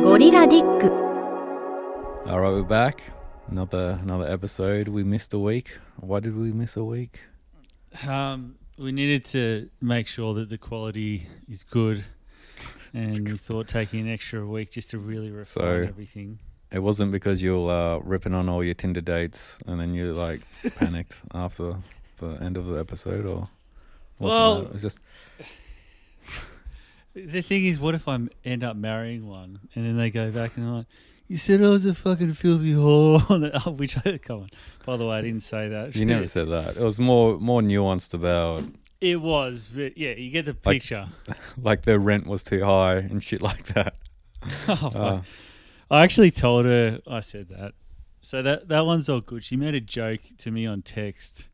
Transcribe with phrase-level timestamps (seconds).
[0.00, 0.86] ゴリラディック
[2.30, 3.02] All right, we're back.
[3.50, 4.88] Another another episode.
[4.88, 5.68] We missed a week.
[6.00, 7.20] Why did we miss a week?
[8.08, 12.04] Um, we needed to make sure that the quality is good,
[12.94, 16.38] and we thought taking an extra week just to really refine So- everything.
[16.72, 20.12] It wasn't because you were uh, ripping on all your Tinder dates and then you
[20.14, 20.40] like
[20.76, 21.76] panicked after
[22.18, 23.48] the end of the episode, or
[24.18, 24.64] wasn't Well- that?
[24.68, 24.98] it was just
[27.13, 30.55] the thing is, what if I end up marrying one, and then they go back
[30.55, 30.85] and they're like,
[31.27, 34.49] "You said I was a fucking filthy whore," oh, which I come on.
[34.85, 35.95] By the way, I didn't say that.
[35.95, 36.77] you never said that.
[36.77, 38.63] It was more more nuanced about
[39.01, 41.07] It was, but yeah, you get the Like- picture.
[41.61, 43.95] like the rent was too high and shit like that.
[44.67, 44.95] oh, fuck.
[44.95, 45.21] Uh,
[45.89, 47.73] I actually told her I said that.
[48.21, 49.43] So that that one's all good.
[49.43, 51.49] She made a joke to me on text.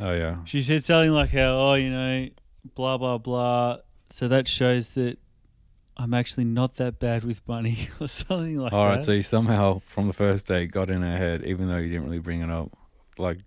[0.00, 0.36] oh yeah.
[0.46, 2.28] She said something like how, oh, you know,
[2.74, 3.78] blah blah blah.
[4.10, 5.18] So that shows that
[5.96, 8.94] I'm actually not that bad with money or something like All that.
[8.96, 11.88] right, so you somehow from the first date got in her head, even though you
[11.88, 12.70] didn't really bring it up.
[13.18, 13.42] Like you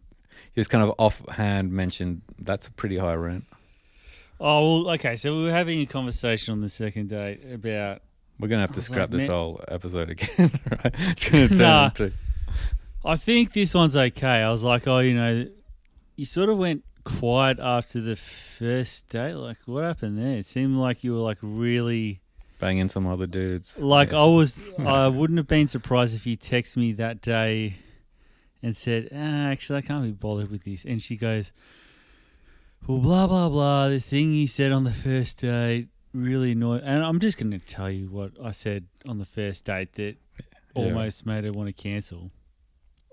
[0.62, 3.46] just kind of offhand mentioned that's a pretty high rent.
[4.40, 5.16] oh, well, okay.
[5.16, 8.02] So we were having a conversation on the second date about.
[8.40, 10.96] We're gonna have to scrap like, this man- whole episode again, right?
[10.98, 11.86] It's gonna turn Nah.
[11.88, 12.14] into
[13.06, 14.42] I think this one's okay.
[14.42, 15.46] I was like, oh, you know,
[16.16, 19.34] you sort of went quiet after the first date.
[19.36, 20.38] Like, what happened there?
[20.38, 22.22] It seemed like you were like really.
[22.60, 23.80] banging some other dudes.
[23.80, 24.22] Like Yeah.
[24.24, 27.76] I was, I wouldn't have been surprised if you texted me that day
[28.62, 29.16] and said, ah,
[29.52, 31.52] "Actually, I can't be bothered with this." And she goes,
[32.88, 33.88] "Well, blah blah blah.
[33.90, 37.60] The thing you said on the first date really annoyed." And I'm just going to
[37.60, 40.16] tell you what I said on the first date that
[40.76, 40.84] Yeah.
[40.84, 42.32] almost made her want to cancel.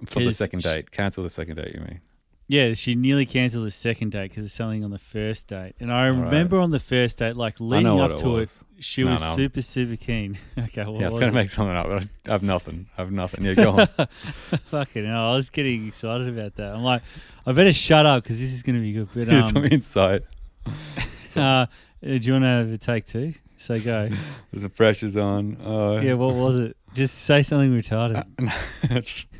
[0.09, 0.91] for the second date.
[0.91, 1.73] Cancel the second date.
[1.75, 2.01] You mean?
[2.48, 5.75] Yeah, she nearly cancelled the second date because of something on the first date.
[5.80, 6.19] And I Right.
[6.25, 8.62] remember on the first date, like leading up it to was.
[8.78, 9.34] it, she No, was no.
[9.34, 10.39] super super keen.
[10.58, 11.89] okay, well, yeah, I was gonna make something up.
[11.89, 12.86] but I have nothing.
[12.97, 13.44] I have nothing.
[13.44, 13.89] Yeah, go on.
[14.67, 16.72] Fucking hell, I was getting excited about that.
[16.74, 17.02] I'm like,
[17.44, 19.08] I better shut up because this is going to be good.
[19.12, 20.23] But Here's some um, insight.
[21.35, 21.67] uh,
[22.02, 23.35] do you want to have a take two?
[23.58, 24.08] So go.
[24.52, 25.56] There's the pressure's on.
[25.61, 26.77] Uh, Yeah, what was it?
[26.96, 28.24] Just say something retarded.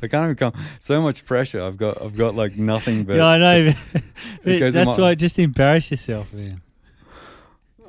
[0.03, 0.53] I can't even come.
[0.77, 1.63] So much pressure.
[1.63, 1.99] I've got.
[1.99, 3.15] I've got like nothing but.
[3.17, 3.73] yeah, I know.
[3.93, 4.03] But,
[4.43, 6.61] but that's my- why just embarrass yourself, man.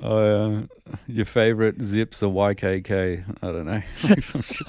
[0.02, 0.62] Uh,
[1.06, 3.36] your favorite zips are YKK.
[3.42, 3.82] I don't know.
[4.04, 4.66] Like some shit.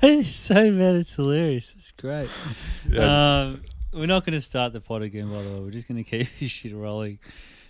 [0.00, 0.94] it's so mad.
[0.94, 1.74] it's hilarious.
[1.76, 2.30] It's great.
[2.88, 3.62] Yeah, um,
[3.92, 5.60] we're not going to start the pod again, by the way.
[5.60, 7.18] We're just going to keep this shit rolling.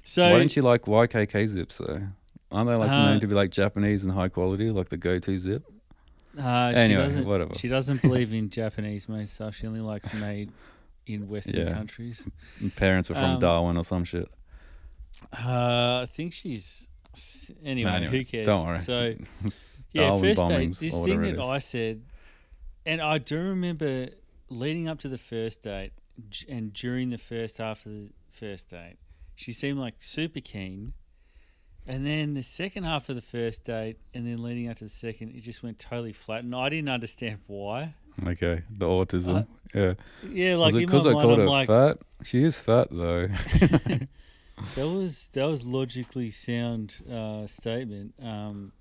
[0.05, 2.03] So, Why don't you like YKK zips though?
[2.53, 5.37] Aren't they like Uh, known to be like Japanese and high quality, like the go-to
[5.39, 5.65] zip?
[6.39, 7.55] Uh, Anyway, she doesn't, whatever.
[7.55, 9.55] She doesn't believe in Japanese made stuff.
[9.57, 10.53] She only likes made
[11.07, 11.73] in Western Yeah.
[11.75, 12.27] countries.
[12.61, 14.29] And parents are from Um, Darwin or some shit.
[15.33, 16.87] Uh, I think she's.
[17.65, 18.47] Anyway, No, anyway, who cares?
[18.47, 18.79] don't worry.
[18.79, 19.15] So,
[19.93, 21.41] yeah, first date, this thing that.
[21.41, 22.03] I said,
[22.87, 24.09] and I do remember
[24.49, 25.93] leading up to the first date
[26.49, 28.97] and during the first half of the first date,
[29.35, 30.93] she seemed like super keen.
[31.87, 34.91] And then the second half of the first date, and then leading up to the
[34.91, 37.95] second, it just went totally flat, and I didn't understand why.
[38.27, 39.47] Okay, the autism.
[39.75, 39.95] yeah.
[40.29, 41.99] Yeah, like because I called I'm her like, fat?
[42.23, 43.29] She is fat though.
[44.77, 48.15] That was that was logically sound uh, statement.
[48.23, 48.73] Um,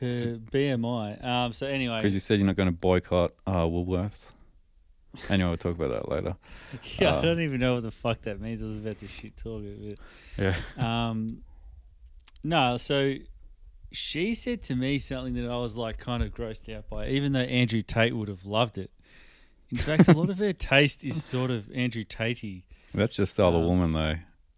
[0.00, 1.24] her BMI.
[1.24, 4.30] Um, so anyway, Because you said you're not going to boycott uh, Woolworths.
[5.30, 6.36] Anyway, we'll talk about that later.
[6.98, 8.62] yeah, I uh, don't even know what the fuck that means.
[8.62, 9.98] I was about to shit talk it,
[10.36, 10.54] Yeah.
[10.76, 11.38] um,
[12.46, 12.76] no.
[12.76, 13.14] So
[13.92, 17.32] she said to me something that I was like kind of grossed out by, even
[17.32, 18.90] though Andrew Tate would have loved it.
[19.70, 22.62] In fact, a lot of her taste is sort of Andrew Tatey.
[22.94, 24.14] That's just of Um, woman though.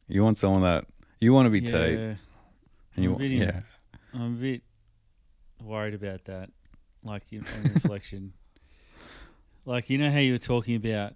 [0.06, 0.84] You want someone that
[1.20, 2.18] you want to be Yeah, Tate, and
[2.96, 3.60] I'm want, really- yeah.
[4.14, 4.62] I'm a bit
[5.62, 6.50] worried about that.
[7.02, 8.32] Like in, in reflection,
[9.64, 11.14] like you know how you were talking about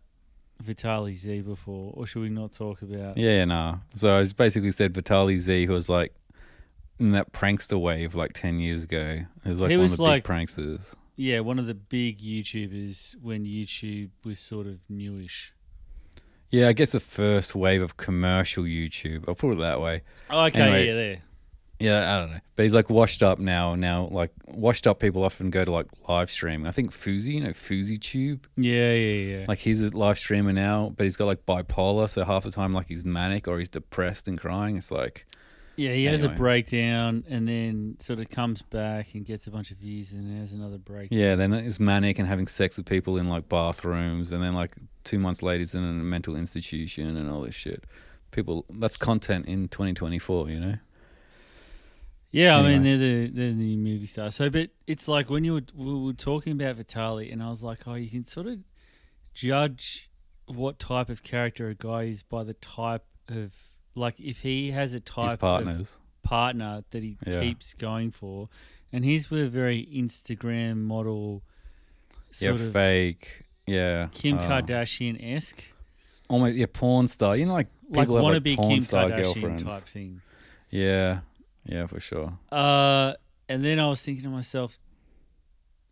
[0.61, 3.17] Vitali Z before, or should we not talk about?
[3.17, 3.55] Yeah, no.
[3.55, 3.79] nah.
[3.95, 6.15] So I basically said Vitali Z, who was like
[6.99, 9.25] in that prankster wave like ten years ago.
[9.45, 10.95] He was like He one was of the like- big pranksters.
[11.15, 15.53] Yeah, one of the big YouTubers when YouTube was sort of newish.
[16.51, 19.25] Yeah, I guess the first wave of commercial YouTube.
[19.29, 20.03] I'll put it that way.
[20.31, 21.19] Oh, okay, Anyway, yeah, there.
[21.79, 22.41] Yeah, I don't know.
[22.57, 23.75] But he's like washed up now.
[23.75, 26.67] Now, like washed up people often go to like live streaming.
[26.67, 28.41] I think Fousey, you know, FouseyTube.
[28.57, 29.45] Yeah, yeah, yeah.
[29.49, 32.09] Like he's a live streamer now, but he's got like bipolar.
[32.09, 34.77] So half the time, like he's manic or he's depressed and crying.
[34.77, 35.27] It's like,
[35.77, 36.39] yeah, he has a anyway.
[36.39, 40.53] breakdown and then sort of comes back and gets a bunch of views and has
[40.53, 41.19] another breakdown.
[41.19, 44.73] yeah, then he's manic and having sex with people in like bathrooms, and then like
[45.05, 47.85] two months later, he's in a mental institution and all this shit.
[48.31, 50.75] People, that's content in 2024, you know.
[52.31, 52.97] Yeah, I mean Anyway.
[52.97, 54.35] they're the they're the new movie stars.
[54.37, 57.63] So, but it's like when you were we were talking about Vitali, and I was
[57.63, 58.61] like, oh, you can sort of
[59.35, 60.09] judge
[60.47, 63.53] what type of character a guy is by the type of
[63.95, 67.41] like if he has a type of partner that he Yeah.
[67.41, 68.49] keeps going for,
[68.93, 71.43] and he's with a very Instagram model,
[72.39, 73.45] Yeah, of fake.
[73.67, 74.09] Yeah.
[74.13, 75.63] Kim uh, Kardashian esque,
[76.29, 77.37] Almost yeah, porn star.
[77.37, 80.23] You know, like like like, wannabe porn Kim star Kardashian type thing.
[80.71, 81.21] Yeah,
[81.67, 82.39] yeah, for sure.
[82.51, 83.13] Uh,
[83.49, 84.79] and then I was thinking to myself,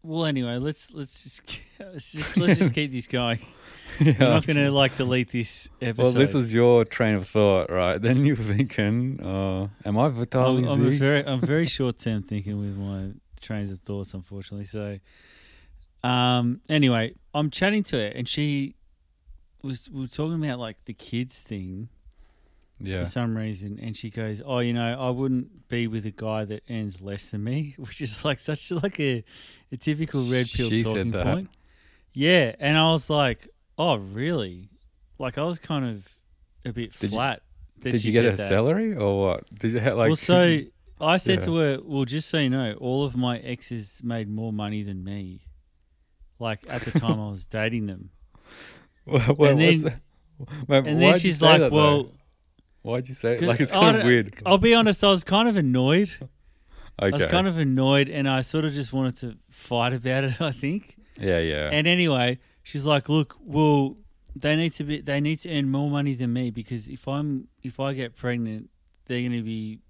[0.02, 3.40] well, anyway, let's let's just let's just let's just keep this going.
[4.00, 4.12] yeah.
[4.12, 6.02] I'm not going to like delete this episode.
[6.02, 8.00] Well, this was your train of thought, right?
[8.02, 12.22] Then you were thinking, uh, "Am I Vitaly I'm, I'm very I'm very short term
[12.22, 14.66] thinking with my trains of thoughts, unfortunately.
[14.66, 14.98] So,
[16.02, 18.76] um, anyway, I'm chatting to her, and she
[19.62, 21.88] was we were talking about like the kids thing
[22.80, 26.10] yeah, for some reason, and she goes, "Oh, you know, I wouldn't be with a
[26.10, 29.22] guy that earns less than me," which is like such like a,
[29.72, 31.24] a typical red pill She said talking that.
[31.26, 31.50] point.
[32.12, 33.48] Yeah, and I was like,
[33.78, 34.70] "Oh, really?"
[35.18, 36.08] Like I was kind of
[36.64, 37.42] a bit Did you- flat.
[37.82, 38.48] that Did you get a that.
[38.48, 39.54] salary or what?
[39.54, 40.08] Did you have like?
[40.08, 40.60] well, so
[41.00, 41.44] I said Yeah.
[41.46, 45.02] to her, "Well, just so you know, all of my exes made more money than
[45.04, 45.42] me.
[46.38, 48.10] Like at the time I was dating them."
[49.06, 50.00] well, well, and then-
[50.68, 52.12] And then she's like, that, though?
[52.82, 53.42] Why'd you say it?
[53.42, 54.34] Like it's kind of weird.
[54.46, 56.10] I'll be honest, I was kind of annoyed.
[56.20, 56.28] Okay.
[56.98, 60.40] I was kind of annoyed, and I sort of just wanted to fight about it.
[60.40, 60.96] I think.
[61.18, 61.70] yeah, yeah.
[61.72, 63.96] And anyway, she's like, "Look, well,
[64.36, 67.48] they need to be, they need to earn more money than me because if I'm,
[67.62, 68.70] if I get pregnant,
[69.06, 69.80] they're going to be,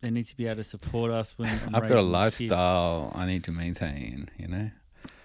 [0.00, 2.00] they need to be able to support us when I'm I've got a raising the
[2.02, 4.28] kid." lifestyle I need to maintain.
[4.38, 4.70] You know.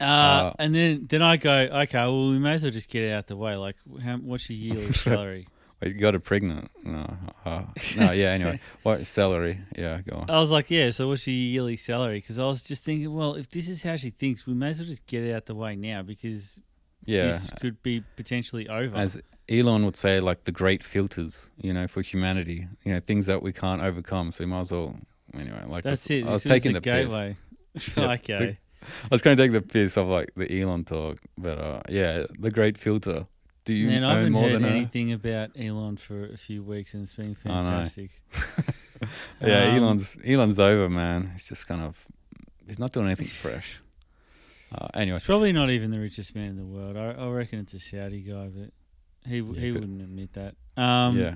[0.01, 3.03] Uh, Uh, and then, then I go, okay, well, we may as well just get
[3.03, 3.55] it out the way.
[3.55, 5.47] Like, how, what's your yearly salary?
[5.81, 6.71] Wait, you got her pregnant?
[6.83, 7.05] No.
[7.45, 7.63] Uh,
[7.97, 8.11] no.
[8.11, 8.29] Yeah.
[8.31, 9.59] Anyway, what salary?
[9.77, 10.01] Yeah.
[10.01, 10.29] Go on.
[10.29, 10.91] I was like, yeah.
[10.91, 12.19] So what's your yearly salary?
[12.19, 14.79] Because I was just thinking, well, if this is how she thinks, we may as
[14.79, 16.59] well just get it out the way now because
[17.05, 17.27] Yeah.
[17.27, 18.95] this could be potentially over.
[18.97, 19.19] As
[19.49, 23.41] Elon would say, like the great filters, you know, for humanity, you know, things that
[23.43, 24.31] we can't overcome.
[24.31, 24.95] So you might as well,
[25.33, 26.25] anyway, like That's I, it.
[26.25, 27.37] I was This taking the, the gateway.
[27.95, 28.57] Yeah, okay.
[28.81, 32.23] I was going to take the piss of like the Elon talk, but uh, yeah,
[32.39, 33.27] the great filter.
[33.67, 37.03] Do you Man, I haven't more heard anything about Elon for a few weeks, and
[37.03, 38.11] it's been fantastic.
[39.41, 41.31] Yeah, Um, Elon's Elon's over, man.
[41.33, 41.97] He's just kind of
[42.65, 43.81] he's not doing anything fresh.
[44.69, 46.97] Uh, anyway, It's probably not even the richest man in the world.
[46.97, 48.71] I, I reckon it's a Saudi guy, but
[49.25, 50.55] he Yeah, he wouldn't admit that.
[50.81, 51.35] Um, yeah,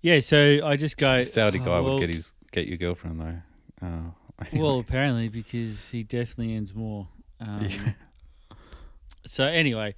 [0.00, 0.20] yeah.
[0.20, 1.24] So I just go.
[1.24, 3.86] Saudi "Oh, guy well, would get his get your girlfriend though.
[3.86, 4.00] Uh,
[4.50, 4.64] anyway.
[4.66, 7.08] Well, apparently because he definitely earns more.
[7.40, 7.92] Um, Yeah.
[9.26, 9.94] So anyway,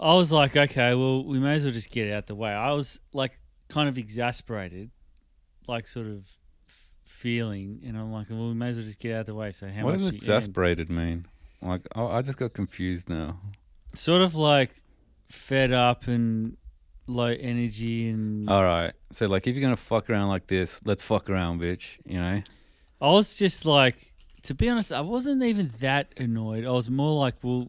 [0.00, 2.50] I was like, okay, well, we may as well just get it out the way.
[2.50, 3.38] I was like,
[3.68, 4.90] kind of exasperated,
[5.68, 6.26] like sort of
[6.68, 9.50] f- feeling, and I'm like, well, we may as well just get out the way.
[9.50, 11.26] So how what much does exasperated mean?
[11.60, 13.38] Like, oh, I just got confused now.
[13.94, 14.70] Sort of like
[15.28, 16.56] fed up and
[17.06, 21.02] low energy, and All right, so like, if you're gonna fuck around like this, let's
[21.02, 21.98] fuck around, bitch.
[22.06, 22.42] You know?
[23.02, 24.14] I was just like,
[24.44, 26.64] to be honest, I wasn't even that annoyed.
[26.64, 27.68] I was more like, well,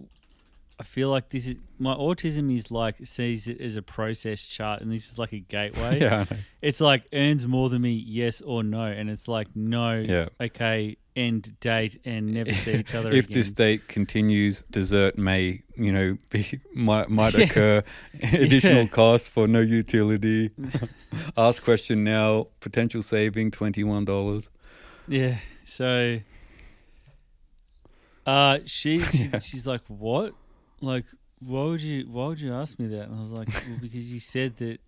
[0.82, 4.82] I feel like this is my autism is like sees it as a process chart,
[4.82, 6.00] and this is like a gateway.
[6.02, 6.26] yeah,
[6.60, 10.30] It's like earns more than me, yes or no, and it's like no, yeah.
[10.42, 13.38] okay, end date, and never see each other if again.
[13.38, 17.46] this date continues, dessert may, you know, be might might Yeah.
[17.46, 17.84] occur.
[18.24, 18.88] Additional Yeah.
[18.88, 20.50] costs for no utility.
[21.38, 22.48] Ask question now.
[22.60, 24.50] Potential saving twenty one dollars.
[25.08, 26.22] yeah, so
[28.26, 29.38] uh, she, she Yeah.
[29.40, 30.34] she's like, what?
[30.82, 31.06] Like,
[31.40, 33.10] why would you why would you ask me that?
[33.10, 34.80] And I was like, well, because you said that.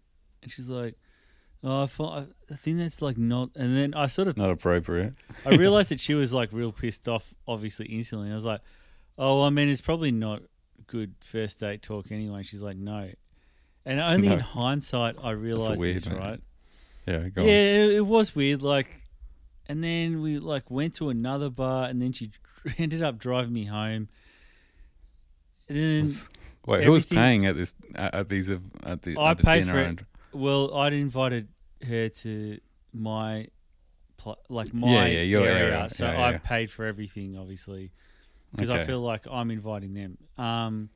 [0.42, 0.96] And she's like,
[1.64, 3.52] oh, I, thought, I think that's like not.
[3.56, 5.14] And then I sort of Not appropriate.
[5.46, 8.32] I realized that she was like real pissed off, obviously instantly.
[8.32, 8.62] I was like,
[9.18, 10.42] oh, I mean, it's probably not
[10.88, 12.44] good first date talk anyway.
[12.44, 13.10] She's like, no.
[13.86, 16.18] And only in hindsight, I realized weird, this, man.
[16.18, 16.42] right?
[17.06, 17.90] Yeah, go yeah, on.
[17.90, 18.64] it, it was weird.
[18.64, 18.88] Like,
[19.68, 22.32] and then we like went to another bar, and then she
[22.78, 24.08] ended up driving me home.
[25.70, 26.15] And then,
[26.65, 29.43] Wait, who was everything- paying at this at these ev- at the I at the
[29.43, 29.88] paid dinner for it.
[29.89, 31.48] and well, I'd invited
[31.88, 32.60] her to
[32.93, 33.48] my,
[34.17, 35.89] pl- like my Yeah, yeah, your area, area.
[35.89, 36.38] so Yeah, I yeah.
[36.39, 37.91] paid for everything, obviously.
[38.51, 38.86] because I Okay.
[38.88, 40.17] feel like I'm inviting them.
[40.38, 40.89] Um,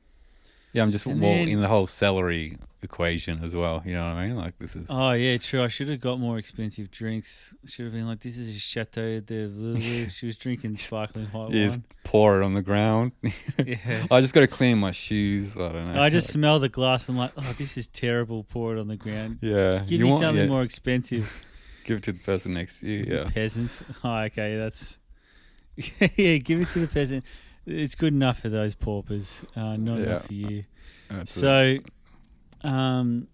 [0.72, 3.82] yeah, I'm just and more then- in the whole salary equation as well.
[3.84, 4.36] You know what I mean?
[4.36, 5.62] Like this is oh yeah, true.
[5.64, 7.52] I should have got more expensive drinks.
[7.66, 10.08] Should have been like, this is a Chateau de.
[10.10, 13.12] She was drinking sparkling hot you just pour it on the ground.
[13.66, 14.06] Yeah.
[14.10, 15.56] I just got to clean my shoes.
[15.56, 16.00] I don't know.
[16.02, 17.08] I just smell the glass.
[17.08, 18.44] I'm like, oh, this is terrible.
[18.44, 19.38] Pour it on the ground.
[19.42, 19.78] yeah.
[19.80, 20.48] Give you me want- something yeah.
[20.48, 21.28] more expensive.
[21.84, 23.04] Give it to the person next to you.
[23.08, 23.30] Yeah.
[23.34, 23.82] Peasants.
[24.04, 24.98] Oh, okay, that's
[26.16, 26.36] yeah.
[26.36, 27.24] Give it to the peasant.
[27.70, 29.42] It's good enough for those paupers.
[29.54, 30.04] Uh, not Yeah.
[30.04, 30.62] enough for you.
[31.10, 31.84] Absolutely.
[32.62, 33.28] So, um,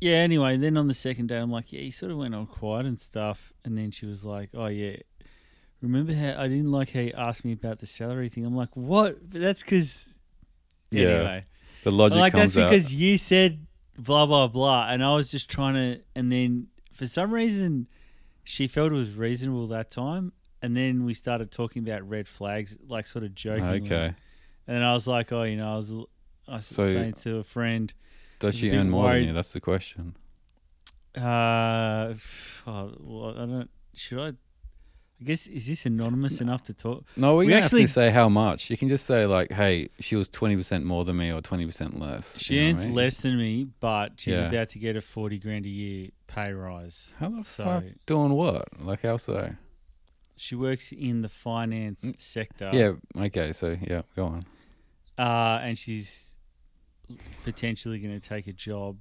[0.00, 0.14] yeah.
[0.16, 2.86] Anyway, then on the second day, I'm like, yeah, he sort of went all quiet
[2.86, 4.96] and stuff, and then she was like, oh yeah.
[5.82, 8.44] Remember how I didn't like how you asked me about the salary thing?
[8.46, 9.30] I'm like, what?
[9.30, 10.16] But that's because.
[10.90, 11.44] Yeah, Anyway,
[11.84, 12.70] the logic like comes that's out.
[12.70, 13.66] because you said
[13.98, 17.88] blah blah blah, and I was just trying to, and then for some reason,
[18.44, 20.32] she felt it was reasonable that time,
[20.66, 23.86] and then we started talking about red flags, like sort of joking.
[23.86, 24.14] Okay.
[24.66, 25.90] And I was like, oh, you know, I was,
[26.48, 27.94] I was So- saying to a friend,
[28.40, 29.32] Does she earn more than you?
[29.32, 30.16] That's the question.
[31.16, 32.14] uh,
[32.66, 33.70] oh, well, I don't.
[33.94, 34.32] Should I?
[35.18, 37.06] I guess is this anonymous enough to talk?
[37.16, 38.68] No, we, We actually- have to say how much.
[38.68, 41.64] You can just say like, "Hey, she was twenty percent more than me, or twenty
[41.64, 42.94] percent less." She earns I mean?
[42.94, 44.48] less than me, but she's Yeah.
[44.50, 47.14] about to get a forty grand a year pay rise.
[47.18, 48.68] How the So- fuck doing what?
[48.78, 49.54] Like how so?
[50.36, 52.20] She works in the finance Mm.
[52.20, 52.70] sector.
[52.74, 53.22] yeah.
[53.24, 53.52] Okay.
[53.52, 54.46] So yeah, go on.
[55.18, 56.34] uh, and she's
[57.44, 58.98] potentially going to take a job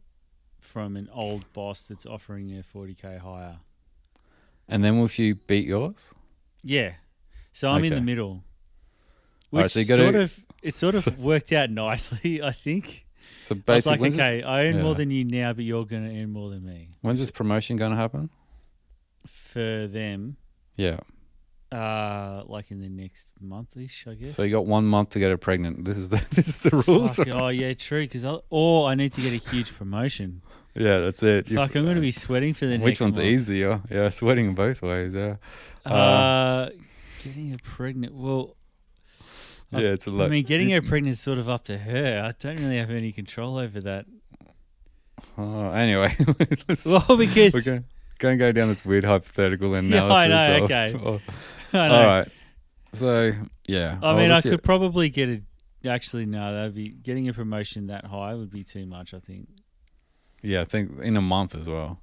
[0.60, 3.58] from an old boss that's offering her 40k higher.
[4.68, 6.14] And then will she beat yours?
[6.64, 6.94] Yeah,
[7.54, 8.44] so I'm in the middle,
[9.52, 12.42] which Alright, so sort of it sort of worked out nicely.
[12.42, 13.06] I think
[13.44, 16.10] So I basically, like, when's, okay, I earn more than you now, but you're going
[16.10, 16.88] to earn more than me.
[17.02, 18.30] when's this promotion going to happen?
[19.28, 20.38] For them,
[20.78, 21.00] Yeah.
[21.76, 24.36] Uh, like in the next month-ish, I guess.
[24.36, 25.86] So you got one month to get her pregnant.
[25.86, 27.16] This is the this is the rules.
[27.18, 28.04] Fuck, oh yeah, true.
[28.08, 30.42] Because or I need to get a huge promotion.
[30.76, 31.48] yeah, that's it.
[31.50, 33.28] Fuck, I'm going to be sweating for the Which next Which one's month.
[33.28, 33.82] easier?
[33.90, 35.14] Yeah, sweating both ways.
[35.14, 35.36] Yeah.
[35.86, 36.70] Uh,
[37.24, 38.14] getting her pregnant.
[38.16, 38.56] Well,
[39.72, 40.26] I- Yeah, it's a lot.
[40.26, 42.22] I mean, getting her pregnant is sort of up to her.
[42.26, 44.06] I don't really have any control over that.
[45.38, 46.16] Oh, anyway,
[46.86, 47.84] Well, because we're going
[48.20, 50.12] to go down this weird hypothetical Yeah, analysis.
[50.14, 50.94] I know, of- okay.
[50.94, 51.22] of-
[51.74, 51.96] I, know.
[51.96, 52.32] all right.
[52.94, 53.34] So
[53.68, 53.98] yeah.
[54.02, 55.44] I mean, I could probably get it.
[55.86, 59.14] Actually, no, that'd be getting a promotion that high would be too much.
[59.14, 59.50] I think.
[60.42, 62.02] Yeah, I think in a month as well.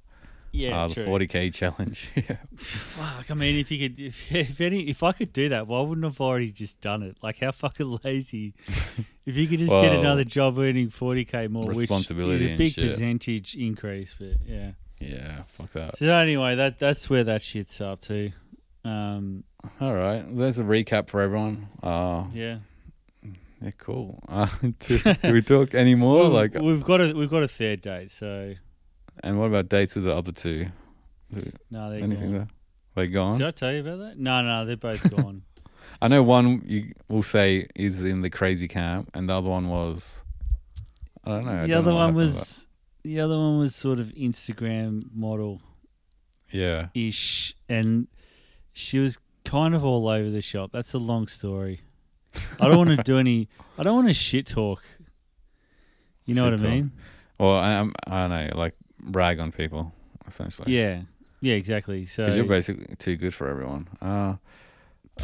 [0.55, 2.09] Yeah, uh, the 40k challenge.
[2.15, 2.37] yeah.
[2.55, 3.31] Fuck.
[3.31, 6.05] I mean, if you could, if, if any, if I could do that, why wouldn't
[6.05, 7.17] I have already just done it?
[7.23, 8.53] Like, how fucking lazy.
[9.25, 12.75] if you could just get another job earning 40k more, which responsibility is a big
[12.75, 14.73] percentage increase, but yeah.
[14.99, 15.41] Yeah.
[15.47, 15.97] Fuck that.
[15.97, 18.31] So anyway, that that's where that shit's up to.
[18.85, 19.45] Um,
[19.79, 20.23] All right.
[20.35, 21.67] There's a recap for everyone.
[21.81, 22.59] Uh, yeah.
[23.61, 24.19] yeah, cool.
[24.27, 24.47] Uh,
[24.79, 26.23] do, do we talk any more?
[26.23, 28.53] We've- Like, we've got a we've got a third date, so
[29.23, 30.67] and what about dates with the other two?
[31.71, 32.33] no, they're Anything gone.
[32.33, 32.47] there?
[32.95, 33.37] They gone?
[33.39, 34.19] Did I tell you about that?
[34.19, 35.43] No, no, they're both gone.
[36.01, 39.69] I know one you will say is in the crazy camp, and the other one
[39.69, 40.21] was.
[41.23, 41.61] I don't know.
[41.61, 42.67] The don't other know one was
[43.03, 45.61] the other one was sort of Instagram model.
[46.51, 46.89] Yeah.
[46.93, 48.07] ish, and
[48.73, 50.71] she was kind of all over the shop.
[50.73, 51.81] That's a long story.
[52.59, 53.47] I don't want to do any.
[53.77, 54.81] I don't want to shit talk.
[56.25, 56.73] You know Shit what I talk.
[56.75, 56.91] mean?
[57.39, 59.91] Well, I, I'm, I don't know, like brag on people,
[60.27, 60.73] essentially.
[60.75, 61.01] Yeah,
[61.41, 62.05] yeah, exactly.
[62.05, 63.87] So Because you're basically too good for everyone.
[64.01, 64.35] Uh,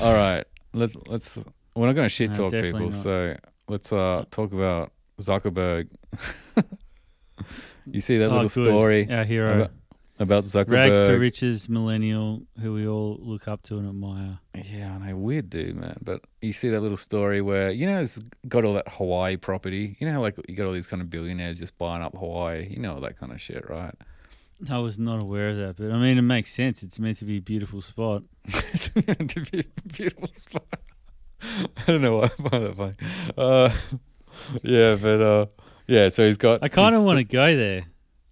[0.01, 0.43] all right.
[0.73, 1.37] Let's let's.
[1.75, 2.97] We're not going to shit talk definitely people, not.
[2.97, 3.35] so
[3.69, 5.87] let's uh talk about Zuckerberg.
[7.85, 8.65] you see that Oh, little good.
[8.65, 9.55] story Our hero.
[9.55, 9.71] about,
[10.19, 10.71] about Zuckerberg?
[10.71, 14.39] Rags to riches millennial who we all look up to and admire.
[14.53, 15.97] Yeah, I know, weird dude, man.
[16.01, 19.97] But you see that little story where you know it's got all that Hawaii property.
[19.99, 22.67] You know how like you got all these kind of billionaires just buying up Hawaii.
[22.69, 23.95] You know all that kind of shit, right?
[24.69, 26.83] I was not aware of that, but I mean, it makes sense.
[26.83, 28.23] It's meant to be a beautiful spot.
[28.45, 30.67] it's meant to be a beautiful spot.
[31.41, 32.95] I don't know why I find that funny.
[33.37, 33.69] Uh,
[34.63, 35.45] yeah, but uh,
[35.87, 36.09] yeah.
[36.09, 36.61] So he's got.
[36.61, 37.85] I kind of want to go there.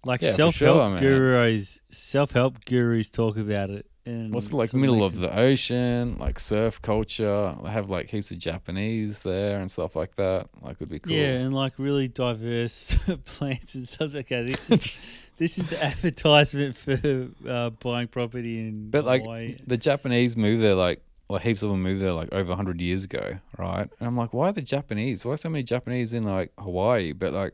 [0.08, 1.00] Like Yeah, for self help sure, man.
[1.02, 3.84] gurus, self help gurus talk about it.
[4.06, 7.54] And What's like sort middle makes of it- the ocean, like surf culture.
[7.62, 10.48] They have like heaps of Japanese there and stuff like that.
[10.62, 11.12] Like would be cool.
[11.12, 12.96] Yeah, and like really diverse
[13.26, 14.14] plants and stuff.
[14.14, 14.92] Okay, this is
[15.36, 19.56] this is the advertisement for uh, buying property in But like Hawaii.
[19.66, 23.04] the Japanese move there like like heaps of them moved there like over hundred years
[23.04, 23.90] ago, right?
[24.00, 25.26] And I'm like, why the Japanese?
[25.26, 27.12] Why so many Japanese in like Hawaii?
[27.12, 27.52] But like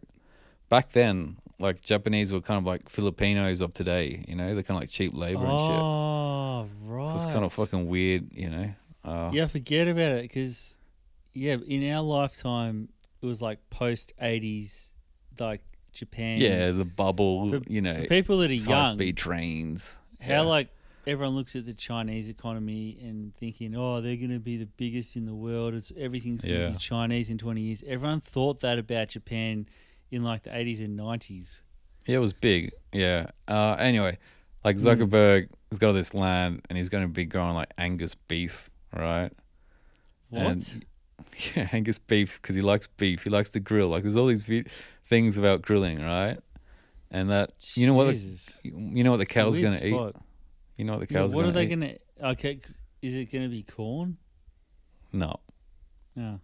[0.68, 4.54] back then, like Japanese were kind of like Filipinos of today, you know?
[4.54, 5.70] They're kind of like cheap labor and shit.
[5.70, 7.10] Oh, right.
[7.10, 8.74] So it's kind of fucking weird, you know?
[9.04, 10.76] Uh, Yeah, forget about it because,
[11.32, 12.88] yeah, in our lifetime,
[13.22, 14.90] it was like post 80s,
[15.38, 15.60] like
[15.92, 16.40] Japan.
[16.40, 19.96] yeah, the bubble, For- you know, For people that are young, speed trains.
[20.20, 20.40] how Yeah.
[20.42, 20.68] like
[21.06, 25.16] everyone looks at the Chinese economy and thinking, oh, they're going to be the biggest
[25.16, 25.74] in the world.
[25.74, 26.70] It's everything's going to Yeah.
[26.70, 27.84] be Chinese in 20 years.
[27.86, 29.66] Everyone thought that about Japan
[30.14, 31.60] in like the 80s and 90s.
[32.06, 32.72] Yeah, it was big.
[32.92, 33.26] Yeah.
[33.48, 34.18] Uh, anyway,
[34.64, 34.84] like Mm.
[34.98, 38.70] Zuckerberg he's got all this land, and he's going to be growing like Angus beef,
[38.96, 39.30] right?
[40.30, 40.42] What?
[40.46, 40.84] And-
[41.56, 43.24] Yeah, Angus beef because he likes beef.
[43.24, 43.88] He likes to grill.
[43.88, 44.48] Like there's all these
[45.08, 46.38] things about grilling, right?
[47.10, 50.14] And that you know what the, you know what the cow's going to eat.
[50.76, 52.00] You know what the cow's Yeah, what are going to they eat.
[52.20, 52.32] gonna?
[52.32, 52.60] Okay,
[53.02, 54.16] is it gonna be corn?
[55.12, 55.40] No,
[56.14, 56.38] No.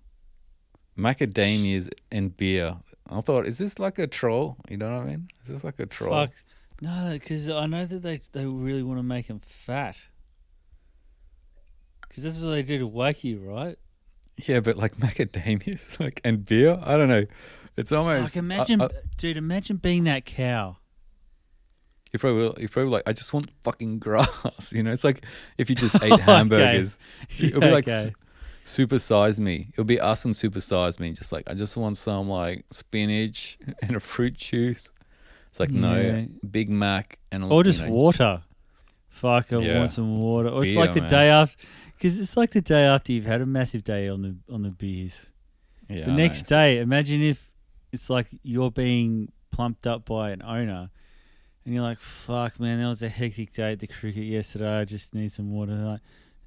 [0.99, 2.77] macadamias and beer.
[3.11, 4.57] I thought, is this like a troll?
[4.69, 5.29] You know what I mean?
[5.43, 6.11] Is this like a troll?
[6.13, 6.33] Fuck.
[6.81, 9.97] No, because I know that they they really want to make him fat.
[12.09, 13.77] Because that's what they do to Wacky, right?
[14.37, 16.79] Yeah, but like macadamias, like and beer.
[16.83, 17.25] I don't know.
[17.77, 18.35] It's almost.
[18.35, 20.79] like imagine, I, I, dude, imagine being that cow.
[22.13, 23.03] you probably you probably like.
[23.07, 24.73] I just want fucking grass.
[24.73, 25.25] You know, it's like
[25.59, 26.23] if you just ate Okay.
[26.23, 26.99] hamburgers.
[27.39, 28.13] It'll be like okay.
[28.71, 29.69] S- super size me.
[29.73, 31.13] It'll be us and super size me.
[31.13, 34.91] Just like I just want some like spinach and a fruit juice.
[35.49, 35.81] It's like Yeah.
[35.81, 38.43] no Big Mac and a- or you just know, water.
[39.09, 39.79] Fuck, I Yeah.
[39.79, 40.49] want some water.
[40.49, 41.11] Or it's Beer, like the man.
[41.11, 44.37] day after, because it's like the day after you've had a massive day on the
[44.55, 45.27] on the beers.
[45.89, 46.57] Yeah, the I next know.
[46.57, 47.51] day, imagine if
[47.93, 50.91] it's like you're being plumped up by an owner,
[51.65, 54.79] and you're like, "Fuck, man, that was a hectic day at the cricket yesterday.
[54.81, 56.01] I just need some water." They're like,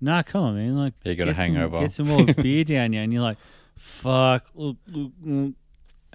[0.03, 0.75] nah, come on, man.
[0.77, 1.79] Like, you got a get some- hangover.
[1.79, 3.37] Get some more beer down you, and you're like,
[3.77, 5.53] "Fuck." mm."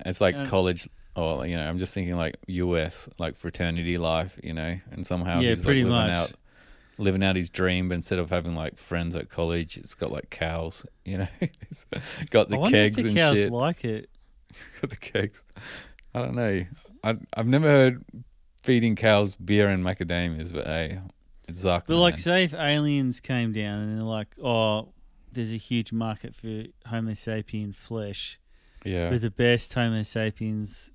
[0.06, 3.08] It's like college, or you know, I'm just thinking like U.S.
[3.18, 6.16] like fraternity life, you know, and somehow Yeah, he's pretty like living much.
[6.30, 6.32] out,
[6.98, 7.88] living out his dream.
[7.88, 11.84] But instead of having like friends at college, it's got like cows, you know, it's
[12.30, 13.52] got the I wonder if kegs the and cows shit.
[13.52, 14.08] like it.
[14.80, 15.44] Got the kegs.
[16.14, 16.64] I don't know.
[17.04, 18.04] I I've never heard
[18.62, 21.00] feeding cows beer and macadamias, but hey,
[21.52, 21.84] Zuck.
[21.86, 22.18] But like, man.
[22.22, 24.92] say if aliens came down and they're like, "Oh,
[25.32, 28.38] there's a huge market for Homo sapien flesh."
[28.84, 30.90] yeah, But the best Homo sapiens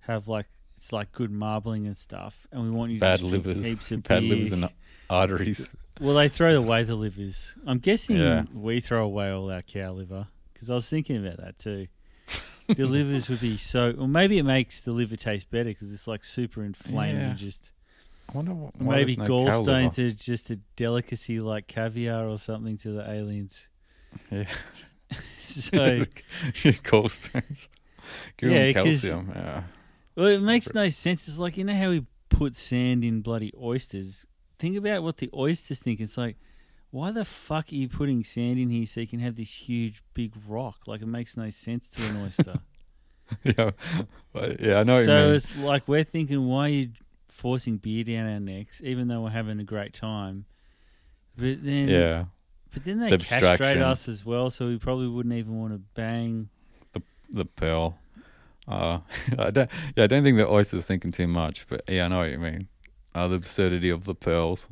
[0.00, 3.30] have like it's like good marbling and stuff, and we want you to bad just
[3.30, 4.30] livers, heaps of bad beer.
[4.30, 4.68] livers and
[5.08, 5.70] arteries.
[6.00, 7.54] Well, they throw away the livers.
[7.66, 8.44] I'm guessing Yeah.
[8.54, 11.88] we throw away all our cow liver because I was thinking about that too.
[12.68, 16.06] the livers would be so, or maybe it makes the liver taste better because it's
[16.06, 17.28] like super inflamed Yeah.
[17.30, 17.70] and just
[18.32, 22.78] I wonder wh- why maybe no gallstones are just a delicacy like caviar or something
[22.78, 23.68] to the aliens.
[24.30, 24.44] Yeah.
[25.50, 26.04] So,
[26.84, 27.66] gallstones.
[28.36, 29.32] Give Yeah, calcium.
[29.34, 29.62] Yeah.
[30.14, 31.26] well, it makes no sense.
[31.26, 34.26] It's like you know how we put sand in bloody oysters.
[34.60, 35.98] Think about what the oysters think.
[35.98, 36.36] It's like,
[36.92, 40.04] why the fuck are you putting sand in here so you can have this huge
[40.14, 40.82] big rock?
[40.86, 42.54] Like it makes no sense to an oyster.
[43.44, 43.70] yeah.
[44.60, 45.34] Yeah, I know what so you mean.
[45.34, 46.90] it's like we're thinking, why are you
[47.40, 50.44] forcing beer down our necks, even though we're having a great time?
[51.36, 52.24] But then, Yeah.
[52.74, 55.78] but then they The castrate us as well, so we probably wouldn't even want to
[55.94, 56.48] bang.
[56.92, 57.98] The the pearl.
[58.68, 59.00] Uh,
[59.38, 62.18] I don't, yeah, I don't think the oyster's thinking too much, but yeah, I know
[62.18, 62.68] what you mean.
[63.14, 64.68] Uh, the absurdity of the pearls.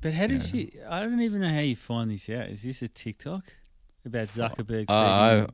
[0.00, 0.60] But how did Yeah.
[0.60, 0.70] you?
[0.88, 2.48] I don't even know how you find this out.
[2.48, 3.44] Is this a TikTok
[4.04, 4.84] about Zuckerberg?
[4.88, 5.46] Uh, I-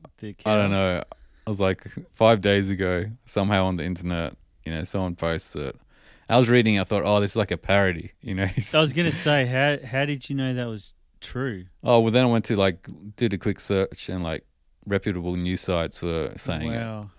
[0.45, 1.03] I don't know.
[1.45, 5.75] I was like five days ago, somehow on the internet, you know, someone posted it.
[6.33, 8.49] I was reading, I thought, oh, this is like a parody, you know.
[8.73, 11.65] I was gonna say, how how did you know that was true?
[11.83, 14.43] oh, well, then I went to like, did a quick search and like
[14.85, 16.77] reputable news sites were saying it.
[16.77, 17.09] wow.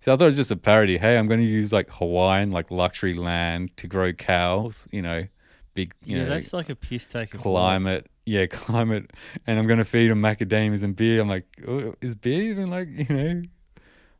[0.00, 0.96] So I thought it was just a parody.
[0.98, 5.26] Hey, I'm going to use like Hawaiian, like luxury land to grow cows, you know,
[5.74, 7.34] big, you yeah, know, that's like a piss take.
[7.34, 8.06] of climate.
[8.24, 9.10] Yeah, climate.
[9.46, 11.20] And I'm going to feed them macadamias and beer.
[11.20, 13.42] I'm like, oh, is beer even like, you know,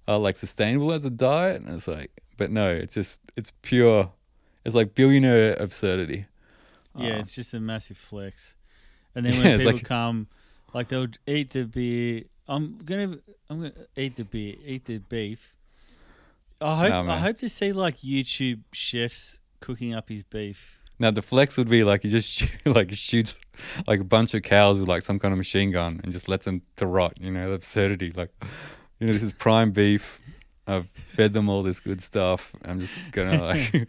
[0.07, 1.63] uh, like sustainable as a diet?
[1.63, 4.13] And it's like, but no, it's just, it's pure,
[4.65, 6.27] it's like billionaire absurdity.
[6.97, 8.57] Yeah, Uh, it's just a massive flex.
[9.15, 10.27] And then when it's people like- come,
[10.75, 12.25] like they'll eat the beer.
[12.49, 13.19] I'm gonna
[13.49, 15.55] I'm gonna eat the beer, eat the beef.
[16.61, 20.79] I hope Nah, I hope to see like YouTube chefs cooking up his beef.
[20.99, 23.35] Now the flex would be like he just shoot, like shoots
[23.87, 26.45] like a bunch of cows with like some kind of machine gun and just lets
[26.45, 27.15] them to rot.
[27.21, 28.11] You know the absurdity.
[28.15, 28.31] Like
[28.99, 30.21] you know this is prime beef.
[30.67, 32.53] I've fed them all this good stuff.
[32.65, 33.43] I'm just gonna
[33.73, 33.89] like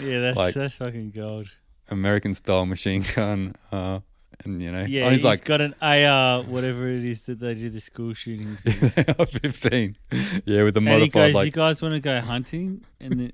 [0.00, 1.48] Yeah, that's Like- that's fucking gold.
[1.88, 3.54] American style machine gun.
[3.70, 4.00] Uh,
[4.44, 7.54] and you know, Yeah, he's he's like got an AR, whatever it is that they
[7.54, 8.62] do the school shootings.
[8.64, 9.30] with.
[9.40, 9.96] 15.
[10.44, 13.32] Yeah, with the and he modified goes, "You guys want to go hunting?" And then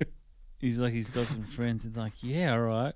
[0.59, 2.95] he's like, he's got some friends, and like, "Yeah, all right."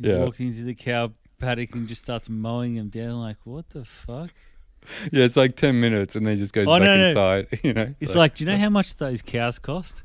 [0.00, 0.18] He Yeah.
[0.18, 3.20] walks into the cow paddock and just starts mowing them down.
[3.20, 4.30] Like, what the fuck?
[5.12, 7.08] yeah, it's like 10 minutes and then he just goes Oh, back no, no.
[7.08, 7.46] inside.
[7.62, 10.02] You know, It's like, do you know how much those cows cost?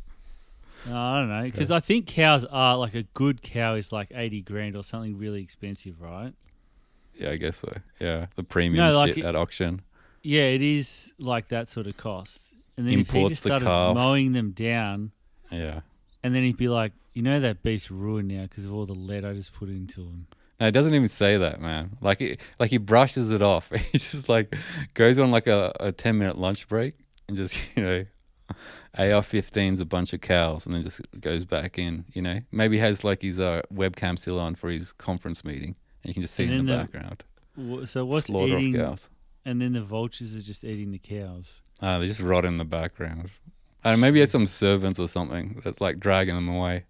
[0.90, 4.42] I don't know, because I think cows are like a good cow is like eighty
[4.42, 6.34] grand or something really expensive, right?
[7.20, 7.76] yeah, I guess so.
[8.00, 9.82] Yeah, the premium No, like shit it- at auction.
[10.24, 12.42] Yeah, it is like that sort of cost.
[12.78, 13.96] And then if he Imports just the started calf.
[13.96, 15.12] mowing them down,
[15.52, 15.80] Yeah.
[16.24, 18.94] and then he'd be like, you know, that beef's ruined now because of all the
[18.94, 20.28] lead I just put into him.
[20.60, 21.98] No, he doesn't even say that, man.
[22.02, 23.72] Like, he, like he brushes it off.
[23.92, 24.54] He just like
[24.94, 26.94] goes on like a, a ten minute lunch break
[27.28, 28.06] and just you know,
[28.98, 32.06] AR-15's a bunch of cows, and then just goes back in.
[32.14, 36.10] You know, maybe has like his uh, webcam still on for his conference meeting, and
[36.10, 37.24] you can just see And in the, the- background
[37.56, 38.80] Wha- So what's slaughter eating?
[38.80, 39.10] of cows.
[39.46, 41.62] And then the vultures are just eating the cows.
[41.82, 43.30] Uh, they just rot in the background.
[43.84, 46.84] Don't maybe he has some servants or something that's like dragging them away.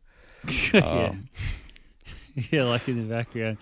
[0.73, 1.29] yeah, Um,
[2.51, 3.57] yeah, like in the background.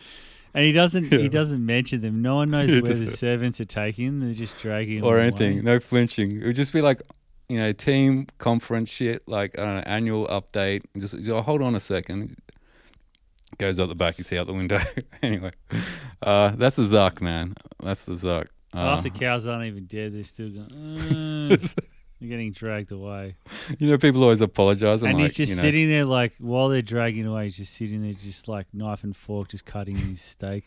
[0.53, 1.11] And he doesn't.
[1.11, 1.19] Yeah.
[1.19, 2.21] He doesn't mention them.
[2.21, 4.05] No one knows where the servants are taking.
[4.05, 4.19] them.
[4.21, 5.27] They're just dragging them or away.
[5.27, 5.63] anything.
[5.65, 6.39] No flinching.
[6.41, 7.01] It would just be like,
[7.49, 10.83] you know, team conference shit, like I don't know, annual update.
[10.93, 12.37] And Just oh, hold on a second.
[13.57, 14.81] Goes out the back, you see out the window.
[15.23, 15.51] anyway,
[16.21, 17.55] uh, that's the Zuck, man.
[17.81, 18.47] That's the Zuck.
[18.73, 20.13] Uh, Half the cows aren't even dead.
[20.13, 21.51] They're still going.
[21.53, 21.55] "Uh,"
[22.19, 23.37] they're getting dragged away.
[23.79, 25.03] you know, people always apologize.
[25.03, 27.55] I'm and like, he's just you know, sitting there, like while they're dragging away, he's
[27.57, 30.65] just sitting there, just like knife and fork, just cutting his steak.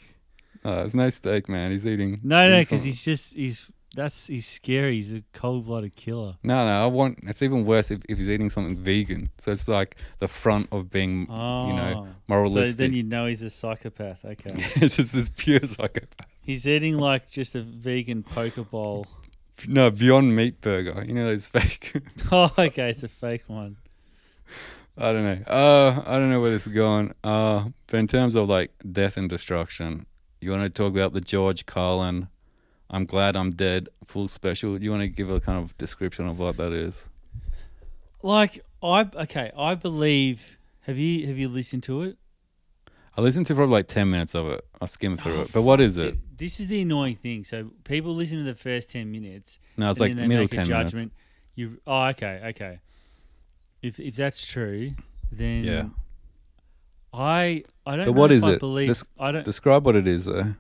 [0.65, 1.71] uh, there's no steak, man.
[1.73, 2.21] He's eating.
[2.23, 4.97] No, no, because he's just he's that's he's scary.
[4.97, 6.37] He's a cold blooded killer.
[6.43, 7.21] No, no, I want.
[7.23, 9.31] It's even worse if, if he's eating something vegan.
[9.39, 12.67] So it's like the front of being, Oh, you know, moralistic.
[12.67, 14.25] So then you know he's a psychopath.
[14.25, 16.27] Okay, it's just this pure psychopath.
[16.43, 19.07] he's eating like just a vegan poke bowl.
[19.67, 21.05] No, Beyond Meat Burger.
[21.07, 21.93] You know those fake.
[22.31, 23.77] Oh, okay, it's a fake one.
[24.97, 25.45] I don't know.
[25.47, 27.15] Uh, I don't know where this is going.
[27.25, 30.07] Uh, but in terms of like death and destruction,
[30.41, 32.29] you want to talk about the George Carlin?
[32.91, 33.89] I'm glad I'm dead.
[34.07, 34.83] Full special.
[34.83, 37.07] You want to give a kind of description of what that is?
[38.23, 40.57] Like I okay, I believe.
[40.83, 42.17] Have you have you listened to it?
[43.17, 44.65] I listened to probably like ten minutes of it.
[44.81, 45.53] I skimmed through Oh, it.
[45.53, 46.17] But what is it?
[46.39, 47.45] This is the annoying thing.
[47.45, 49.59] So people listen to the first ten minutes.
[49.77, 50.93] No, it's like then middle ten a minutes.
[50.93, 51.13] judgment.
[51.57, 52.81] You oh okay okay.
[53.83, 54.93] If if that's true,
[55.31, 55.85] then Yeah.
[57.13, 58.61] I I don't But what is it?
[58.61, 59.45] believe Des- I don't.
[59.45, 60.55] Describe what it is, though.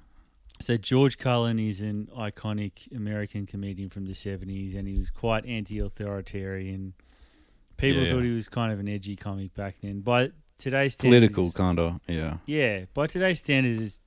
[0.60, 5.46] So George Carlin is an iconic American comedian from the seventies, and he was quite
[5.46, 6.94] anti-authoritarian.
[7.76, 8.10] People Yeah.
[8.12, 10.00] thought he was kind of an edgy comic back then.
[10.00, 12.00] By today's Political, kind of.
[12.08, 12.38] Yeah.
[12.46, 12.86] yeah.
[12.92, 14.00] By today's standards, is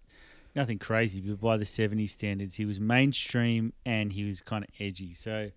[0.55, 4.69] nothing crazy, but by the '70s standards, he was mainstream and he was kind of
[4.79, 5.13] edgy.
[5.13, 5.51] So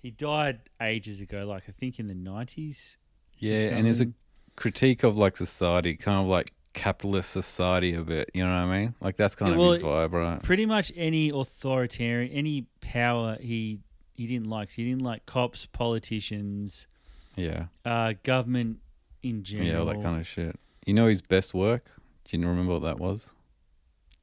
[0.00, 2.96] he died ages ago, like I think in the '90s.
[3.38, 4.12] Yeah, and there's a
[4.56, 8.30] critique of like society, kind of like capitalist society a bit.
[8.34, 8.94] You know what I mean?
[9.00, 10.42] Like that's kind Yeah, of well, his vibe, right?
[10.42, 13.80] Pretty much any authoritarian, any power he
[14.14, 14.70] he didn't like.
[14.70, 16.86] So he didn't like cops, politicians.
[17.34, 17.66] Yeah.
[17.84, 18.78] uh, government
[19.22, 19.68] in general.
[19.70, 20.58] Yeah, all that kind of shit.
[20.86, 21.84] You know his best work?
[22.24, 23.28] Do you remember what that was?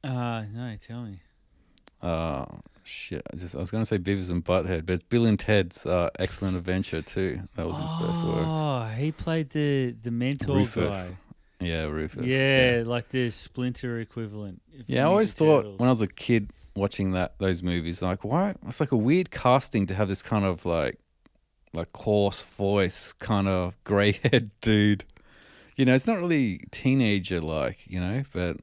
[0.02, 1.20] Uh, no, tell me.
[2.02, 2.44] Uh
[2.82, 3.22] shit.
[3.32, 6.10] I just I was gonna say Beavis and Butthead, but it's Bill and Ted's uh,
[6.18, 7.40] Excellent Adventure too.
[7.56, 8.46] That was his best work.
[8.46, 11.10] Oh, he played the the mentor Rufus.
[11.10, 11.16] guy.
[11.60, 12.26] Yeah, Rufus.
[12.26, 14.60] Yeah, like the Splinter equivalent.
[14.86, 18.54] Yeah, I always thought when I was a kid watching that those movies, like why
[18.66, 20.98] it's like a weird casting to have this kind of like
[21.72, 25.04] like coarse voice, kind of grey haired dude.
[25.76, 28.58] You know, it's not really teenager like, you know, but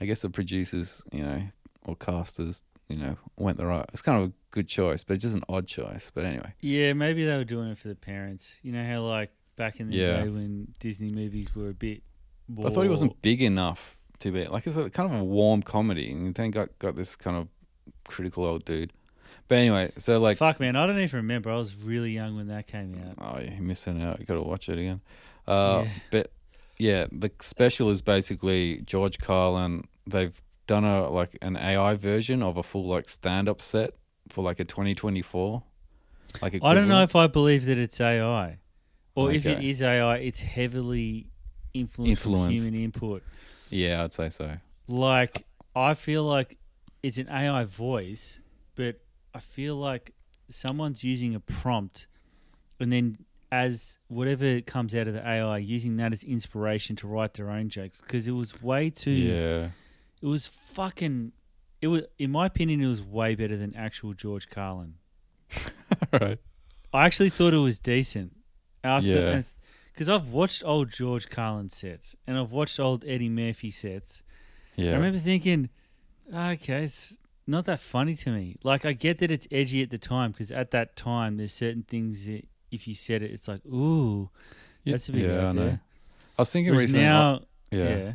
[0.00, 1.42] I guess the producers, you know,
[1.84, 3.84] or casters, you know, went the right.
[3.92, 6.12] It's kind of a good choice, but it's just an odd choice.
[6.14, 8.60] But anyway, Yeah, maybe they were doing it for the parents.
[8.62, 9.30] You know how like
[9.62, 10.22] back in the Yeah.
[10.22, 12.02] day when Disney movies were a bit.
[12.48, 15.24] but I thought he wasn't big enough to be like it's a kind of a
[15.24, 17.48] warm comedy, and then got got this kind of
[18.08, 18.92] critical old dude.
[19.48, 21.50] But anyway, so like Fuck man, I don't even remember.
[21.50, 23.14] I was really young when that came out.
[23.18, 24.18] Oh, yeah, you're missing out.
[24.20, 25.00] You got to watch it again.
[25.46, 25.90] Uh, Yeah.
[26.10, 26.32] But
[26.78, 29.84] yeah, the special is basically George Carlin.
[30.06, 33.90] They've done a like an AI version of a full like stand up set
[34.28, 35.62] for like a 2024.
[36.40, 38.58] Like I don't know if I believe that it's AI,
[39.14, 41.26] or if it is AI, it's heavily
[41.74, 42.62] influenced, Influenced.
[42.64, 43.22] human input.
[43.70, 44.56] Yeah, I'd say so.
[44.88, 46.58] Like I feel like
[47.02, 48.40] it's an AI voice,
[48.74, 49.00] but
[49.34, 50.12] I feel like
[50.50, 52.06] someone's using a prompt,
[52.78, 53.18] and then
[53.50, 57.68] as whatever comes out of the AI, using that as inspiration to write their own
[57.68, 59.10] jokes because it was way too.
[59.10, 59.68] Yeah.
[60.20, 61.32] It was fucking.
[61.80, 64.94] It was, in my opinion, it was way better than actual George Carlin.
[66.12, 66.38] right.
[66.94, 68.36] I actually thought it was decent.
[68.84, 69.42] I th- Yeah.
[69.92, 74.22] Because I've watched old George Carlin sets and I've watched old Eddie Murphy sets.
[74.76, 74.92] Yeah.
[74.92, 75.68] I remember thinking,
[76.34, 78.56] okay, it's not that funny to me.
[78.64, 81.82] Like, I get that it's edgy at the time because at that time, there's certain
[81.82, 84.30] things that if you said it, it's like, ooh,
[84.84, 85.78] Yeah, that's a bit yeah, I know.
[86.38, 87.04] I was thinking Whereas recently.
[87.06, 87.40] now,
[87.70, 87.88] yeah.
[87.88, 88.12] yeah.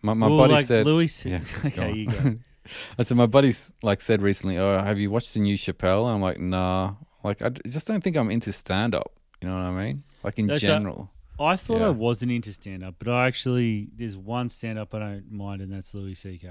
[0.00, 0.86] My, my Well, buddy like said.
[0.86, 1.24] Louis.
[1.26, 2.36] Yeah, okay, you go.
[2.98, 6.14] I said my buddy's like said recently, "Oh, have you watched the new Chappelle?" And
[6.16, 9.10] I'm like, "Nah." Like I just don't think I'm into stand up.
[9.42, 10.04] You know what I mean?
[10.24, 11.10] Like in That's a- general.
[11.40, 11.86] I thought Yeah.
[11.86, 15.62] I wasn't into stand up, but I actually there's one stand up I don't mind,
[15.62, 16.48] and that's Louis C.K.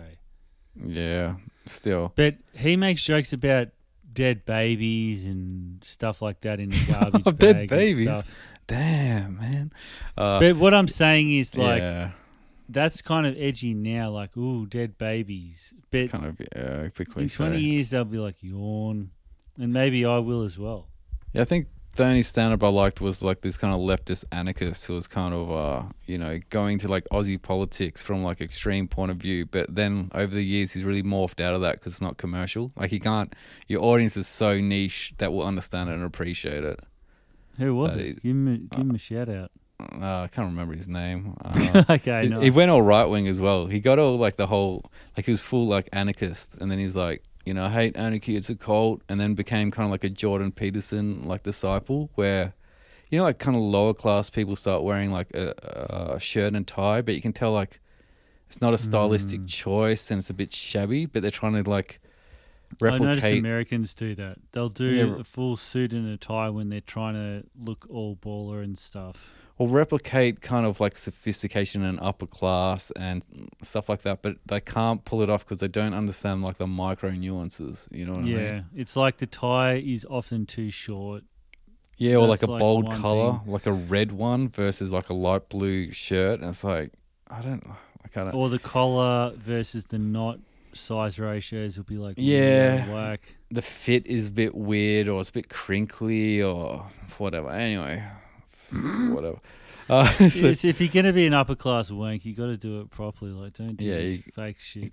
[0.86, 2.14] Yeah, still.
[2.16, 3.70] But he makes jokes about
[4.14, 7.38] dead babies and stuff like that in the garbage bag.
[7.38, 8.24] Dead babies?
[8.68, 9.72] Damn, man.
[10.18, 12.12] Uh, But what I'm saying is like yeah,
[12.70, 15.74] that's kind of edgy now, like ooh, dead babies.
[15.92, 17.28] But kind of yeah, in.
[17.30, 19.10] 20 years they'll be like yawn,
[19.60, 20.88] and maybe I will as well.
[21.34, 24.26] Yeah, I think the only stand up I liked was like this kind of leftist
[24.32, 28.40] anarchist who was kind of uh, you know, going to like Aussie politics from like
[28.42, 31.74] extreme point of view, but then over the years he's really morphed out of that
[31.74, 32.72] because it's not commercial.
[32.76, 33.36] Like he can't
[33.68, 36.80] your audience is so niche that will understand it and appreciate it.
[37.58, 38.02] Who was it?
[38.02, 39.52] is- give him a, give him a shout out.
[39.80, 41.36] Uh, I can't remember his name.
[41.46, 42.44] Uh, okay, he, nice.
[42.44, 43.68] he went all right wing as well.
[43.68, 46.96] He got all like the whole like he was full like anarchist, and then he's
[46.96, 50.04] like, you know, I hate anarchy, it's a cult, and then became kind of like
[50.04, 52.54] a Jordan Peterson like disciple, where
[53.10, 56.68] you know like kind of lower class people start wearing like a, a shirt and
[56.68, 57.80] tie, but you can tell like
[58.50, 59.48] it's not a stylistic Mm.
[59.48, 62.00] choice and it's a bit shabby, but they're trying to like
[62.80, 63.08] replicate.
[63.10, 63.40] I notice.
[63.40, 64.38] Americans do that.
[64.52, 68.16] They'll do Yeah, a full suit and a tie when they're trying to look all
[68.16, 69.32] baller and stuff.
[69.60, 73.26] Or replicate kind of like sophistication and upper class and
[73.64, 76.68] stuff like that, but they can't pull it off because they don't understand like the
[76.68, 77.88] micro nuances.
[77.92, 78.38] You know what I mean?
[78.38, 81.24] yeah, it's like the tie is often too short.
[81.98, 85.50] Yeah, or like a like bold color, like a red one versus like a light
[85.50, 86.92] blue shirt, and it's like
[87.28, 87.64] I don't,
[88.06, 88.36] I don't.
[88.36, 90.40] Or the collar versus the knot
[90.74, 92.88] size ratios will be like Yeah.
[92.94, 93.22] whack.
[93.50, 96.86] The fit is a bit weird, or it's a bit crinkly, or
[97.18, 97.50] whatever.
[97.50, 98.04] Anyway,
[98.72, 99.40] whatever.
[99.90, 102.82] Uh, so- It's- if you're gonna be an upper class wank, you got to do
[102.82, 103.32] it properly.
[103.32, 104.92] Like, don't do Yeah, you- fake shit.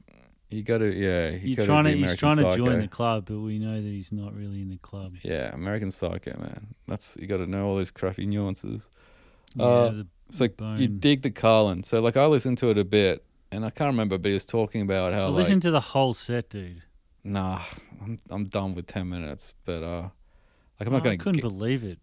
[0.51, 1.31] you got to, yeah.
[1.31, 3.89] You You're gotta trying to he's trying to join the club, but we know that
[3.89, 5.17] he's not really in the club.
[5.25, 6.77] Yeah, American Psycho, man.
[6.87, 8.89] That's you got to know all these crappy nuances.
[9.57, 11.83] Yeah, Uh, the So you dig the Carlin.
[11.83, 14.45] So like I listened to it a bit, and I can't remember, but he was
[14.45, 16.83] talking about how I like listened to the whole set, dude.
[17.25, 17.63] nah,
[18.01, 19.55] I'm I'm done with ten minutes.
[19.65, 20.03] But uh,
[20.79, 21.15] like I'm not gonna.
[21.15, 21.99] I couldn't Get, believe it.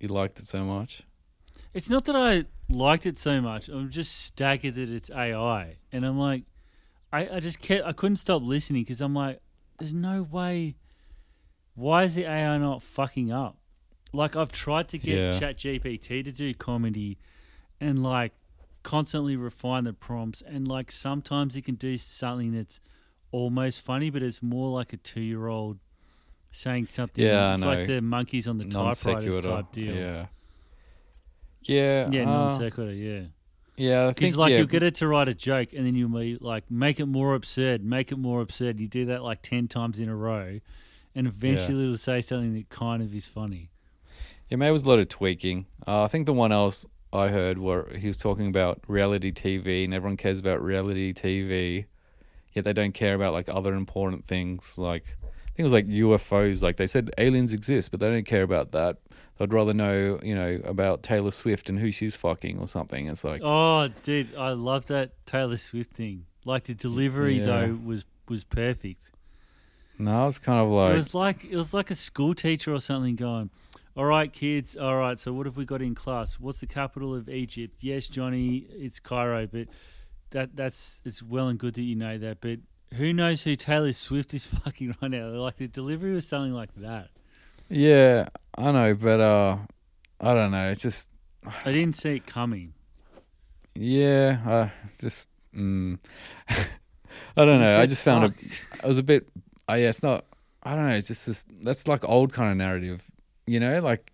[0.00, 1.02] You liked it so much.
[1.74, 3.68] It's not that I liked it so much.
[3.68, 6.44] I'm just staggered that it's AI, and I'm like,
[7.12, 9.40] I, I just kept I couldn't stop listening because I'm like,
[9.78, 10.76] there's no way.
[11.74, 13.56] Why is the AI not fucking up?
[14.12, 15.30] Like I've tried to get Yeah.
[15.52, 17.18] ChatGPT to do comedy,
[17.80, 18.32] and like
[18.82, 22.80] constantly refine the prompts, and like sometimes it can do something that's
[23.30, 25.78] almost funny, but it's more like a two year old
[26.52, 27.24] saying something.
[27.24, 27.68] Yeah, I it's know.
[27.68, 29.94] like the monkeys on the typewriter type deal.
[29.94, 30.26] Yeah.
[31.62, 32.08] Yeah.
[32.10, 32.92] Yeah, uh, non sequitur.
[32.92, 33.22] Yeah.
[33.76, 36.36] Yeah, Because like yeah, you'll get it to write a joke, and then you'll be
[36.40, 38.80] like, make it more absurd, make it more absurd.
[38.80, 40.58] You do that like ten times in a row,
[41.14, 43.70] and eventually it'll say something that kind of is funny.
[44.48, 45.66] Yeah, maybe it was a lot of tweaking.
[45.86, 49.84] Uh, I think the one else I heard where he was talking about reality TV,
[49.84, 51.84] and everyone cares about reality TV,
[52.52, 54.76] yet they don't care about like other important things.
[54.76, 55.17] Like I
[55.58, 56.62] think it was like UFOs.
[56.62, 58.98] Like they said aliens exist, but they don't care about that.
[59.40, 63.06] I'd rather know, you know, about Taylor Swift and who she's fucking or something.
[63.08, 66.26] It's like, Oh, dude, I love that Taylor Swift thing.
[66.44, 67.46] Like the delivery Yeah.
[67.46, 69.10] though was was perfect.
[69.98, 72.80] no, it's kind of like it was like it was like a school teacher or
[72.80, 73.50] something going.
[73.96, 74.76] All right, kids.
[74.76, 75.18] All right.
[75.18, 76.34] So what have we got in class?
[76.38, 77.78] What's the capital of Egypt?
[77.80, 79.46] Yes, Johnny, it's Cairo.
[79.48, 79.66] But
[80.30, 82.40] that that's it's well and good that you know that.
[82.40, 82.60] But
[82.94, 85.28] who knows who Taylor Swift is fucking right now?
[85.28, 87.08] Like the delivery was something like that.
[87.68, 89.58] yeah, I know, but uh,
[90.20, 90.70] I don't know.
[90.70, 91.08] It's just,
[91.64, 92.74] I didn't see it coming.
[93.74, 95.98] yeah, uh, just, mm.
[96.48, 97.80] I don't know.
[97.80, 98.34] I just found it.
[98.82, 99.28] I was a bit.
[99.68, 100.24] Oh yeah, it's not.
[100.62, 100.94] I don't know.
[100.94, 101.44] It's just this.
[101.62, 103.02] That's like old kind of narrative,
[103.46, 104.12] you know, like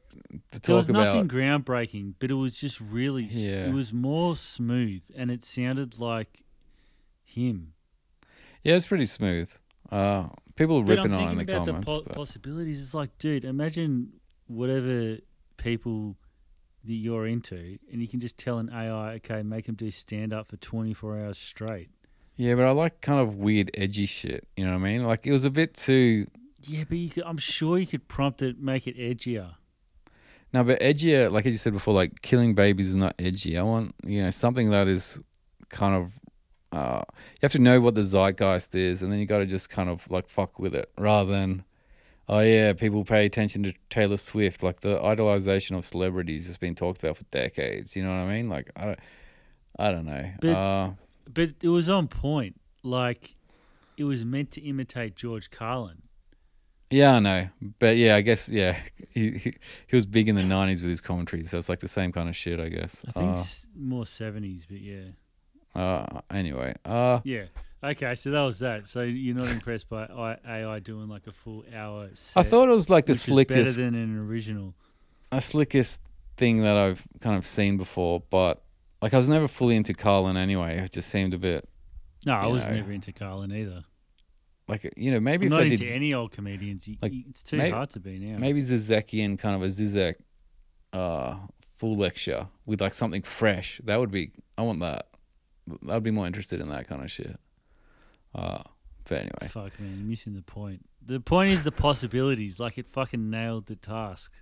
[0.52, 3.24] to There was talk nothing groundbreaking, but it was just really.
[3.24, 3.66] Yeah.
[3.66, 6.44] It was more smooth, and it sounded like
[7.22, 7.73] him.
[8.64, 9.52] Yeah, it's pretty smooth.
[9.90, 11.86] Uh, people are ripping on it in the about comments.
[11.86, 12.82] the po- possibilities.
[12.82, 14.14] It's like, dude, imagine
[14.46, 15.18] whatever
[15.58, 16.16] people
[16.84, 20.32] that you're into, and you can just tell an AI, okay, make them do stand
[20.32, 21.88] up for 24 hours straight.
[22.36, 24.46] yeah, but I like kind of weird, edgy shit.
[24.56, 25.02] You know what I mean?
[25.02, 26.26] Like it was a bit too.
[26.66, 29.54] Yeah, but you could, I'm sure you could prompt it, make it edgier.
[30.52, 31.30] No, but edgier.
[31.30, 33.58] Like as you said before, like killing babies is not edgy.
[33.58, 35.20] I want you know something that is
[35.68, 36.12] kind of.
[36.74, 37.02] Uh,
[37.34, 39.88] you have to know what the zeitgeist is, and then you got to just kind
[39.88, 41.64] of like fuck with it, rather than,
[42.28, 44.62] oh yeah, people pay attention to Taylor Swift.
[44.62, 47.94] Like the idolization of celebrities has been talked about for decades.
[47.94, 48.48] You know what I mean?
[48.48, 48.98] Like I don't,
[49.78, 50.30] I don't know.
[50.40, 50.90] But- uh,
[51.32, 52.60] But it was on point.
[52.82, 53.36] Like,
[53.96, 56.02] it was meant to imitate George Carlin.
[56.90, 58.76] Yeah, I know, but yeah, I guess yeah,
[59.10, 59.52] he he,
[59.86, 62.28] he was big in the '90s with his commentary, so it's like the same kind
[62.28, 63.04] of shit, I guess.
[63.08, 65.06] I think s more seventies, but yeah,
[65.74, 67.44] Uh, anyway, uh, yeah.
[67.82, 68.88] Okay, so that was that.
[68.88, 72.08] So you're not impressed by I- AI doing like a full hour?
[72.34, 74.74] I thought it was like the is better slickest, than an original.
[75.32, 76.00] a slickest
[76.36, 78.62] thing that I've kind of seen before, but
[79.02, 80.78] like I was never fully into Carlin anyway.
[80.78, 81.68] It just seemed a bit
[82.24, 83.84] No, I was know, never into Carlin either.
[84.66, 86.88] like you know maybe I'm if not into did any old comedians.
[87.02, 88.38] Like, it's too may- hard to be now.
[88.38, 90.14] maybe Zizekian kind of a Zizek
[90.94, 91.36] uh
[91.76, 93.80] full lecture with like something fresh.
[93.84, 95.08] That would be I want that.
[95.88, 97.38] I'd be more interested in that kind of shit.
[98.34, 98.62] Uh
[99.06, 99.48] but anyway.
[99.48, 100.86] Fuck man, you're missing the point.
[101.04, 102.58] The point is the possibilities.
[102.58, 104.32] Like it fucking nailed the task.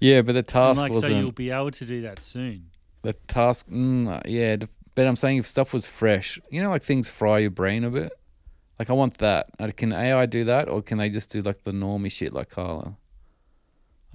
[0.00, 2.70] Yeah, but the And task like so you'll be able to do that soon.
[3.02, 4.56] the task mm, uh, yeah,
[4.94, 7.90] but I'm saying if stuff was fresh, you know like things fry your brain a
[7.90, 8.12] bit.
[8.78, 9.46] Like I want that.
[9.76, 12.96] Can AI do that or can they just do like the normie shit like Carla?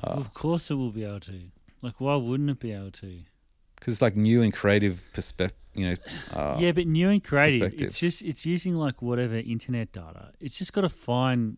[0.04, 1.40] Well, Uh, of course it will be able to.
[1.82, 3.20] Like why wouldn't it be able to?
[3.82, 5.96] Cuz it's like new and creative perspective, you know.
[6.34, 7.74] Uh, yeah, but new and creative.
[7.82, 10.32] It's just it's using like whatever internet data.
[10.40, 11.58] It's just got to find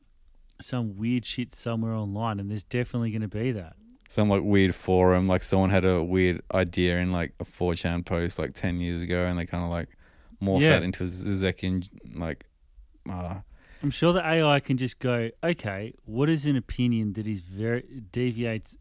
[0.62, 3.75] some weird shit somewhere online, and there's definitely going to be that.
[4.10, 5.27] some like weird forum.
[5.27, 9.25] Like someone had a weird idea in like a 4chan post like 10 years ago
[9.25, 9.88] and they kind of like
[10.41, 10.71] morphed Yeah.
[10.71, 12.45] that into a Zizekian like,
[13.08, 13.36] uh,
[13.84, 17.84] I'm sure the AI can just go, okay, what is an opinion that is very
[18.12, 18.75] deviates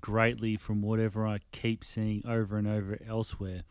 [0.00, 3.62] greatly from whatever I keep seeing over and over elsewhere.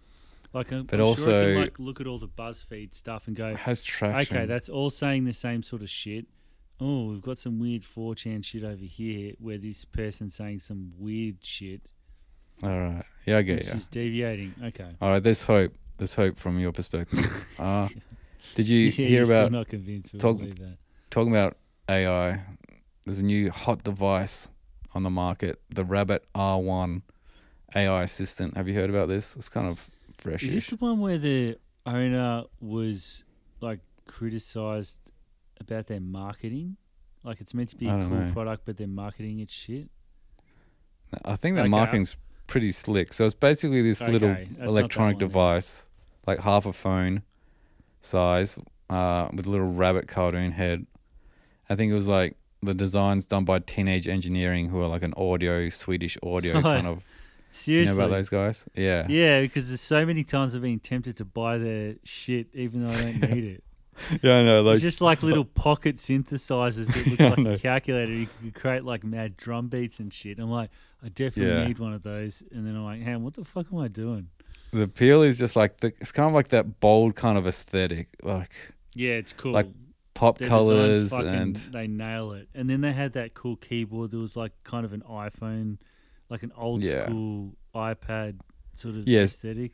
[0.53, 3.27] Like, I'm, But I'm sure I also- can like look at all the BuzzFeed stuff
[3.27, 4.35] and go, has traction.
[4.37, 6.25] okay, that's all saying the same sort of shit.
[6.79, 11.43] Oh, we've got some weird 4chan shit over here where this person's saying some weird
[11.43, 11.81] shit,
[12.63, 13.03] All right.
[13.25, 13.73] Yeah, I get which you.
[13.73, 14.53] is deviating.
[14.63, 14.95] Okay.
[15.01, 15.21] All right.
[15.23, 15.73] There's hope.
[15.97, 17.45] There's hope from your perspective.
[17.59, 17.89] uh,
[18.55, 20.17] did you yeah, hear about not convinced.
[20.19, 20.39] Talk-
[21.09, 21.57] talking about
[21.89, 22.41] AI?
[23.05, 24.49] There's a new hot device
[24.97, 27.03] on the market, the Rabbit R1
[27.75, 28.57] AI assistant.
[28.57, 29.35] Have you heard about this?
[29.35, 30.43] It's kind of fresh.
[30.43, 33.23] Is this the one where the owner was
[33.61, 34.97] like criticized
[35.59, 36.77] about their marketing?
[37.23, 38.31] Like it's meant to be a cool know.
[38.33, 39.89] product, but their marketing it's shit.
[41.23, 41.69] I think the Okay.
[41.69, 43.13] marketing's pretty slick.
[43.13, 45.85] So it's basically this little that's electronic device,
[46.25, 47.21] like half a phone
[48.01, 48.57] size,
[48.89, 50.87] uh, with a little rabbit cartoon head.
[51.69, 55.13] I think it was like the designs done by Teenage Engineering, who are like an
[55.15, 56.97] audio Swedish audio kind of.
[56.97, 57.03] You
[57.53, 57.97] Seriously.
[57.97, 58.65] know about those guys?
[58.75, 59.07] Yeah.
[59.09, 62.91] Yeah, because there's so many times I've been tempted to buy their shit even though
[62.91, 63.63] I don't need it.
[64.21, 64.61] Yeah, I know.
[64.61, 68.11] Like, it's just like little pocket synthesizers that look Yeah, like a calculator.
[68.13, 70.37] You can create like mad drum beats and shit.
[70.37, 70.69] I'm like,
[71.03, 71.67] I definitely Yeah.
[71.67, 72.43] need one of those.
[72.51, 74.27] And then I'm like, hey, what the fuck am I doing?
[74.71, 78.09] the appeal is just like the, it's kind of like that bold kind of aesthetic,
[78.21, 78.51] like
[78.93, 79.53] Yeah, it's cool.
[79.53, 79.67] Like
[80.17, 82.49] pop Their colors fucking- and they nail it.
[82.55, 85.77] And then they had that cool keyboard that was like kind of an iPhone,
[86.29, 87.05] like an old Yeah.
[87.05, 88.39] school iPad
[88.73, 89.33] sort of Yes.
[89.33, 89.71] aesthetic.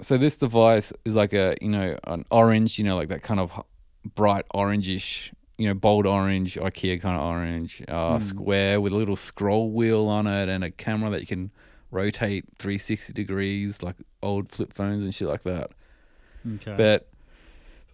[0.00, 3.40] so this device is like a you know an orange you know like that kind
[3.40, 3.50] of
[4.14, 8.22] bright orangish you know bold orange ikea kind of orange uh Mm.
[8.22, 11.50] square with a little scroll wheel on it and a camera that you can
[11.90, 15.70] rotate 360 degrees like old flip phones and shit like that
[16.56, 16.74] Okay.
[16.76, 17.08] but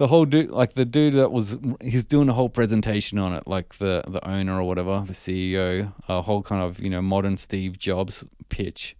[0.02, 3.46] the whole dude like the dude that was he's doing a whole presentation on it
[3.46, 7.36] like the the owner or whatever the ceo a whole kind of you know modern
[7.36, 8.96] steve jobs pitch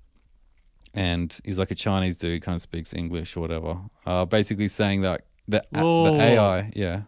[0.94, 5.00] and he's like a chinese dude kind of speaks english or whatever uh basically saying
[5.00, 6.16] that the, Whoa.
[6.16, 7.02] the ai yeah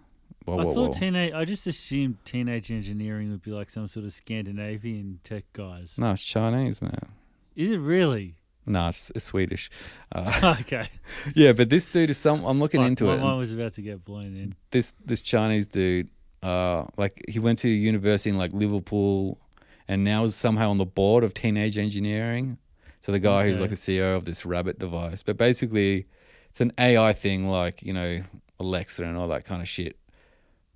[0.45, 1.33] whoa, I whoa, thought teenage.
[1.33, 5.97] I just assumed teenage engineering would be like some sort of Scandinavian tech guys.
[5.99, 6.99] no it's chinese man
[7.55, 8.35] Is it really?
[8.67, 9.71] No it's, it's swedish
[10.15, 10.89] uh, okay.
[11.35, 13.53] yeah but this dude is some i'm looking Fuck, into my it and- mind was
[13.53, 14.55] about to get blown in.
[14.71, 16.09] this this Chinese dude,
[16.43, 19.39] uh, like he went to university in like Liverpool,
[19.89, 22.59] and now is somehow on the board of Teenage Engineering.
[23.01, 26.07] So the guy who's like the CEO of this Rabbit device, but basically,
[26.51, 28.23] it's an AI thing, like you know
[28.61, 29.97] Alexa and all that kind of shit.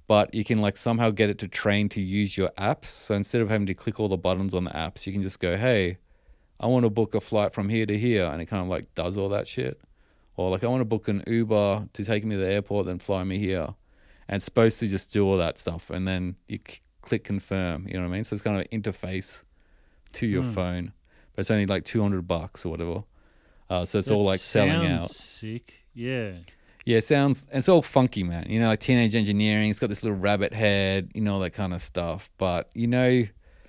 [0.06, 2.86] But you can like somehow get it to train to use your apps.
[2.86, 5.38] So instead of having to click all the buttons on the apps, you can just
[5.40, 5.98] go, "Hey,
[6.60, 8.94] I want to book a flight from here to here," and it kind of like
[8.94, 9.80] does all that shit.
[10.36, 12.98] Or like, I want to book an Uber to take me to the airport, then
[13.00, 13.74] fly me here
[14.30, 17.88] and it's supposed to just do all that stuff and then you c- click confirm
[17.88, 19.42] you know what i mean so it's kind of an interface
[20.12, 20.52] to your Hmm.
[20.52, 20.92] phone
[21.34, 23.04] but it's only like 200 bucks or whatever
[23.70, 25.72] uh, so it's all like selling out Sick.
[25.94, 26.34] Yeah.
[26.84, 30.02] yeah it sounds it's all funky man you know like teenage engineering it's got this
[30.02, 33.24] little rabbit head you know all that kind of stuff but you know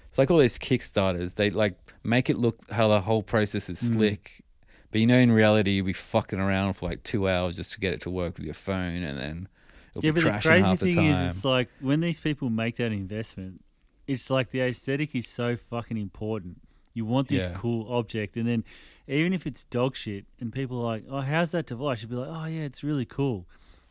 [0.10, 3.82] it's like all these kickstarters they like make it look how the whole process is
[3.82, 3.96] Mm.
[3.96, 4.44] slick
[4.92, 7.80] but you know in reality you'll be fucking around for like two hours just to
[7.80, 9.48] get it to work with your phone and then
[9.92, 11.28] it'll yeah, be but the crazy half the thing time.
[11.30, 13.64] is, it's like when these people make that investment,
[14.08, 16.62] it's like the aesthetic is so fucking important.
[16.94, 17.54] You want this Yeah.
[17.54, 18.64] cool object, and then
[19.08, 22.16] even if it's dog shit, and people are like, "Oh, how's that device?" You'd be
[22.18, 23.46] like, "Oh, yeah, it's really cool."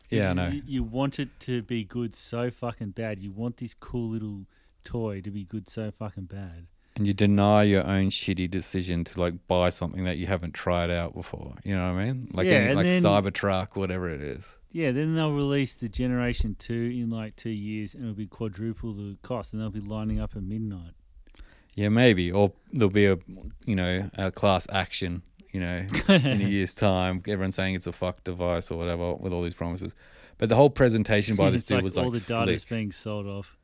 [0.09, 0.47] Yeah, I know.
[0.49, 3.19] You, you want it to be good so fucking bad.
[3.19, 4.45] You want this cool little
[4.83, 6.67] toy to be good so fucking bad.
[6.99, 10.91] And you deny your own shitty decision to like buy something that you haven't tried
[10.91, 11.55] out before.
[11.63, 12.29] You know what I mean?
[12.33, 14.57] Like Yeah, any, like then- Cybertruck, whatever it is.
[14.71, 18.93] Yeah, then they'll release the Generation Two in like two years, and it'll be quadruple
[18.93, 20.91] the cost, and they'll be lining up at midnight.
[21.73, 22.31] Yeah, maybe.
[22.31, 23.17] Or there'll be a
[23.65, 25.23] you know a class action.
[25.51, 29.33] You know, in a year's time, everyone's saying it's a fuck device or whatever with
[29.33, 29.95] all these promises.
[30.37, 32.69] But the whole presentation by this dude like was all like all the data's slick.
[32.69, 33.57] being sold off.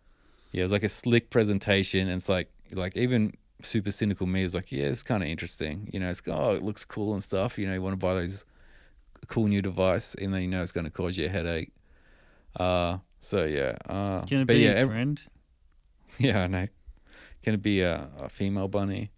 [0.53, 4.43] Yeah, it was like a slick presentation, and it's like like even super cynical me
[4.43, 5.89] is like, yeah, it's kind of interesting.
[5.91, 7.57] You know, it's oh, it looks cool and stuff.
[7.57, 8.45] You know, you want to buy those
[9.27, 11.71] cool new device, and then you know it's going to cause you a headache.
[12.55, 15.21] Uh, so yeah, uh, Can it be yeah, a friend?
[16.17, 16.67] yeah, I know.
[17.43, 19.11] Can it be a, a female bunny?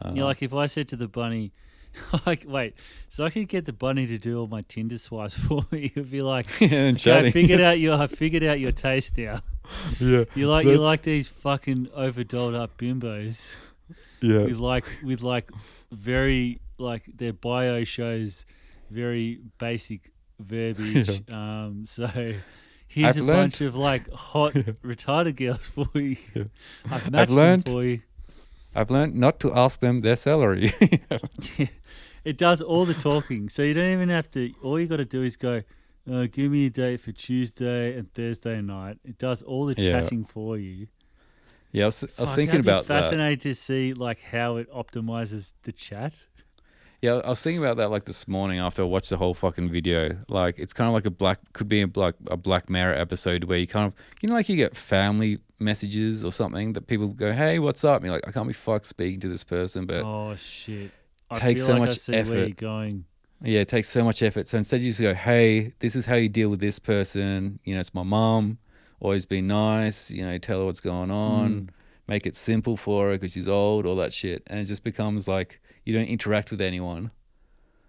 [0.00, 1.52] Uh, Yeah, like if I said to the bunny,
[2.26, 2.74] like, wait,
[3.08, 5.92] so I could get the bunny to do all my Tinder swipes for me.
[5.94, 9.42] It'd be like, yeah, okay, I figured out your, I figured out your taste now.
[10.00, 13.46] yeah, You like, you like these fucking overdolled up bimbos
[14.20, 15.50] yeah, with like, with like
[15.90, 18.44] very like their bio shows
[18.92, 21.22] very basic verbiage.
[21.30, 22.06] Um, so
[22.86, 26.16] here's I've a bunch of like hot retarded girls for you.
[26.34, 26.44] Yeah.
[26.90, 28.02] I've I've matched them for you.
[28.74, 30.72] I've learned not to ask them their salary.
[32.24, 34.52] it does all the talking, so you don't even have to.
[34.62, 35.62] All you got to do is go.
[36.10, 38.98] Uh, give me a date for Tuesday and Thursday night.
[39.04, 40.00] It does all the Yeah.
[40.00, 40.88] chatting for you.
[41.70, 43.04] yeah, I was, I was Fuck, thinking about that.
[43.04, 46.14] Fascinated to see like how it optimizes the chat.
[47.02, 49.70] Yeah, I was thinking about that like this morning after I watched the whole fucking
[49.70, 50.16] video.
[50.28, 53.42] Like, it's kind of like a black, could be a black, a Black Mirror episode
[53.44, 57.08] where you kind of, you know, like you get family messages or something that people
[57.08, 59.84] go, "Hey, what's up?" And you're like, "I can't be fucked speaking to this person,"
[59.84, 60.92] but oh shit!
[61.28, 62.56] I takes so like much effort.
[62.56, 63.04] going?
[63.42, 64.46] yeah, it takes so much effort.
[64.46, 67.74] So instead, you just go, "Hey, this is how you deal with this person." You
[67.74, 68.58] know, it's my mom.
[69.00, 70.08] Always be nice.
[70.08, 71.52] You know, tell her what's going on.
[71.52, 71.68] Mm.
[72.06, 73.86] Make it simple for her because she's old.
[73.86, 77.10] All that shit, and it just becomes like you don't interact with anyone.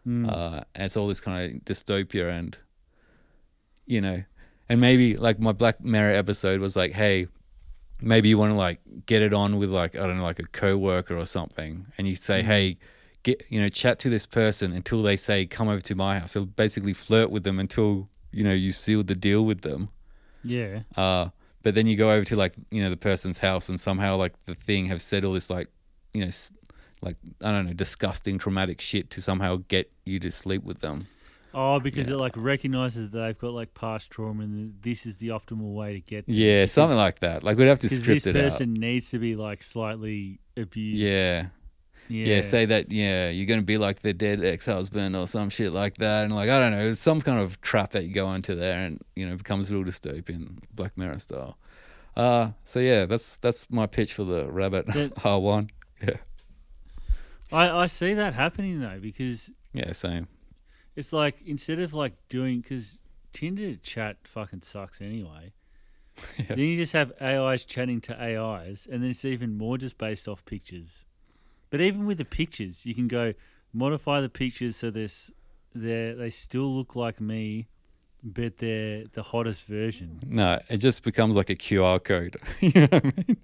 [0.08, 0.30] Mm.
[0.30, 2.58] uh, and it's all this kind of dystopia and
[3.86, 4.24] you know
[4.70, 7.28] and maybe like my black mirror episode was like hey
[8.02, 10.48] maybe you want to like get it on with like i don't know like a
[10.48, 12.46] coworker or something and you say Mhm.
[12.46, 12.78] hey
[13.24, 16.32] get you know chat to this person until they say come over to my house
[16.34, 19.88] so basically flirt with them until you know you sealed the deal with them
[20.44, 20.82] yeah.
[20.98, 21.30] uh,
[21.62, 24.34] but then you go over to like you know the person's house and somehow like
[24.48, 25.70] the thing have said all this like
[26.14, 26.52] you know s-
[27.04, 31.08] like I don't know disgusting traumatic shit to somehow get you to sleep with them.
[31.56, 32.16] Oh, because Yeah.
[32.16, 35.94] it like recognizes that they've got like past trauma, and this is the optimal way
[35.94, 36.26] to get.
[36.26, 36.36] There.
[36.36, 37.44] Yeah, something like that.
[37.44, 40.64] Like we'd have to script this it person needs to be like slightly out.
[40.64, 41.00] abused.
[41.00, 41.48] Yeah.
[42.08, 42.92] yeah, yeah, Say that.
[42.92, 46.50] Yeah, you're gonna be like the dead ex-husband or some shit like that, and like
[46.50, 49.36] I don't know, some kind of trap that you go into there, and you know,
[49.38, 51.58] becomes a little dystopian, Black Mirror style.
[52.16, 55.70] Uh, so yeah, that's that's my pitch for the Rabbit That- R1.
[56.02, 56.18] Yeah,
[57.54, 60.28] I I see that happening though because yeah, same.
[60.96, 62.98] it's like instead of like doing because
[63.34, 65.54] Tinder chat fucking sucks anyway.
[66.38, 66.46] Yeah.
[66.50, 70.28] Then you just have AIs chatting to AIs, and then it's even more just based
[70.28, 71.06] off pictures.
[71.72, 73.34] But even with the pictures, you can go
[73.74, 75.32] modify the pictures so this
[75.74, 77.68] they they still look like me,
[78.24, 80.20] but they're the hottest version.
[80.28, 82.38] No, it just becomes like a QR code.
[82.60, 83.38] you know what I mean?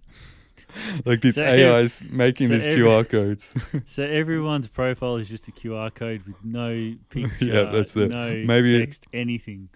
[1.05, 3.53] like these So AIs making so these every- QR codes.
[3.85, 8.09] So everyone's profile is just a QR code with no picture, Yeah, that's it.
[8.09, 9.69] no Maybe- text, anything.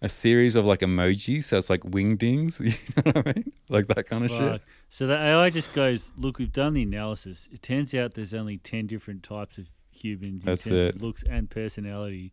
[0.00, 2.60] a series of like emojis, so it's like wingdings.
[2.60, 2.74] You
[3.04, 3.52] know what I mean?
[3.68, 4.62] Like that kind of shit.
[4.90, 7.48] So the AI just goes, look, we've done the analysis.
[7.52, 10.94] It turns out there's only 10 different types of humans in That's terms it.
[10.94, 12.32] of looks and personality.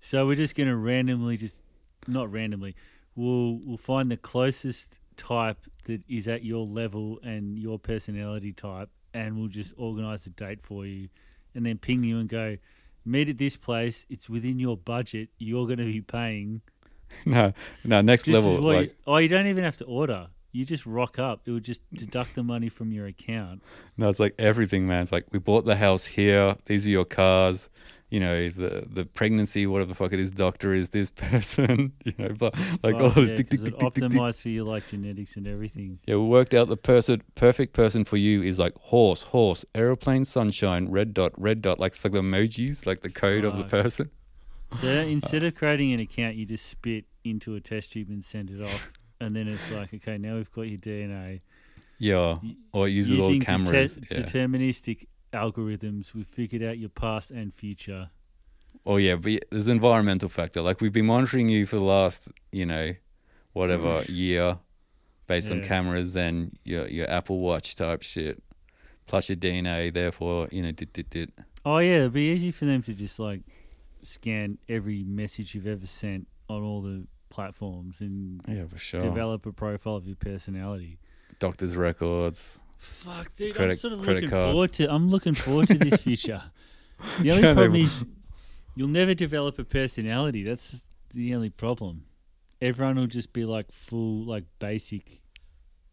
[0.00, 1.62] So we're just going to randomly, just
[2.08, 2.74] not randomly,
[3.14, 8.90] we'll, we'll find the closest type that is at your level and your personality type,
[9.12, 11.08] and we'll just organize a date for you
[11.54, 12.56] and then ping you and go,
[13.04, 14.06] meet at this place.
[14.08, 15.28] It's within your budget.
[15.38, 16.62] You're going to be paying.
[17.26, 17.52] No,
[17.84, 18.60] no, next This level.
[18.60, 20.28] Like, you, oh, you don't even have to order.
[20.50, 21.42] You just rock up.
[21.46, 23.62] It would just deduct the money from your account.
[23.96, 25.02] no, it's like everything, man.
[25.02, 26.56] It's like we bought the house here.
[26.66, 27.68] These are your cars.
[28.14, 31.94] You know, the the pregnancy, whatever the fuck it is, doctor is this person.
[32.04, 32.54] You know, but
[32.84, 33.92] like all Fuck, those yeah, tick, tick, tick, tick.
[33.92, 35.98] optimized for your like genetics and everything.
[36.06, 40.24] Yeah, we worked out the person, perfect person for you is like horse, horse, aeroplane,
[40.24, 41.80] sunshine, red dot, red dot.
[41.80, 44.10] Like it's like the emojis, like the code of the person.
[44.80, 44.86] So
[45.16, 48.62] instead of creating an account, you just spit into a test tube and send it
[48.62, 51.40] off, and then it's like, okay, now we've got your DNA.
[51.98, 52.38] Yeah,
[52.72, 53.98] or it uses all cameras.
[54.08, 54.18] yeah.
[54.18, 58.10] deterministic algorithms, we've figured out your past and future.
[58.86, 60.60] Oh yeah, but there's an environmental factor.
[60.62, 62.94] Like we've been monitoring you for the last, you know,
[63.52, 64.58] whatever year,
[65.26, 68.42] based on cameras and your your Apple Watch type shit,
[69.06, 69.92] plus your DNA.
[69.92, 71.30] Therefore, you know, dit dit dit.
[71.64, 73.40] Oh yeah, it'd be easy for them to just like
[74.02, 79.00] scan every message you've ever sent on all the platforms and Yeah, for sure.
[79.00, 80.98] develop a profile of your personality.
[81.38, 82.58] Doctor's records.
[82.84, 84.50] Fuck, dude, I'm sort of looking cards.
[84.52, 84.92] forward to.
[84.92, 86.42] I'm looking forward to this future.
[87.20, 88.04] The only Yeah, problem is
[88.76, 90.42] you'll never develop a personality.
[90.42, 90.82] That's
[91.12, 92.04] the only problem.
[92.60, 95.20] Everyone will just be like full, like basic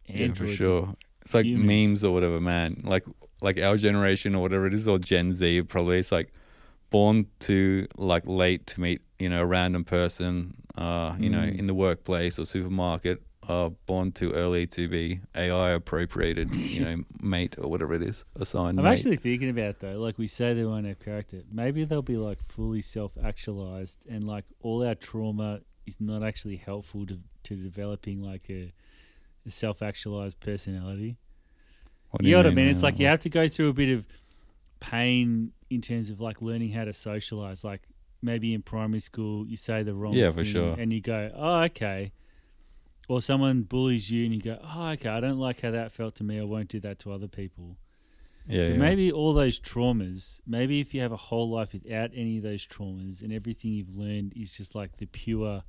[0.07, 0.95] Yeah, for sure.
[1.21, 1.67] It's like humans.
[1.67, 2.81] memes or whatever, man.
[2.83, 3.05] Like
[3.41, 5.99] like our generation or whatever it is, or Gen Z probably.
[5.99, 6.31] It's like
[6.89, 11.59] born to like late to meet you know a random person, uh, you know, Mm.
[11.59, 13.21] in the workplace or supermarket.
[13.51, 18.23] Uh, born too early to be AI appropriated, you know, mate or whatever it is,
[18.39, 18.79] assigned.
[18.79, 18.93] I'm mate.
[18.93, 21.41] actually thinking about though, like we say they won't have character.
[21.51, 27.05] Maybe they'll be like fully self-actualized, and like all our trauma is not actually helpful
[27.07, 28.71] to to developing like a,
[29.45, 31.17] a self-actualized personality.
[32.11, 32.67] What you know what I mean?
[32.69, 34.05] It's like you have to go through a bit of
[34.79, 37.65] pain in terms of like learning how to socialize.
[37.65, 37.81] Like
[38.21, 40.75] maybe in primary school, you say the wrong Yeah, for sure.
[40.79, 42.13] and you go, "Oh, okay."
[43.11, 45.09] Or someone bullies you and you go, "Oh, okay.
[45.09, 46.39] I don't like how that felt to me.
[46.39, 47.75] I won't do that to other people."
[48.47, 48.75] yeah, yeah.
[48.77, 52.65] Maybe all those traumas, maybe if you have a whole life without any of those
[52.65, 55.63] traumas and everything you've learned is just like the pure,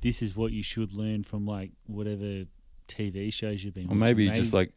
[0.00, 2.46] this is what you should learn from like whatever
[2.88, 3.96] TV shows you've been watching.
[3.96, 4.72] or maybe just like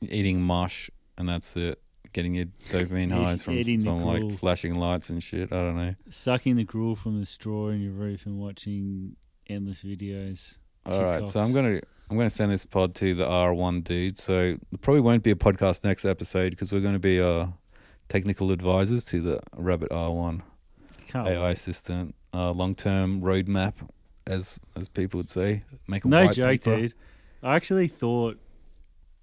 [0.00, 1.78] eating mush and that's it.
[2.14, 5.52] Getting your dopamine highs from eating the some like flashing lights and shit.
[5.52, 5.94] I don't know.
[6.08, 9.16] sucking the gruel from the straw in your roof and watching
[9.46, 10.54] endless videos.
[10.86, 11.80] All right, so I'm gonna
[12.10, 14.18] I'm gonna send this pod to the R1 dude.
[14.18, 17.46] So there probably won't be a podcast next episode because we're going to be uh
[18.08, 20.42] technical advisors to the Rabbit R1
[21.08, 21.52] Can't AI wait.
[21.52, 23.72] assistant, uh, long term roadmap,
[24.26, 25.62] as as people would say.
[25.88, 26.76] Make a No joke, paper.
[26.76, 26.94] dude.
[27.42, 28.38] I actually thought,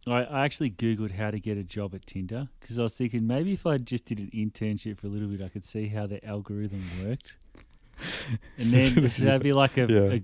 [0.08, 3.26] I, I actually Googled how to get a job at Tinder because I was thinking
[3.28, 6.06] maybe if I just did an internship for a little bit, I could see how
[6.08, 7.36] the algorithm worked.
[8.58, 10.20] And then that'd be like a, yeah.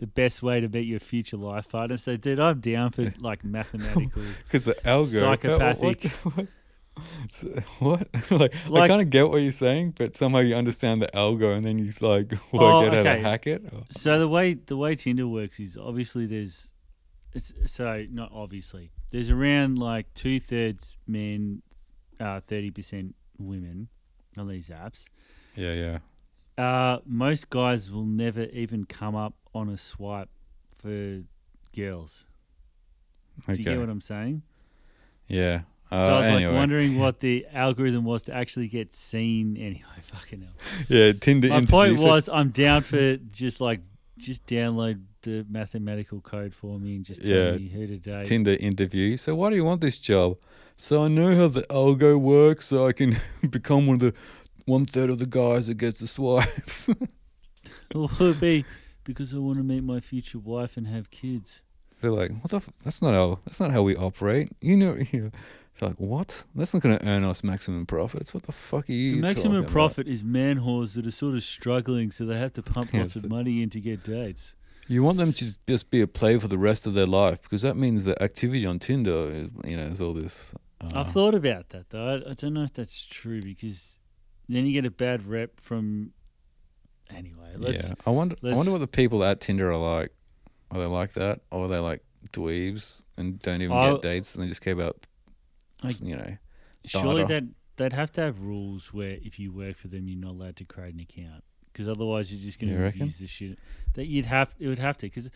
[0.00, 1.96] The best way to meet your future life partner.
[1.96, 4.22] So, dude, I'm down for like mathematical.
[4.44, 6.10] Because the algo Psychopathic.
[6.24, 6.34] What?
[6.36, 6.48] what,
[7.30, 7.48] So,
[7.78, 8.08] what?
[8.30, 11.64] like, I kind of get what you're saying, but somehow you understand the algo, and
[11.64, 13.62] then you like work Oh, out how to hack it.
[13.72, 16.70] Or- So the way the way Tinder works is obviously there's
[17.32, 21.62] it's so not obviously there's around like two thirds men,
[22.18, 23.88] uh, thirty percent women
[24.36, 25.04] on these apps.
[25.56, 25.98] Yeah, yeah.
[26.60, 30.28] Uh, most guys will never even come up on a swipe
[30.74, 31.22] for
[31.74, 32.26] girls.
[33.46, 33.64] Do you Okay.
[33.64, 34.42] get what I'm saying?
[35.28, 35.62] yeah.
[35.92, 36.46] Uh, so I was anyway.
[36.52, 39.56] like wondering what the algorithm was to actually get seen.
[39.56, 40.54] Anyway, fucking hell.
[40.88, 41.48] Yeah, Tinder.
[41.48, 43.80] My point was, I'm down for just like
[44.16, 47.52] just download the mathematical code for me and just tell Yeah.
[47.56, 48.26] me who to date.
[48.26, 49.16] Tinder interview.
[49.16, 50.36] So why do you want this job?
[50.76, 53.18] So I know how the algo works, so I can
[53.50, 54.14] become one of the
[54.70, 56.88] one third of the guys that gets the swipes.
[57.94, 58.64] Or be
[59.04, 61.60] because I want to meet my future wife and have kids?
[62.00, 62.56] They're like, what the?
[62.56, 63.40] F- that's not how.
[63.44, 64.50] That's not how we operate.
[64.60, 64.96] You know.
[65.12, 65.30] You know.
[65.78, 66.44] They're like, what?
[66.54, 68.34] That's not going to earn us maximum profits.
[68.34, 69.16] What the fuck are you?
[69.16, 72.38] the maximum talking about?" profit is man whores that are sort of struggling, so they
[72.38, 74.54] have to pump Yeah, lots of money in to get dates.
[74.88, 77.40] You want them to just- just be a play for the rest of their life
[77.42, 80.52] because that means the activity on Tinder is, you know, is all this.
[80.82, 82.06] Uh, I've thought about that though.
[82.26, 83.98] I, I don't know if that's true because
[84.54, 86.12] then you get a bad rep from.
[87.14, 87.88] Anyway, let's.
[87.88, 88.36] yeah, I wonder.
[88.44, 90.12] I wonder what the people at Tinder are like.
[90.70, 94.34] Are they like that, or are they like dweebs and don't even I'll- get dates
[94.34, 95.04] and they just care about,
[95.82, 96.36] I- you know?
[96.84, 97.44] Surely that
[97.76, 100.64] they'd have to have rules where if you work for them, you're not allowed to
[100.64, 101.42] create an account
[101.72, 103.58] because otherwise you're just going to abuse the shit.
[103.94, 105.28] That you'd have it would have to because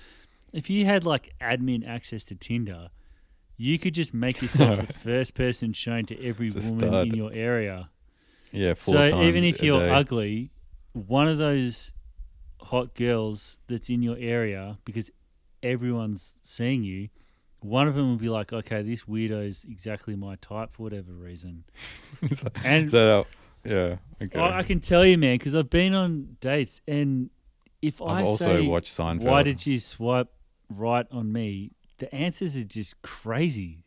[0.53, 2.91] if you had like admin access to Tinder,
[3.57, 7.07] you could just make yourself the first person shown to every The woman stud.
[7.09, 7.91] in your area.
[8.55, 9.91] Yeah, four so times even if a you're day.
[9.91, 10.51] ugly,
[10.93, 11.93] one of those
[12.63, 15.11] hot girls that's in your area because
[15.63, 17.09] everyone's seeing you.
[17.61, 21.13] One of them will be like, okay, this weirdo is exactly my type for whatever
[21.13, 21.65] reason.
[22.23, 23.27] Is that- And how-
[23.65, 24.39] yeah, okay.
[24.39, 27.31] I, I can tell you, man, because I've been on dates, and
[27.81, 29.23] if I I've also say, watched Seinfeld.
[29.25, 30.29] "Why did you swipe
[30.69, 33.85] right on me?" the answers are just crazy.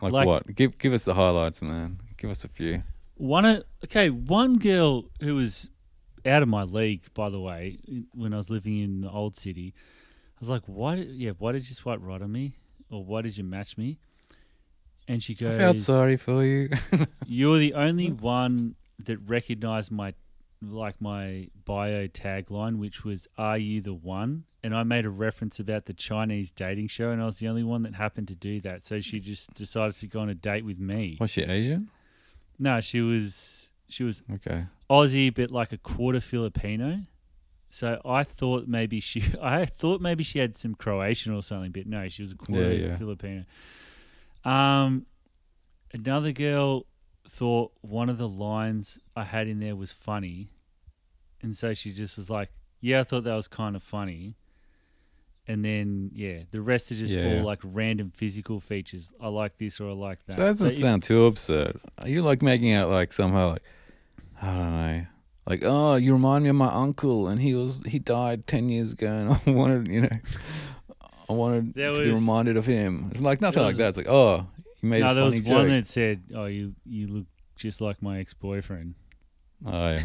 [0.00, 0.54] like, like- what?
[0.54, 1.98] Give give us the highlights, man.
[2.16, 2.84] Give us a few.
[3.16, 5.70] One, okay, one girl who was
[6.24, 7.78] out of my league, by the way.
[8.14, 10.96] When I was living in the old city, I was like, "Why?
[10.96, 12.56] Did, yeah, why did you swipe right on me,
[12.90, 13.98] or why did you match me?"
[15.08, 16.70] And she goes, I felt sorry for you.
[17.26, 20.14] "You're the only one that recognized my
[20.60, 25.58] like my bio tagline, which was "Are you the one?" And I made a reference
[25.58, 28.60] about the Chinese dating show, and I was the only one that happened to do
[28.60, 28.84] that.
[28.84, 31.18] So she just decided to go on a date with me.
[31.20, 31.90] Was she Asian?
[32.62, 34.66] No, she was she was Okay.
[34.88, 37.00] Aussie, but like a quarter Filipino.
[37.70, 41.86] So I thought maybe she, I thought maybe she had some Croatian or something, but
[41.86, 42.96] no, she was a quarter Yeah, yeah.
[42.98, 43.44] Filipino.
[44.44, 45.06] Um,
[45.92, 46.86] another girl
[47.28, 50.50] thought one of the lines I had in there was funny,
[51.42, 52.50] and so she just was like,
[52.80, 54.36] "Yeah, I thought that was kind of funny."
[55.48, 57.38] And then, yeah, the rest are just Yeah.
[57.38, 59.12] all like random physical features.
[59.20, 60.36] I like this or I like that.
[60.36, 61.80] So that doesn't if- sound too absurd.
[61.98, 63.62] Are you like making out like somehow like
[64.40, 65.06] I don't know.
[65.46, 68.92] Like, oh, you remind me of my uncle and he was he died ten years
[68.92, 70.18] ago and I wanted, you know
[71.28, 73.08] I wanted There to be was- reminded of him.
[73.10, 73.88] It's like nothing there like was- that.
[73.88, 74.46] It's like, oh,
[74.80, 75.56] you made no, a there funny was joke.
[75.56, 77.26] one that said, "Oh, you you look
[77.56, 78.94] just like my ex boyfriend."
[79.66, 80.02] oh yeah.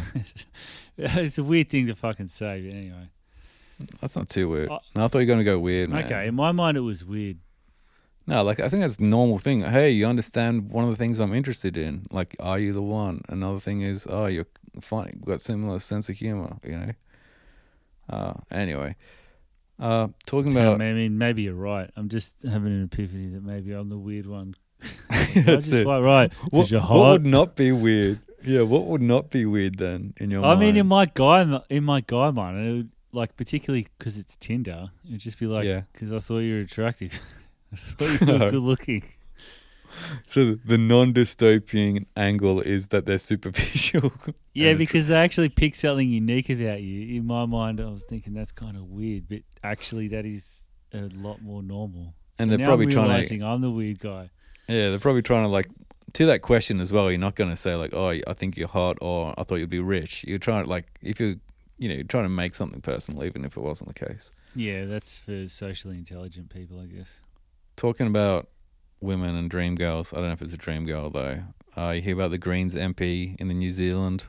[0.98, 3.08] it's a weird thing to fucking say, but anyway.
[4.00, 4.70] That's not too weird.
[4.70, 6.04] Uh, no, I thought you were gonna go weird, man.
[6.04, 7.38] Okay, in my mind, it was weird.
[8.26, 9.60] No, like I think that's a normal thing.
[9.60, 12.06] Hey, you understand one of the things I'm interested in.
[12.10, 13.22] Like, are you the one?
[13.28, 14.46] Another thing is, oh, you're
[14.80, 15.14] funny.
[15.24, 16.58] Got similar sense of humor.
[16.62, 16.92] You know.
[18.10, 18.96] Uh, anyway,
[19.78, 20.80] uh, talking about.
[20.80, 21.90] I mean, maybe you're right.
[21.96, 24.54] I'm just having an epiphany that maybe I'm the weird one.
[25.10, 25.84] That's That's just it.
[25.84, 26.32] quite right.
[26.50, 28.20] what, what would not be weird?
[28.44, 30.50] Yeah, what would not be weird then in your mind?
[30.50, 30.60] I mind?
[30.60, 34.90] mean, in my guy, in my guy mind, it would, like particularly because it's Tinder,
[35.06, 35.82] it'd just be like, Yeah.
[35.92, 37.20] because I thought you were attractive.
[37.72, 39.02] I thought you were good looking.
[40.26, 44.12] so the non-dystopian angle is that they're superficial.
[44.54, 47.16] Yeah, And- because they actually pick something unique about you.
[47.18, 51.02] In my mind, I was thinking that's kind of weird, but actually, that is a
[51.14, 52.14] lot more normal.
[52.40, 54.30] And they're now probably I'm trying to- realizing I'm the weird guy.
[54.68, 55.68] Yeah, they're probably trying to like
[56.14, 57.08] to that question as well.
[57.08, 59.70] You're not going to say like, "Oh, I think you're hot," or "I thought you'd
[59.70, 61.38] be rich." You're trying to like if you
[61.78, 64.30] you know trying to make something personal, even if it wasn't the case.
[64.54, 67.22] Yeah, that's for socially intelligent people, I guess.
[67.76, 68.48] Talking about
[69.00, 70.12] women and dream girls.
[70.12, 71.42] I don't know if it's a dream girl though.
[71.76, 74.24] Uh, you hear about the Greens MP in the New Zealand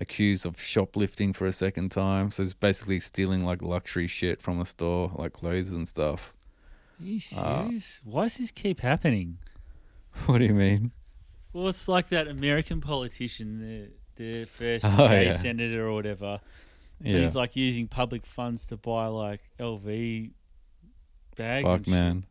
[0.00, 2.32] accused of shoplifting for a second time.
[2.32, 6.32] So it's basically stealing like luxury shit from the store, like clothes and stuff.
[7.00, 8.00] Are you Uh, serious?
[8.02, 9.38] Why does this keep happening?
[10.26, 10.90] What do you mean?
[11.52, 15.32] Well, it's like that American politician, the the first Oh, gay yeah.
[15.36, 16.40] senator or whatever.
[17.04, 20.30] And Yeah, he's like using public funds to buy like LV
[21.36, 21.64] bags.
[21.64, 22.24] fuck man.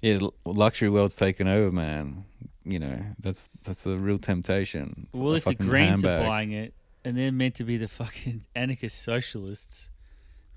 [0.00, 2.24] Yeah, luxury world's taken over, man.
[2.64, 5.08] You know that's that's a real temptation.
[5.12, 6.72] Well, A if the Greens are buying it
[7.04, 9.88] and they're meant to be the fucking anarchist socialists,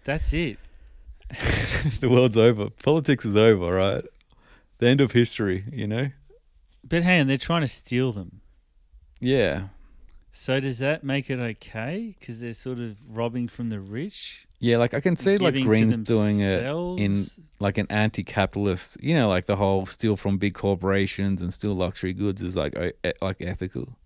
[0.05, 0.57] that's it.
[1.99, 2.69] the world's over.
[2.69, 4.05] Politics is over, right?
[4.77, 6.11] The end of history, you know?
[6.87, 8.39] But hey, and they're trying to steal them.
[9.19, 9.67] Yeah.
[10.39, 12.15] So does that make it okay?
[12.19, 14.47] Because they're sort of robbing from the rich.
[14.59, 17.25] Yeah, like I can see like Greens doing it in
[17.59, 22.13] like an anti-capitalist, you know, like the whole steal from big corporations and steal luxury
[22.13, 22.75] goods is like
[23.19, 23.97] like ethical.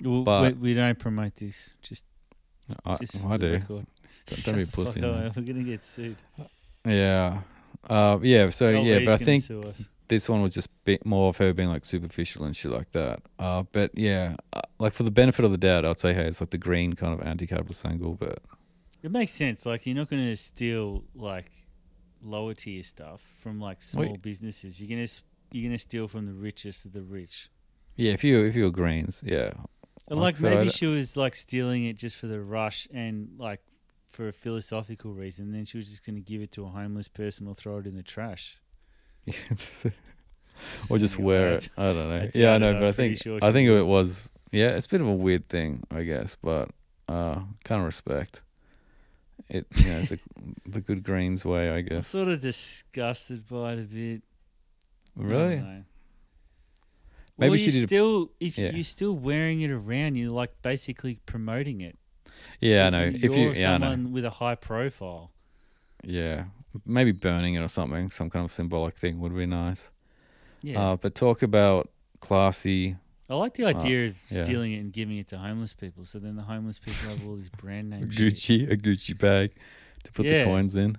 [0.00, 1.74] Well, but- we, we don't promote this.
[1.82, 2.04] Just,
[2.84, 3.52] I, just I do.
[3.52, 3.86] record.
[4.26, 5.00] Don't, don't be a Shut fuck pussy.
[5.00, 6.16] We're gonna get sued.
[6.86, 7.40] Yeah.
[7.88, 8.50] Uh, yeah.
[8.50, 9.44] So yeah, but I think.
[10.10, 13.22] This one was just bit more of her being like superficial and shit like that.
[13.38, 16.40] Uh, but yeah, uh, like for the benefit of the doubt, I'd say hey, it's
[16.42, 18.40] like the green kind of anti-capitalist angle, but
[19.02, 19.64] It makes sense.
[19.64, 21.50] Like you're not going to steal like
[22.22, 24.20] lower tier stuff from like small Wait.
[24.22, 24.78] businesses.
[24.80, 25.08] You're gonna
[25.52, 27.48] you're gonna steal from the richest of the rich.
[27.96, 29.50] yeah, if you if you're greens, yeah,
[30.08, 33.30] And Like, like maybe d- she was like stealing it just for the rush and
[33.38, 33.62] like
[34.10, 35.52] for a philosophical reason.
[35.52, 37.86] Then she was just going to give it to a homeless person or throw it
[37.86, 38.58] in the trash.
[40.88, 41.68] Or just wear it.
[41.76, 42.30] I don't know.
[42.34, 45.00] Yeah, I know, but I think sure I think it was yeah, it's a bit
[45.00, 46.70] of a weird thing, I guess, but
[47.08, 48.42] uh, kind of respect.
[49.48, 50.18] It you know, it's a,
[50.66, 52.06] the good greens way, I I'm guess.
[52.08, 54.22] sort of disgusted by it a bit.
[55.16, 55.56] Really?
[57.38, 58.70] Maybe well, she you're did a- still if Yeah.
[58.72, 61.96] you're still wearing it around, you're like basically promoting it.
[62.60, 63.04] Yeah, I know.
[63.04, 63.86] You're If you yeah, know.
[63.90, 65.30] someone with a high profile.
[66.04, 66.44] Yeah,
[66.86, 69.90] maybe burning it or something, some kind of symbolic thing would be nice.
[70.62, 71.90] Yeah, Uh, but talk about
[72.20, 72.96] classy.
[73.28, 74.42] I like the idea of yeah.
[74.44, 76.04] stealing it and giving it to homeless people.
[76.04, 78.34] So then the homeless people have all these brand name shit.
[78.34, 79.52] Gucci, a Gucci bag
[80.04, 80.40] to put Yeah.
[80.40, 80.98] the coins in.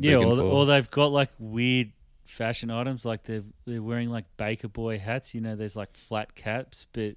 [0.00, 0.42] Yeah, or, for.
[0.42, 1.92] or they've got like weird
[2.26, 5.32] fashion items, like they're they're wearing like Baker Boy hats.
[5.32, 7.14] You know, there's like flat caps, but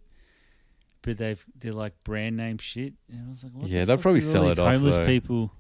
[1.02, 2.94] but they've they're like brand name shit.
[3.10, 5.52] And I was like, what Yeah, the they'll probably sell it off, Homeless people.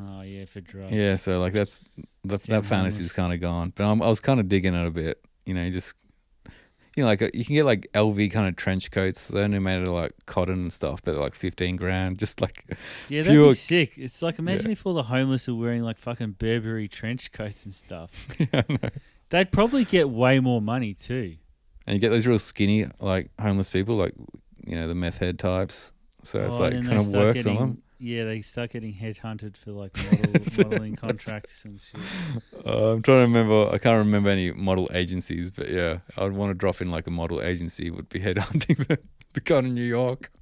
[0.00, 0.92] Oh yeah, for drugs.
[0.94, 1.80] Yeah, so like that's
[2.24, 3.72] that that fantasy's kind of gone.
[3.76, 5.22] But I'm, I was kind of digging it a bit.
[5.44, 5.94] You know, just
[6.96, 9.28] you know, like uh, you can get like LV kind of trench coats.
[9.28, 12.18] They're only made of like cotton and stuff, but like fifteen grand.
[12.20, 12.64] Just like
[13.08, 13.92] Yeah, that'd Pure- be sick.
[13.96, 17.74] It's like imagine if all the homeless are wearing like fucking Burberry trench coats and
[17.74, 18.10] stuff.
[18.52, 18.62] Know.
[19.30, 21.36] They'd probably get way more money too.
[21.86, 24.12] and you get those real skinny like homeless people, like
[24.66, 25.90] you know the meth head types.
[26.22, 27.82] So it's Oh, like kind of works getting, on them.
[28.04, 32.00] Yeah, they start getting headhunted for like model, modeling contracts and shit.
[32.66, 33.68] Uh, I'm trying to remember.
[33.70, 37.10] I can't remember any model agencies, but yeah, I'd want to drop in like a
[37.12, 37.90] model agency.
[37.90, 38.98] Would be headhunting the,
[39.34, 40.32] the guy in New York.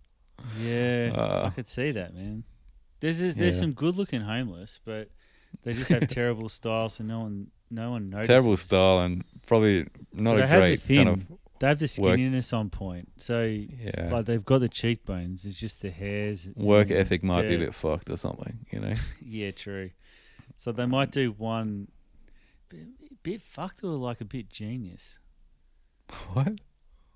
[0.58, 2.44] Yeah, I Uh, could see that, man.
[3.00, 3.60] There's there's, there's Yeah.
[3.60, 5.10] some good looking homeless, but
[5.62, 8.26] they just have terrible style, so no one no one notices.
[8.28, 11.66] Terrible style and probably not But a they have the great thin, kind of They
[11.66, 14.08] have the skinniness on point, so yeah.
[14.10, 15.44] like they've got the cheekbones.
[15.44, 16.48] It's just the hairs.
[16.56, 18.94] work ethic might be a bit fucked or something, you know.
[19.22, 19.90] Yeah, true.
[20.56, 21.88] So they might do one
[22.70, 22.86] bit,
[23.22, 25.18] bit fucked or like a bit genius.
[26.32, 26.60] what?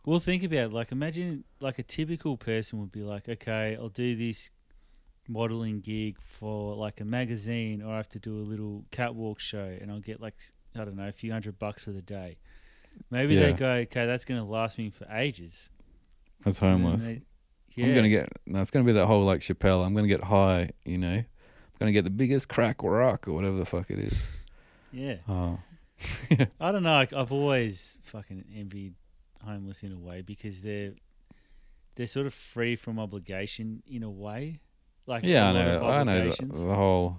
[0.05, 0.73] Well, think about it.
[0.75, 4.51] Like, imagine like a typical person would be like, okay, I'll do this
[5.27, 9.75] modeling gig for like a magazine, or I have to do a little catwalk show,
[9.81, 10.35] and I'll get like
[10.77, 12.37] I don't know a few hundred bucks for the day.
[13.11, 13.57] Maybe they Yeah.
[13.57, 15.71] go, okay, that's going to last me for ages.
[16.45, 17.03] That's So then homeless.
[17.07, 17.23] they-
[17.77, 18.29] yeah, I'm gonna get.
[18.47, 19.85] No, it's gonna be that whole like Chappelle.
[19.85, 21.09] I'm gonna get high, you know.
[21.15, 21.25] I'm
[21.81, 24.29] gonna get the biggest crack rock or whatever the fuck it is.
[24.93, 25.17] yeah.
[25.29, 25.59] Oh,
[26.61, 26.93] I don't know.
[26.95, 28.95] like, I've always fucking envied
[29.43, 30.93] homeless in a way because they're
[31.97, 34.61] they're sort of free from obligation in a way.
[35.09, 35.77] Like yeah, a I lot know.
[35.77, 36.61] of I know the, obligations.
[36.61, 37.19] the whole.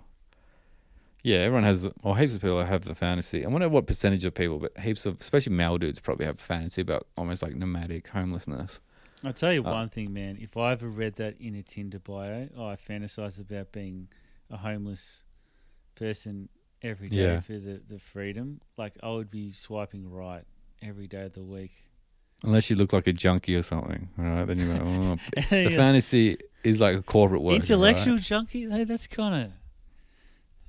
[1.26, 1.88] Yeah, everyone has.
[2.04, 3.44] Well, heaps of people have the fantasy.
[3.44, 6.44] I wonder what percentage of people, but heaps of, especially male dudes, probably have a
[6.44, 8.80] fantasy about almost like nomadic homelessness.
[9.24, 10.38] I'll tell you Uh, one thing, man.
[10.40, 14.08] If I ever read that in a Tinder bio, oh, I fantasize about being
[14.52, 15.24] a homeless
[15.96, 16.50] person
[16.84, 17.40] every day Yeah.
[17.40, 18.62] for the, the freedom.
[18.78, 20.44] Like I would be swiping right
[20.84, 21.72] every day of the week.
[22.44, 24.46] Unless you look like a junkie or something, all right?
[24.46, 25.18] Then you're like, oh.
[25.50, 27.56] The fantasy is like a corporate work.
[27.56, 28.86] Intellectual junkie, though.
[28.86, 29.52] That's kind of.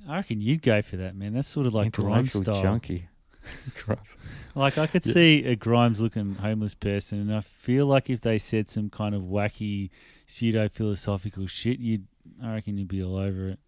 [0.09, 1.35] I reckon you'd go for that, man.
[1.35, 2.63] That's sort of like Grimes intellectual style.
[2.63, 3.09] junkie.
[3.85, 4.17] Grimes.
[4.55, 5.13] Like I could Yeah.
[5.13, 9.23] see a Grimes-looking homeless person, and I feel like if they said some kind of
[9.23, 9.91] wacky
[10.27, 12.07] pseudo-philosophical shit, you'd.
[12.43, 13.59] I reckon you'd be all over it.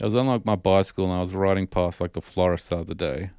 [0.00, 2.78] I was on like my bicycle and I was riding past like the florist the
[2.78, 3.30] other day,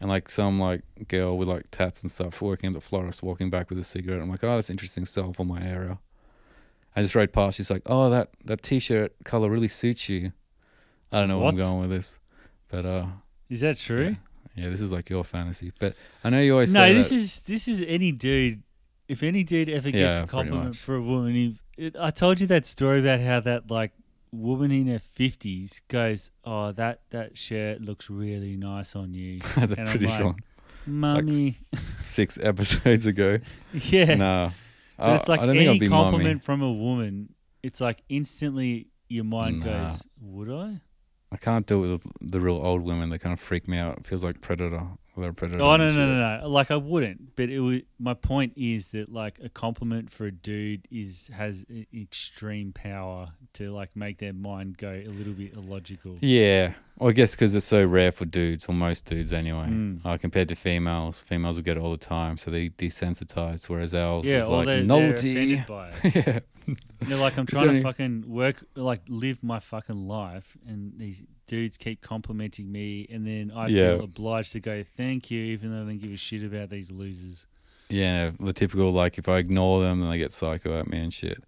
[0.00, 3.50] and like some like girl with like tats and stuff working at the florist, walking
[3.50, 4.20] back with a cigarette.
[4.20, 5.98] I'm like, oh, that's interesting stuff on my area.
[6.96, 7.56] I just rode past.
[7.58, 10.32] She's like, oh, that that t-shirt color really suits you.
[11.12, 11.58] I don't know where I'm What?
[11.60, 12.18] going with this,
[12.68, 13.06] but uh,
[13.48, 14.16] Is that true?
[14.54, 15.72] yeah, this is like your fantasy.
[15.78, 15.94] But
[16.24, 18.62] I know you always No, say this that- is this is any dude.
[19.08, 20.76] If any dude ever Yeah, gets a pretty compliment much.
[20.78, 23.90] for a woman, he, it, I told you that story about how that like
[24.30, 29.62] woman in her fifties goes, "Oh, that that shirt looks really nice on you, the
[29.62, 30.38] and I'm pretty like, strong
[30.86, 31.58] mummy."
[32.04, 33.38] six episodes ago.
[33.74, 34.50] yeah, Nah,
[34.96, 37.34] but it's like any compliment from a woman.
[37.64, 39.88] It's like instantly your mind Nah.
[39.88, 40.80] goes, "Would I?"
[41.32, 43.10] I can't deal with the real old women.
[43.10, 43.98] They kind of freak me out.
[43.98, 44.86] It feels like predator.
[45.16, 45.62] They're a predator.
[45.62, 46.48] Oh no no no no!
[46.48, 47.84] Like I wouldn't, but it would.
[47.98, 51.64] My point is that like a compliment for a dude is has
[51.94, 56.16] extreme power to like make their mind go a little bit illogical.
[56.20, 60.00] Yeah, well, I guess because it's so rare for dudes, or most dudes anyway, Mm.
[60.04, 61.22] uh, compared to females.
[61.26, 63.68] Females will get it all the time, so they desensitized.
[63.68, 66.14] Whereas ours Yeah, is like they're, they're by it.
[66.14, 71.22] yeah, They're like, I'm trying to fucking work, like live my fucking life, and these
[71.46, 73.96] dudes keep complimenting me, and then I Yeah.
[73.96, 76.90] feel obliged to go thank you, even though I don't give a shit about these
[76.90, 77.46] losers.
[77.88, 81.12] yeah, the typical like if I ignore them, then they get psycho at me and
[81.12, 81.42] shit.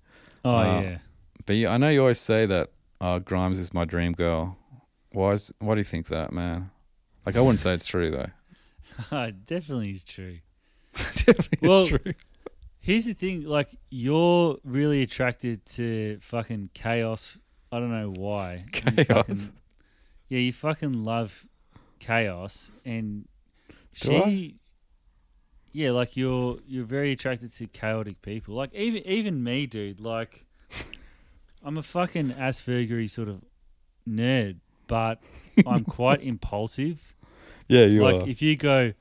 [0.45, 0.99] Oh Uh, yeah.
[1.47, 4.57] But yeah, I know you always say that uh, Grimes is my dream girl.
[5.13, 6.71] Why is why do you think that, man?
[7.27, 8.31] Like I wouldn't say it's true though.
[9.27, 10.39] It definitely is true.
[11.15, 12.15] Definitely Well, true.
[12.81, 17.39] Here's the thing, like you're really attracted to fucking chaos.
[17.71, 18.67] I don't know why.
[18.73, 19.07] Chaos.
[19.07, 19.53] fucking-
[20.29, 21.47] yeah, you fucking love
[22.01, 23.27] chaos, and
[24.01, 24.57] Do she.
[25.73, 28.55] Yeah, like you're you're very attracted to chaotic people.
[28.55, 30.01] Like even even me, dude.
[30.01, 30.45] Like
[31.65, 33.43] I'm a fucking Aspergery sort of
[34.07, 34.57] nerd,
[34.93, 35.23] but
[35.67, 37.15] I'm quite impulsive
[37.67, 38.29] Yeah, you like are.
[38.29, 38.93] if you go,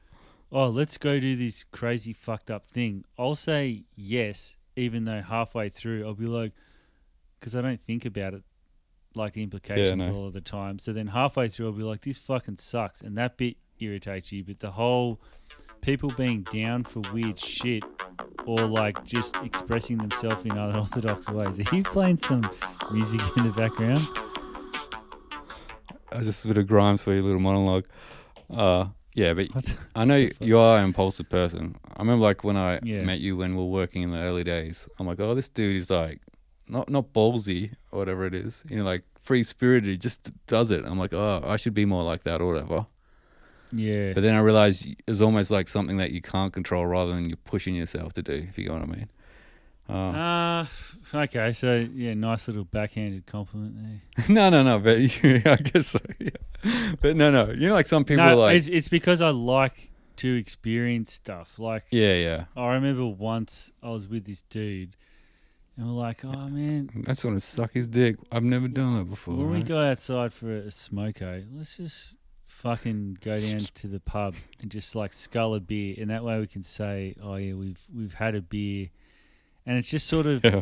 [0.50, 3.04] oh, let's go do this crazy fucked up thing.
[3.20, 6.54] I'll say yes, even though halfway through I'll be like,
[7.38, 8.44] because I don't think about it,
[9.16, 10.16] like the implications no.
[10.16, 10.80] all of the time.
[10.80, 14.46] So then halfway through I'll be like, this fucking sucks, and that bit irritates you.
[14.46, 15.20] But the whole
[15.82, 17.84] people being down for weird shit
[18.46, 21.60] or like just expressing themselves in unorthodox ways.
[21.60, 22.50] Are you playing some
[22.94, 24.08] music in the background?
[26.20, 27.86] Just a bit of Grimes for your little monologue.
[28.50, 31.76] Uh, yeah, but What I know you are an impulsive person.
[31.96, 33.04] I remember like when I Yeah.
[33.04, 34.88] met you when we were working in the early days.
[35.00, 36.20] I'm like, oh, this dude is like
[36.68, 38.64] not not ballsy or whatever it is.
[38.70, 39.90] You know, like free spirited.
[39.90, 40.84] He just does it.
[40.86, 42.86] I'm like, oh, I should be more like that or whatever.
[43.74, 44.14] Yeah.
[44.14, 47.38] But then I realized it's almost like something that you can't control rather than you're
[47.38, 48.34] pushing yourself to do.
[48.34, 49.10] If you know what I mean.
[49.90, 50.66] Uh, Uh,
[51.14, 54.26] okay, so yeah, nice little backhanded compliment there.
[54.30, 54.80] no, no, no.
[54.80, 54.98] But
[55.48, 56.00] I guess so.
[56.20, 56.30] Yeah.
[57.02, 57.52] But no, no.
[57.52, 61.12] You know, like some people no, are like, it's it's because I like to experience
[61.14, 61.58] stuff.
[61.60, 62.46] Like yeah, yeah.
[62.56, 64.96] I remember once I was with this dude,
[65.76, 68.18] and we're like, "Oh man, that's gonna suck his dick.
[68.32, 69.36] I've never done that before.
[69.36, 72.16] when we go outside for a smoke, let's just
[72.48, 76.40] fucking go down to the pub and just like scull a beer, and that way
[76.40, 78.90] we can say, "Oh yeah, we've we've had a beer,"
[79.66, 80.62] and it's just sort of Yeah.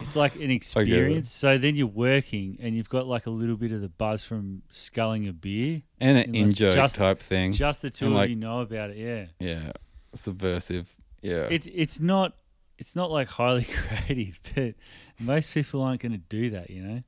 [0.00, 1.32] it's like an experience.
[1.32, 4.62] So then you're working, and you've got like a little bit of the buzz from
[4.70, 5.82] sculling a beer.
[6.00, 7.52] And an in joke just- type thing.
[7.52, 8.96] Just the two And, of like- you know about it.
[8.96, 9.72] Yeah, yeah.
[10.14, 10.96] Subversive.
[11.22, 11.46] Yeah.
[11.50, 12.34] it's it's not
[12.78, 13.64] it's not like highly
[14.06, 14.74] creative, but
[15.18, 16.70] most people aren't going to do that.
[16.70, 17.02] You know.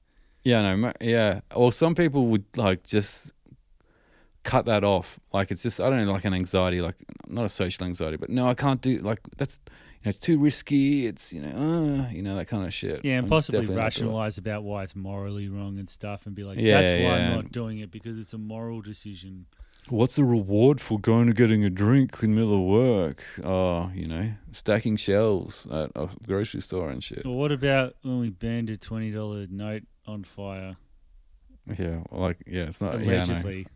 [0.44, 1.40] yeah, no, yeah.
[1.56, 3.32] Well, some people would like just
[4.44, 5.18] cut that off.
[5.32, 6.96] Like it's just I don't know, like an anxiety, like
[7.26, 9.58] not a social anxiety, but no, I can't do like that's
[10.04, 11.06] know it's too risky.
[11.06, 13.00] It's you know, uh, you know that kind of shit.
[13.04, 13.84] Yeah, and I'm possibly definitely not doing it.
[13.84, 17.14] rationalize about why it's morally wrong and stuff, and be like, Yeah, "That's why yeah.
[17.28, 19.46] I'm not doing it because it's a moral decision."
[19.88, 23.24] What's the reward for going to getting a drink in the middle of work?
[23.42, 27.24] Oh, you know, stacking shelves at a grocery store and shit.
[27.24, 30.76] Well, what about when we burned a twenty dollar note on fire
[31.78, 33.00] Yeah, like yeah, it's not.
[33.00, 33.66] Yeah, allegedly?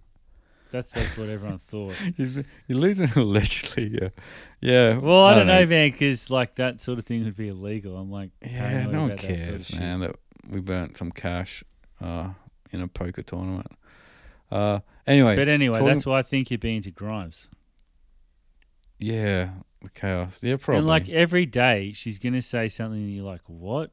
[0.73, 1.95] That's that's what everyone thought.
[2.17, 3.99] You're losing allegedly.
[4.01, 4.09] Yeah,
[4.61, 4.99] yeah.
[4.99, 7.97] Well, I, don't know, man, because like that sort of thing would be illegal.
[7.97, 9.79] I'm like, Yeah, no one about that sort of cares, shit.
[9.81, 10.01] man.
[10.01, 10.17] That
[10.49, 11.63] we burnt some cash
[12.01, 12.31] uh,
[12.73, 13.69] in a poker tournament.
[14.51, 17.49] Uh, anyway, But anyway, talking- that's why I think you're being to Grimes.
[18.99, 19.51] yeah,
[19.83, 20.43] the chaos.
[20.43, 20.79] Yeah, probably.
[20.79, 23.93] And like every day, she's gonna say something, and you're like, "What?"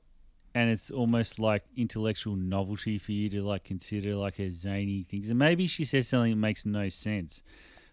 [0.56, 5.30] And it's almost like intellectual novelty for you to like consider like a zany things.
[5.30, 7.42] And maybe she says something that makes no sense,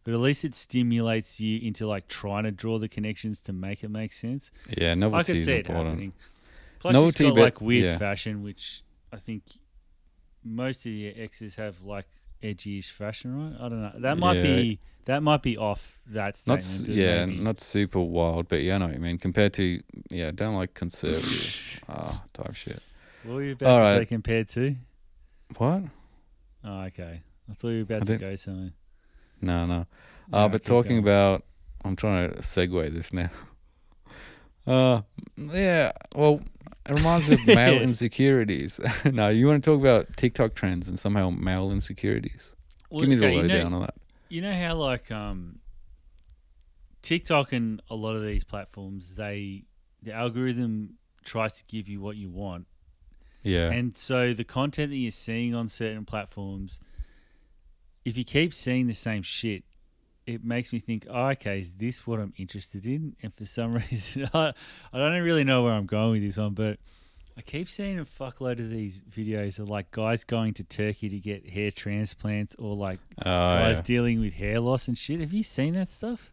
[0.04, 3.82] but at least it stimulates you into like trying to draw the connections to make
[3.82, 4.50] it make sense.
[4.76, 5.88] yeah, I novelty could is see it important.
[5.88, 6.12] happening.
[6.80, 7.98] Plus, Novelty, she's got but- like weird yeah.
[7.98, 8.82] fashion, which
[9.12, 9.42] I think
[10.44, 12.06] most of your exes have like
[12.42, 13.56] edgy-ish fashion, right?
[13.64, 13.92] I don't know.
[13.98, 14.42] That might Yeah.
[14.42, 16.86] be that might be off that Not statement.
[16.88, 17.40] but yeah, maybe.
[17.40, 19.18] not super wild, but yeah, I know what you mean.
[19.18, 19.80] Compared to
[20.10, 22.82] yeah, don't like conservative uh, type shit.
[23.22, 24.00] What were you about All to right.
[24.02, 24.76] say compared to?
[25.56, 25.82] What?
[26.64, 27.22] Oh, okay.
[27.50, 28.70] I thought you were about I to go somewhere.
[29.40, 29.86] No, no.
[30.30, 31.04] No, Uh, but talking going.
[31.04, 31.44] about,
[31.84, 33.30] I'm trying to segue this now.
[34.66, 35.00] Uh,
[35.36, 35.90] yeah.
[36.14, 36.42] Well,
[36.88, 38.80] it reminds me of male insecurities.
[39.04, 42.54] no, you want to talk about TikTok trends and somehow male insecurities?
[42.90, 43.94] Well, Give me the okay, you know, lowdown on that.
[44.28, 45.58] You know how like um,
[47.02, 49.64] TikTok and a lot of these platforms, they
[50.02, 52.66] the algorithm tries to give you what you want,
[53.42, 53.70] Yeah.
[53.70, 56.80] and so the content that you're seeing on certain platforms,
[58.04, 59.64] if you keep seeing the same shit.
[60.34, 63.16] It makes me think, oh, okay, is this what I'm interested in?
[63.22, 64.52] And for some reason, I,
[64.92, 66.78] I don't really know where I'm going with this one, but
[67.36, 71.18] I keep seeing a fuckload of these videos of like guys going to Turkey to
[71.18, 73.82] get hair transplants or like oh, guys yeah.
[73.82, 75.20] dealing with hair loss and shit.
[75.20, 76.32] Have you seen that stuff?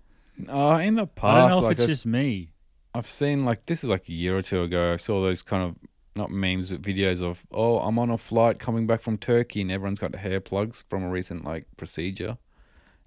[0.49, 2.51] Oh, in the past, I don't know if like it's just me.
[2.93, 4.93] I've seen like this is like a year or two ago.
[4.93, 5.75] I saw those kind of
[6.17, 9.71] not memes but videos of oh I'm on a flight coming back from Turkey and
[9.71, 12.37] everyone's got hair plugs from a recent like procedure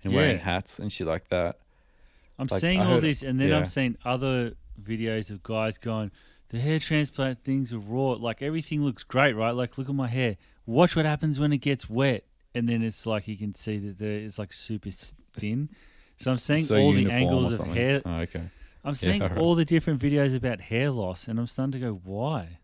[0.04, 1.58] and wearing hats and shit like that.
[2.38, 3.58] I'm Like, seeing I all heard- this, and then yeah.
[3.58, 6.10] I'm seeing other videos of guys going,
[6.48, 8.12] "The hair transplant things are raw.
[8.12, 9.50] Like everything looks great, right?
[9.50, 10.36] Like look at my hair.
[10.66, 12.24] Watch what happens when it gets wet."
[12.54, 14.90] And then it's like you can see that there is like super
[15.34, 15.68] thin.
[16.16, 18.02] So I'm seeing So all the angles of hair.
[18.04, 18.42] Oh, okay.
[18.84, 19.38] I'm seeing alright.
[19.38, 22.58] all the different videos about hair loss, and I'm starting to go, "Why?"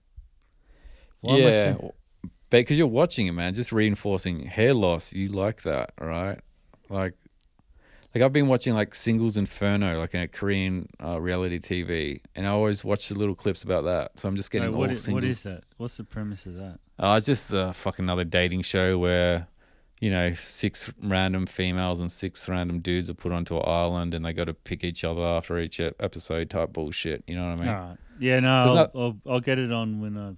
[1.21, 1.93] Why yeah, seeing-
[2.51, 3.53] because you're watching it, man.
[3.55, 5.13] Just reinforcing hair loss.
[5.13, 6.39] You like that, right?
[6.89, 7.15] Like,
[8.17, 12.47] like I've been watching like Singles Inferno, like in a Korean uh, reality TV, and
[12.47, 14.19] I always watch the little clips about that.
[14.19, 15.23] So I'm just getting Wait, all what, is, singles.
[15.23, 15.65] what is that?
[15.77, 16.79] What's the premise of that?
[16.99, 19.49] Uh, it's just a fucking another dating show where,
[20.01, 24.25] you know, six random females and six random dudes are put onto an island and
[24.25, 27.23] they got to pick each other after each episode type bullshit.
[27.27, 27.75] You know what I mean?
[27.75, 27.99] Alright.
[28.19, 30.33] Yeah, no, So I'll, not- I'll, I'll get it on when I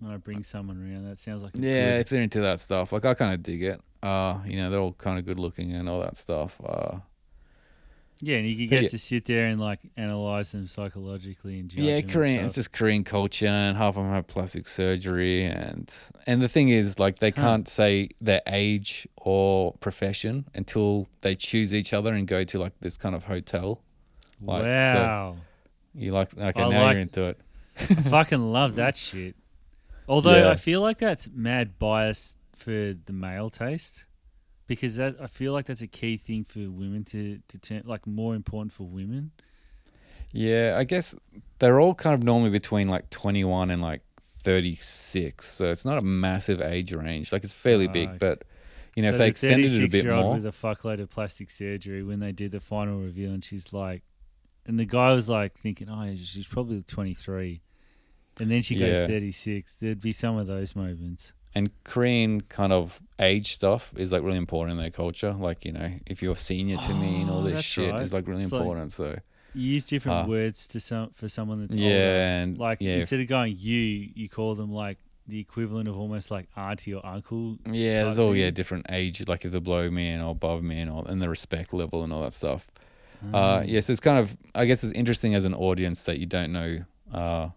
[0.00, 1.04] when I bring someone around.
[1.06, 3.42] That sounds like a Yeah, good- if they're into that stuff, like I kind of
[3.42, 3.78] dig it.
[4.04, 6.60] Uh, you know, they're all kind of good looking and all that stuff.
[6.64, 6.98] Uh,
[8.20, 8.88] Yeah, and you But get yeah.
[8.90, 12.44] to sit there and like analyze them psychologically and Yeah, Korean.
[12.44, 15.92] It's just Korean culture, and half of them have plastic surgery, and
[16.26, 17.42] and the thing is, like, they Huh.
[17.42, 22.78] can't say their age or profession until they choose each other and go to like
[22.80, 23.80] this kind of hotel.
[24.40, 25.36] like, so- wow.
[25.94, 27.40] You like, okay, I now like- you're into it.
[27.80, 29.34] I fucking love that shit.
[30.08, 30.50] Although Yeah.
[30.50, 34.04] I feel like that's mad bias for the male taste,
[34.66, 38.06] because that I feel like that's a key thing for women to to turn like
[38.06, 39.32] more important for women.
[40.32, 41.14] Yeah, I guess
[41.60, 44.02] they're all kind of normally between like 21 and like
[44.42, 47.32] 36, so it's not a massive age range.
[47.32, 48.18] Like it's fairly big, Fuck.
[48.18, 48.42] but
[48.96, 51.00] you know, so if they the extended it a bit 36-year-old more, with a fuckload
[51.00, 54.02] of plastic surgery when they did the final reveal, and she's like,
[54.66, 57.62] and the guy was like thinking, oh, she's probably twenty three,
[58.40, 59.06] and then she goes Yeah.
[59.06, 59.74] thirty six.
[59.74, 61.32] There'd be some of those moments.
[61.54, 65.32] And Korean kind of age stuff is like really important in their culture.
[65.32, 68.02] Like you know, if you're senior to me and all Oh, this shit right.
[68.02, 68.92] is like really It's like- important.
[68.92, 69.18] so
[69.54, 70.28] You use different Ah.
[70.28, 72.00] words to some for someone that's yeah, older.
[72.02, 74.98] and Like yeah, instead of going you, you call them like
[75.28, 77.56] the equivalent of almost like auntie or uncle.
[77.70, 79.26] yeah, there's all yeah different age.
[79.28, 82.02] Like if they're below me and or above me and all, and the respect level
[82.02, 82.66] and all that stuff.
[83.32, 83.68] Uh, Mm.
[83.68, 86.78] yes, it's kind of I guess it's interesting as an audience that you don't know,
[87.12, 87.48] uh,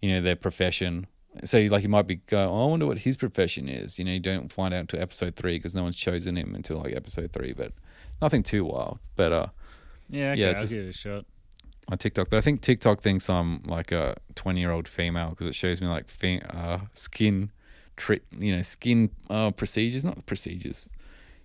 [0.00, 1.06] you know, their profession.
[1.44, 3.98] So you- like you might be going, oh, I wonder what his profession is.
[3.98, 6.78] You know, you don't find out until episode three because no one's chosen him until
[6.78, 7.52] like episode three.
[7.52, 7.72] But
[8.20, 8.98] nothing too wild.
[9.16, 9.46] But uh,
[10.08, 11.24] Yeah, okay, yeah, I'll give it a shot.
[11.88, 15.46] on TikTok, but I think TikTok thinks I'm like a 20 year old female because
[15.46, 17.50] it shows me like fe- uh, skin,
[17.96, 20.88] tri- you know, skin uh, procedures, not procedures.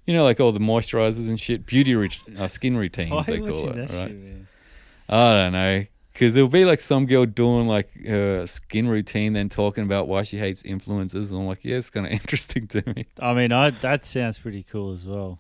[0.08, 3.40] You know, like all the moisturizers and shit, beauty rit- uh, skin routines Why they
[3.40, 4.10] call it, right?
[4.10, 4.46] shit?
[5.10, 5.86] I don't know.
[6.16, 10.24] Because there'll be like some girl doing like her skin routine, then talking about why
[10.24, 11.30] she hates influencers.
[11.30, 13.06] And I'm like, yeah, it's kind of interesting to me.
[13.20, 15.40] I mean, I that sounds pretty cool as well.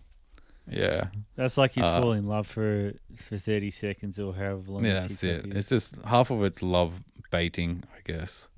[0.69, 1.07] Yeah.
[1.37, 4.83] That's like you'd Uh, fall in love for for thirty seconds or however long.
[4.83, 5.45] Yeah, that's it.
[5.45, 5.55] is.
[5.55, 8.49] It's just half of it's love baiting, I guess.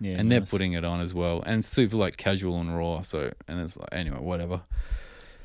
[0.00, 1.40] yeah, and they're putting it on as well.
[1.46, 3.02] And super like casual and raw.
[3.02, 4.62] So, and it's like, anyway, whatever.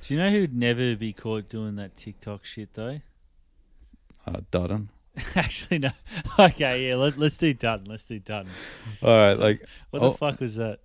[0.02, 3.02] Do you know who'd never be caught doing that TikTok shit though?
[4.26, 4.90] Uh, Dutton.
[5.36, 5.92] Actually, no.
[6.40, 6.96] Okay, yeah.
[6.96, 7.86] Let, let's do Dutton.
[7.88, 8.52] Let's do Dutton.
[9.02, 9.34] All right.
[9.40, 10.10] Like, What Oh.
[10.12, 10.80] the fuck was that?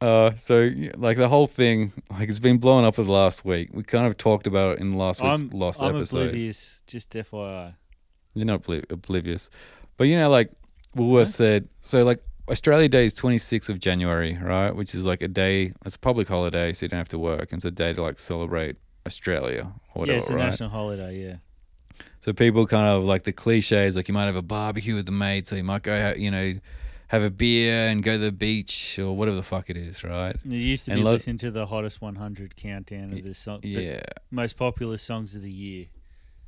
[0.00, 3.70] uh, so like the whole thing, like it's been blowing up for the last week.
[3.72, 6.18] We kind of talked about it in the last week's I'm lost I'm episode.
[6.28, 6.82] oblivious.
[6.88, 7.74] Just FYI.
[8.34, 9.48] You're not obli- oblivious.
[9.96, 10.50] But you know, like
[10.96, 11.32] Woolworth Huh?
[11.32, 14.74] said, so like Australia Day is 26th of January, right?
[14.74, 17.52] Which is like a day, it's a public holiday, so you don't have to work.
[17.52, 20.44] And it's a day to like celebrate Australia or whatever, yeah, it's a right?
[20.46, 21.22] national holiday.
[21.24, 21.36] Yeah.
[22.22, 25.12] So people kind of like the cliches, like you might have a barbecue with the
[25.12, 26.54] mates, or you might go, you know,
[27.08, 30.36] have a beer and go to the beach or whatever the fuck it is, right?
[30.44, 33.58] You used to And be lo- listening to the hottest 100 countdown of the song,
[33.64, 34.00] Yeah.
[34.30, 35.86] most popular songs of the year.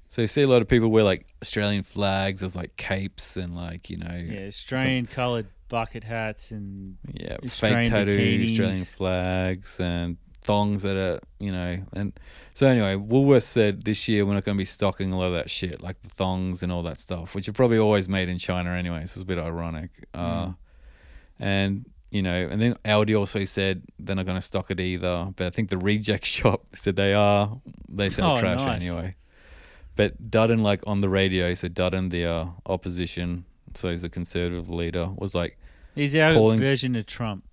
[0.08, 3.54] So you see a lot of people wear like Australian flags as like capes and
[3.56, 8.50] like you know, Yeah, Australian coloured bucket hats and yeah, Australian fake tattoo bikinis.
[8.50, 12.12] Australian flags and thongs that are you know and
[12.54, 15.32] so anyway, Woolworths said this year we're not going to be stocking a lot of
[15.32, 18.38] that shit like the thongs and all that stuff, which are probably always made in
[18.38, 19.00] China anyway.
[19.00, 19.90] So it's a bit ironic.
[20.14, 20.54] Uh, Mm.
[21.40, 25.32] and you know, and then Aldi also said they're not going to stock it either.
[25.34, 27.58] But I think the reject shop said they are.
[27.88, 28.80] They sell Oh, trash nice.
[28.82, 29.16] anyway.
[29.96, 34.68] But Dutton, like on the radio, so Dutton, the uh, opposition, so he's a conservative
[34.70, 35.58] leader, was like,
[35.96, 37.44] he's our Calling- version of Trump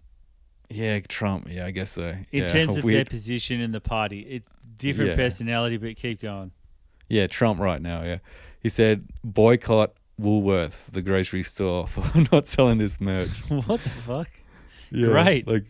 [0.71, 1.47] "Yeah, Trump.
[1.49, 4.21] Yeah, I guess so." in yeah, terms of their position in the party.
[4.21, 5.15] It's different Yeah.
[5.17, 6.51] personality, but keep going.
[7.09, 8.03] Yeah, Trump right now.
[8.03, 8.19] Yeah,
[8.61, 13.29] he said boycott Woolworths, the grocery store, for not selling this merch.
[13.49, 14.29] what the fuck?
[14.91, 15.47] Yeah, Great.
[15.47, 15.65] like,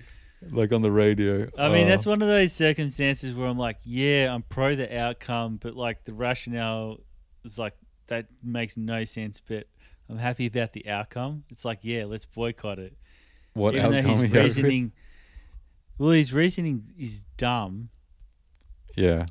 [0.49, 1.47] like on the radio.
[1.57, 4.95] I mean, Uh, that's one of those circumstances where I'm like, yeah, I'm pro the
[4.97, 6.99] outcome, but like the rationale
[7.43, 7.73] is like
[8.07, 9.41] that makes no sense.
[9.45, 9.67] But
[10.09, 11.43] I'm happy about the outcome.
[11.49, 12.93] It's like, yeah, let's boycott it.
[13.53, 14.91] What Even though his he had with- reasoning,
[15.97, 17.89] well, his reasoning is dumb.
[18.97, 19.25] Yeah,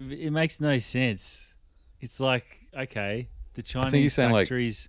[0.00, 1.54] It makes no sense.
[2.00, 2.44] It's like,
[2.76, 4.88] okay, the Chinese he's saying, like- factories.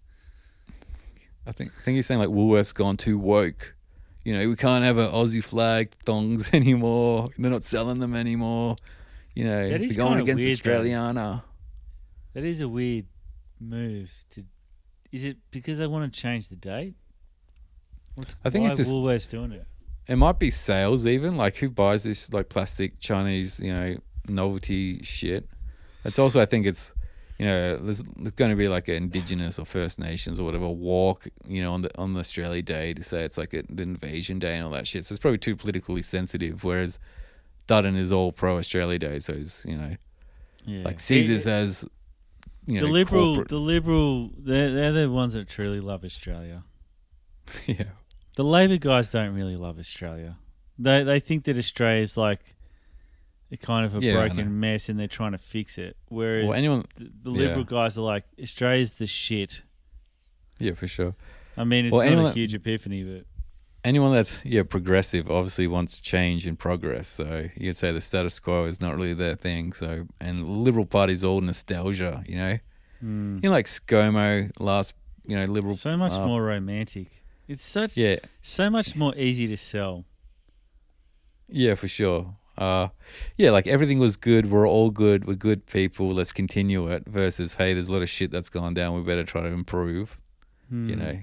[1.45, 3.73] I think I think he's saying like Woolworths gone too woke.
[4.23, 7.29] You know, we can't have an Aussie flag thongs anymore.
[7.37, 8.75] They're not selling them anymore.
[9.33, 10.71] You know, they're going against weird, though.
[10.83, 11.43] Australiana.
[12.33, 13.05] that is a weird
[13.59, 14.11] move.
[14.31, 14.43] To
[15.11, 16.93] is it because they want to change the date?
[18.15, 19.65] What's, I think why it's just- Woolworths doing it.
[20.07, 21.37] It might be sales even.
[21.37, 23.97] Like who buys this like plastic Chinese, you know,
[24.27, 25.47] novelty shit?
[26.03, 26.93] It's also I think it's
[27.37, 30.67] you know, there's, there's going to be like an Indigenous or First Nations or whatever
[30.69, 33.83] walk, you know, on the on the Australia Day to say it's like a, the
[33.83, 35.05] Invasion Day and all that shit.
[35.05, 36.63] So it's probably too politically sensitive.
[36.63, 36.99] Whereas
[37.67, 39.95] Dutton is all pro Australia Day, so he's you know
[40.65, 40.83] Yeah.
[40.83, 41.85] like sees this as
[42.65, 46.63] you know the liberal, corporate- the liberal, they're, they're the ones that truly love Australia.
[47.65, 47.83] yeah
[48.35, 50.37] The Labor guys don't really love Australia.
[50.79, 52.55] They they think that Australia's like
[53.51, 54.33] a kind of a Yeah, I know.
[54.35, 55.97] broken mess, and they're trying to fix it.
[56.07, 57.47] Whereas well anyone the, the yeah.
[57.47, 59.63] liberal guys are like Australia's the shit.
[60.59, 61.15] yeah for sure
[61.57, 63.25] I mean, it's Well, not a huge epiphany, but
[63.83, 67.07] anyone that's yeah progressive obviously wants change and progress.
[67.07, 69.73] So you could say the status quo is not really their thing.
[69.73, 72.57] So and Liberal Party's all nostalgia, you know.
[72.99, 73.35] hmm.
[73.43, 74.93] You know, like ScoMo last,
[75.25, 75.75] you know, Liberal.
[75.75, 77.20] so much uh, more romantic.
[77.51, 80.05] It's such Yeah, so much more easy to sell.
[81.49, 82.35] yeah, for sure.
[82.57, 82.89] Uh,
[83.37, 84.49] yeah, like everything was good.
[84.51, 85.25] We're all good.
[85.25, 86.13] We're good people.
[86.13, 87.03] Let's continue it.
[87.07, 88.95] Versus, hey, there's a lot of shit that's gone down.
[88.95, 90.17] We better try to improve.
[90.69, 90.99] You Hmm.
[90.99, 91.19] know,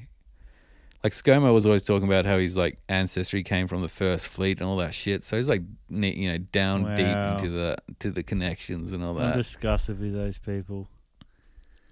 [1.04, 4.60] like ScoMo was always talking about how his like ancestry came from the First Fleet
[4.60, 5.24] and all that shit.
[5.24, 6.96] So he's like, you know, down Wow.
[6.96, 7.06] deep
[7.46, 9.36] into the to the connections and all I'm that.
[9.36, 10.88] disgusted with those people.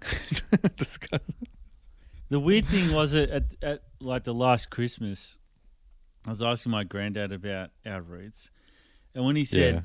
[0.77, 1.23] Disgust-
[2.29, 5.37] The weird thing was at, at, at like the last Christmas,
[6.25, 8.51] I was asking my granddad about our roots,
[9.15, 9.81] and when he said, Yeah.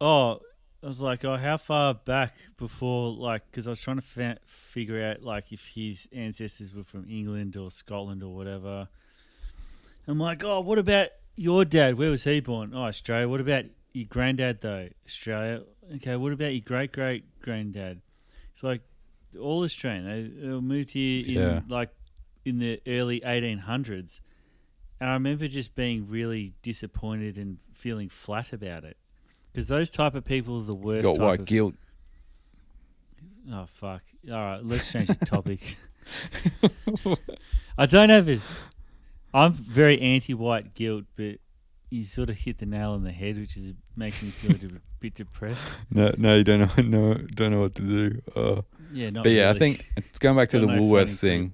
[0.00, 0.40] "Oh,"
[0.82, 4.38] I was like, "Oh, how far back before?" Like, because I was trying to fa-
[4.46, 8.88] figure out like if his ancestors were from England or Scotland or whatever.
[10.06, 11.98] I'm like, "Oh, what about your dad?
[11.98, 12.72] Where was he born?
[12.74, 13.28] Oh, Australia.
[13.28, 14.88] What about your granddad though?
[15.04, 15.62] Australia.
[15.96, 18.00] Okay, what about your great great granddad?
[18.52, 18.82] It's like
[19.38, 20.04] all Australian.
[20.04, 21.60] They, they moved here in Yeah.
[21.68, 21.90] like
[22.44, 24.20] in the early 1800s,
[25.00, 28.96] and I remember just being really disappointed and feeling flat about it
[29.52, 31.04] because those type of people are the worst.
[31.04, 31.74] got type white of, guilt.
[33.52, 34.02] Oh fuck!
[34.30, 35.76] All right, let's change the topic.
[37.78, 38.54] I don't have as.
[39.32, 41.36] I'm very anti-white guilt, but
[41.88, 44.80] you sort of hit the nail on the head, which is making me feel a
[44.98, 45.66] bit depressed.
[45.90, 48.22] No, no, you don't know, no, don't know what to do.
[48.34, 48.62] Uh,
[48.92, 49.86] Yeah, not but yeah, I think
[50.18, 51.52] going back to the no Woolworths funny thing.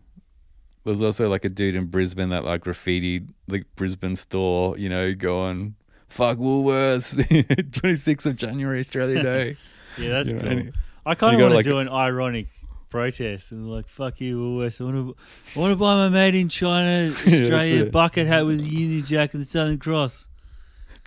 [0.85, 5.15] There's also like a dude in Brisbane that like graffitied the Brisbane store, you know,
[5.15, 5.75] going
[6.09, 7.15] fuck Woolworths,
[7.71, 9.57] 26th of January, Australia Day.
[9.99, 10.73] yeah, that's You cool.
[11.05, 12.49] I kind of want to like, do an ironic
[12.89, 14.81] protest and like, fuck you, Woolworths.
[14.81, 15.17] I want to,
[15.55, 17.93] I want to buy my made in China Australia it.
[17.93, 20.29] bucket hat with a Union Jack and the Southern Cross.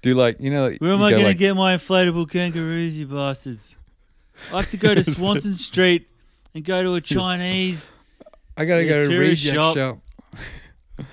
[0.01, 0.67] Do like you know?
[0.67, 3.75] Like, Where am I go, going to like, get my inflatable kangaroos, you bastards?
[4.51, 6.07] I like to go to Swanston Street
[6.53, 7.89] and go to a Chinese.
[8.57, 9.75] I gotta go to a reject shop.
[9.77, 9.99] shop.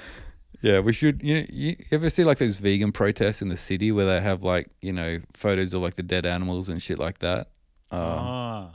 [0.63, 1.23] yeah, we should.
[1.23, 4.43] You know, you ever see like those vegan protests in the city where they have
[4.43, 7.49] like you know photos of like the dead animals and shit like that,
[7.91, 8.71] um, Ah,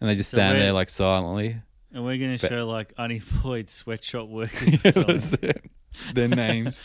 [0.00, 1.56] and they just So stand there like silently.
[1.92, 4.84] and we're to But- show like unemployed sweatshop workers.
[4.84, 5.70] Yeah, or that's it.
[6.14, 6.82] Their names.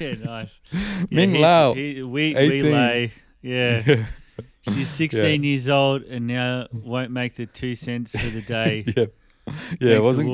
[0.00, 0.60] yeah, nice.
[1.10, 1.74] Ming he's- Lao.
[1.74, 3.12] he- we, we lay.
[3.42, 3.82] Yeah.
[3.86, 4.06] yeah.
[4.74, 8.84] She's 16 years old and now won't make the two cents for the day.
[8.96, 9.06] yeah.
[9.80, 10.28] Yeah, it wasn't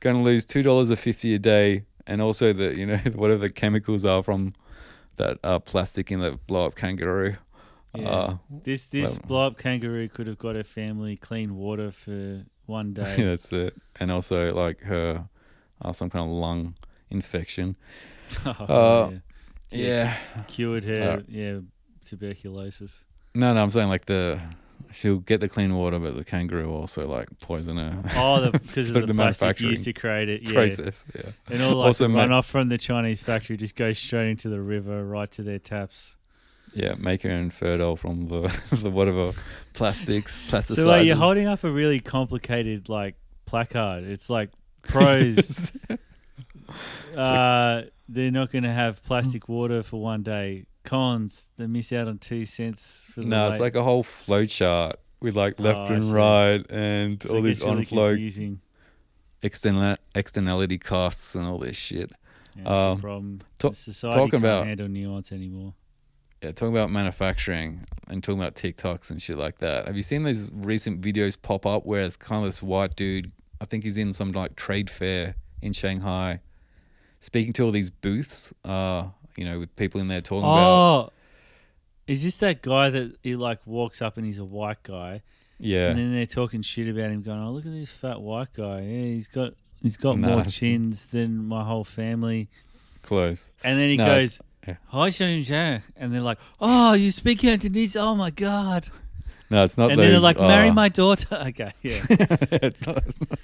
[0.00, 3.40] going to lose two dollars a fifty a day, and also the you know whatever
[3.40, 4.54] the chemicals are from
[5.16, 7.36] that uh, plastic in the blow up kangaroo.
[7.94, 8.08] Yeah.
[8.08, 12.44] Uh, This this well- blow up kangaroo could have got her family clean water for
[12.66, 13.22] one yeah, day.
[13.24, 15.28] that's it, and also like her
[15.82, 16.74] uh, some kind of lung
[17.10, 17.76] infection.
[18.46, 19.10] Oh, Uh,
[19.70, 20.16] yeah.
[20.34, 20.42] Yeah.
[20.46, 21.58] Cured her, Uh, yeah,
[22.04, 23.04] tuberculosis.
[23.34, 24.40] No, no, I'm saying like the
[24.92, 28.00] she'll get the clean water, but the kangaroo also like poison her.
[28.14, 30.42] Oh, the, because of The- the, plastic used to create it.
[30.42, 30.52] Yeah.
[30.52, 31.04] process.
[31.14, 31.30] Yeah.
[31.50, 34.48] And all like Also the ma- runoff from the Chinese factory just goes straight into
[34.48, 36.16] the river, right to their taps.
[36.76, 39.32] Yeah, make her infertile from the the whatever
[39.74, 40.76] plastics, plasticizers.
[40.76, 43.16] So like, you're holding up a really complicated like
[43.46, 44.04] placard.
[44.04, 44.50] It's like
[44.82, 45.72] pros.
[47.16, 50.66] uh, they're not going to have plastic water for one day.
[50.84, 53.26] Cons, they miss out on two cents for the.
[53.26, 56.12] no, it's like a whole flow chart with like left Oh, I and see.
[56.12, 58.16] right and all these on flow
[59.42, 62.12] external externality costs and all this shit.
[62.56, 63.40] Yeah, that's Um, a problem.
[63.58, 65.74] ta- society talking can't about- handle nuance anymore.
[66.42, 69.86] Yeah, talking about manufacturing and talking about TikToks and shit like that.
[69.86, 73.32] Have you seen these recent videos pop up where it's kind of this white dude?
[73.60, 76.40] I think he's in some like trade fair in Shanghai,
[77.20, 78.52] speaking to all these booths.
[78.62, 81.10] Uh, you know, with people in there talking about Oh,
[82.06, 85.22] is this that guy that he like walks up and he's a white guy,
[85.58, 88.52] yeah, and then they're talking shit about him, going, "Oh, look at this fat white
[88.52, 88.80] guy.
[88.80, 92.48] Yeah, he's got he's got Nah, more chins than my whole family."
[93.02, 93.50] close.
[93.62, 94.76] And then he No, goes, yeah.
[94.88, 97.96] "Hi, Shane Shane," and they're like, "Oh, you speak Cantonese?
[97.96, 98.88] Oh my god!"
[99.50, 99.90] No, it's not.
[99.90, 102.04] and then they're those, like, "Marry uh, my daughter." Okay, yeah.
[102.10, 103.38] it's, not, it's, not,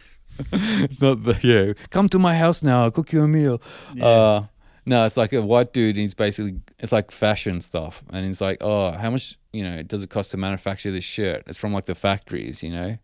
[0.52, 1.72] it's not the yeah.
[1.90, 2.84] Come to my house now.
[2.84, 3.60] I'll cook you a meal.
[3.94, 4.04] yeah.
[4.06, 4.44] Uh,
[4.86, 5.97] no, it's like a white dude.
[5.97, 9.82] And he's basically it's like fashion stuff, and he's like, oh, how much you know
[9.82, 11.44] does it cost to manufacture this shirt?
[11.47, 12.98] It's from like the factories, you know.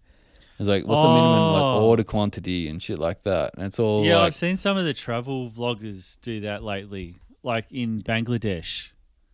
[0.58, 1.84] It's like what's the minimum like Oh.
[1.84, 3.52] order quantity and shit like that.
[3.56, 7.16] And it's all yeah, like I've seen some of the travel vloggers do that lately,
[7.42, 8.88] like in Bangladesh.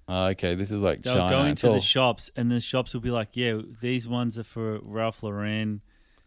[0.08, 1.36] ah, okay, this is like They'll China.
[1.36, 4.42] go into all- the shops, and the shops will be like, "Yeah, these ones are
[4.44, 5.80] for Ralph Lauren.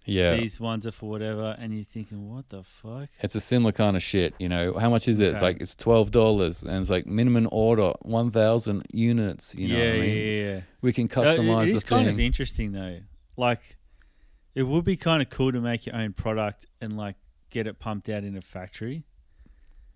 [0.05, 0.35] Yeah.
[0.35, 3.95] These ones are for whatever." And you're thinking, "What the fuck?" It's a similar kind
[3.97, 4.73] of shit, you know.
[4.77, 5.27] How much is it?
[5.29, 5.45] It's Okay.
[5.45, 9.53] like it's twelve dollars, and it's like minimum order one thousand units.
[9.55, 10.15] You know yeah, what I mean?
[10.17, 10.61] yeah, yeah.
[10.81, 12.99] We can Uh, customize it the is kind of interesting though.
[13.37, 13.77] Like,
[14.53, 17.15] it would be kind of cool to make your own product and like
[17.49, 19.03] get it pumped out in a factory.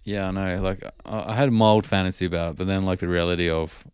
[0.03, 0.61] Yeah, I know.
[0.61, 3.86] Like I, I had a mild fantasy about, it, but then like the reality of,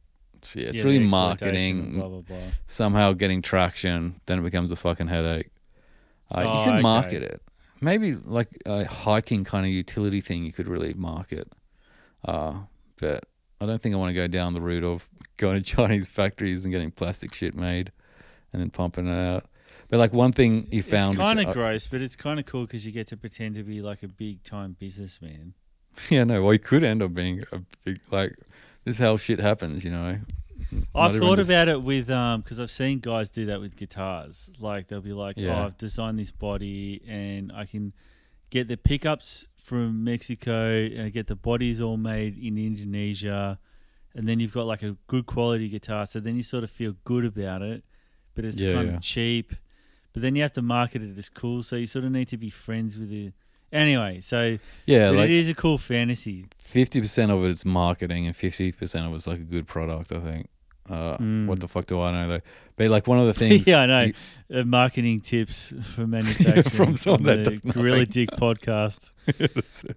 [0.54, 2.00] yeah, it's Yeah, really exploitation and marketing.
[2.00, 2.52] Blah blah blah.
[2.68, 5.50] Somehow getting traction, then it becomes a fucking headache.
[6.36, 6.82] Uh, Oh, you could okay.
[6.82, 7.42] market it.
[7.82, 10.44] Maybe like a hiking kind of utility thing.
[10.44, 11.52] You could really market.
[12.24, 12.54] Uh,
[13.00, 13.26] but
[13.62, 15.08] I don't think I want to go down the route of
[15.38, 17.92] going to Chinese factories and getting plastic shit made,
[18.54, 19.46] and then pumping it out.
[19.90, 22.66] But like one thing you found, it's kind of gross, but it's kind of cool
[22.66, 25.54] because you get to pretend to be like a big time businessman.
[26.10, 28.36] yeah, no, well, you could end up being a big like
[28.84, 30.20] this is how shit happens, you know.
[30.94, 34.52] I've thought just- about it with um because I've seen guys do that with guitars.
[34.60, 35.60] Like they'll be like, Yeah.
[35.62, 37.94] "Oh, I've designed this body, and I can
[38.50, 43.60] get the pickups from Mexico, and get the bodies all made in Indonesia,
[44.14, 46.06] and then you've got like a good quality guitar.
[46.06, 47.84] So then you sort of feel good about it,
[48.36, 48.96] but it's Yeah, kind yeah.
[48.98, 49.54] of cheap.
[50.14, 52.38] But then you have to market it as cool, so you sort of need to
[52.38, 53.34] be friends with it.
[53.72, 56.46] Anyway, so yeah, like it is a cool fantasy.
[56.64, 60.12] fifty percent of it is marketing, and fifty percent of it's like a good product.
[60.14, 60.48] I think.
[60.90, 61.48] Uh, Mm.
[61.48, 62.42] What the fuck do I know though?
[62.76, 64.02] But like one of the things, yeah, I know.
[64.02, 64.14] you-
[64.54, 68.06] Uh, marketing tips for manufacturing from someone on that the does Gorilla.
[68.06, 69.12] Dick podcast.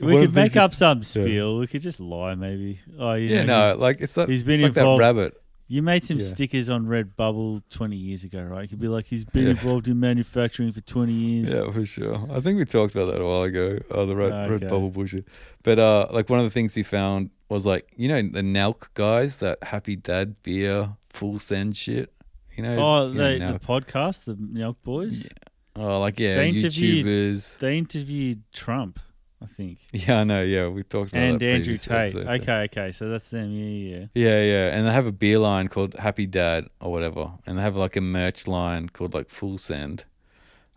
[0.00, 1.04] We could make up some yeah.
[1.04, 1.58] spiel.
[1.58, 2.80] We could just lie, maybe.
[2.98, 4.28] Oh, you Yeah, know, no, like it's that.
[4.28, 5.34] he's been it's like that involved- rabbit.
[5.72, 6.24] You made some Yeah.
[6.26, 8.62] stickers on Redbubble 20 years ago, right?
[8.62, 9.50] You could be like, he's been Yeah.
[9.50, 11.48] involved in manufacturing for 20 years.
[11.50, 12.26] Yeah, for sure.
[12.28, 13.78] I think we talked about that a while ago.
[13.92, 14.66] Oh, the red, red Okay.
[14.66, 15.26] bubble bullshit.
[15.62, 18.88] But uh, like one of the things he found was like you know the Nelk
[18.94, 22.12] guys, that Happy Dad beer full send shit.
[22.56, 22.76] You know.
[22.76, 25.28] Oh, you know, they, the podcast, the Nelk Boys,
[25.76, 27.58] oh, like yeah, they interviewed- YouTubers.
[27.60, 28.98] they interviewed Trump,
[29.42, 30.42] I think, Yeah, I know.
[30.42, 32.14] Yeah, we talked about and that Andrew Tate.
[32.14, 33.50] episode, Okay, okay, so that's them.
[33.52, 34.06] Yeah, yeah, yeah.
[34.14, 37.62] Yeah, yeah, and they have a beer line called Happy Dad or whatever, and they
[37.62, 40.04] have like a merch line called like Full Send.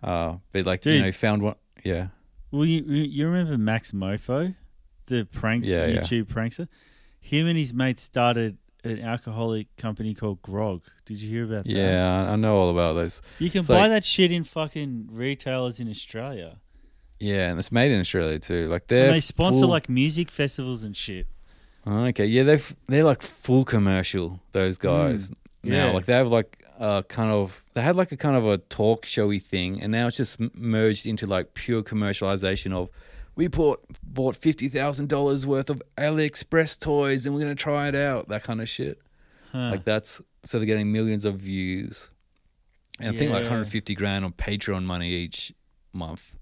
[0.02, 1.56] Uh, but like you know, found one.
[1.84, 2.08] Yeah,
[2.52, 4.56] Well, you you remember Max Moefoe,
[5.08, 6.00] the prank Yeah, yeah.
[6.02, 6.68] YouTube prankster?
[7.20, 10.82] Him and his mate started an alcoholic company called Grog.
[11.06, 11.72] Did you hear about that?
[11.72, 13.22] yeah, I I know all about those.
[13.40, 16.60] You can It's buy like- that shit in fucking retailers in Australia.
[17.20, 18.68] Yeah, and it's made in Australia too.
[18.68, 21.28] Like they're And they sponsor full- like music festivals and shit.
[21.86, 24.40] Oh, okay, yeah, they they're like full commercial.
[24.52, 24.88] Those hmm.
[24.88, 25.32] guys
[25.64, 25.92] now, yeah.
[25.92, 29.06] like they have like a kind of they had like a kind of a talk
[29.06, 32.90] showy thing, and now it's just merged into like pure commercialization of.
[33.36, 37.96] We bought bought fifty thousand dollars worth of AliExpress toys, and we're gonna try it
[37.96, 38.28] out.
[38.28, 39.02] That kind of shit.
[39.52, 39.72] Huh.
[39.72, 42.12] Like that's so they're getting millions of views,
[43.00, 45.52] and I think like 150 grand on Patreon money each
[45.94, 46.34] month.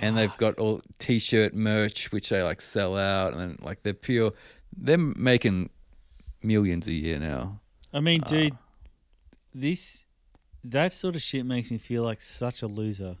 [0.00, 3.94] And they've got all t-shirt merch which they like sell out, and then like they're
[3.94, 4.32] pure.
[4.76, 5.70] They're making
[6.42, 7.60] millions a year now.
[7.92, 8.58] I mean, uh, dude,
[9.54, 10.04] this
[10.64, 13.16] that sort of shit makes me feel like such a loser.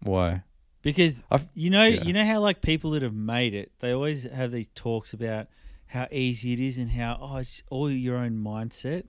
[0.00, 0.42] Why?
[0.82, 2.04] Because I've- you know, yeah.
[2.04, 5.48] you know how like people that have made it, they always have these talks about
[5.86, 9.04] how easy it is and how oh, it's all your own mindset.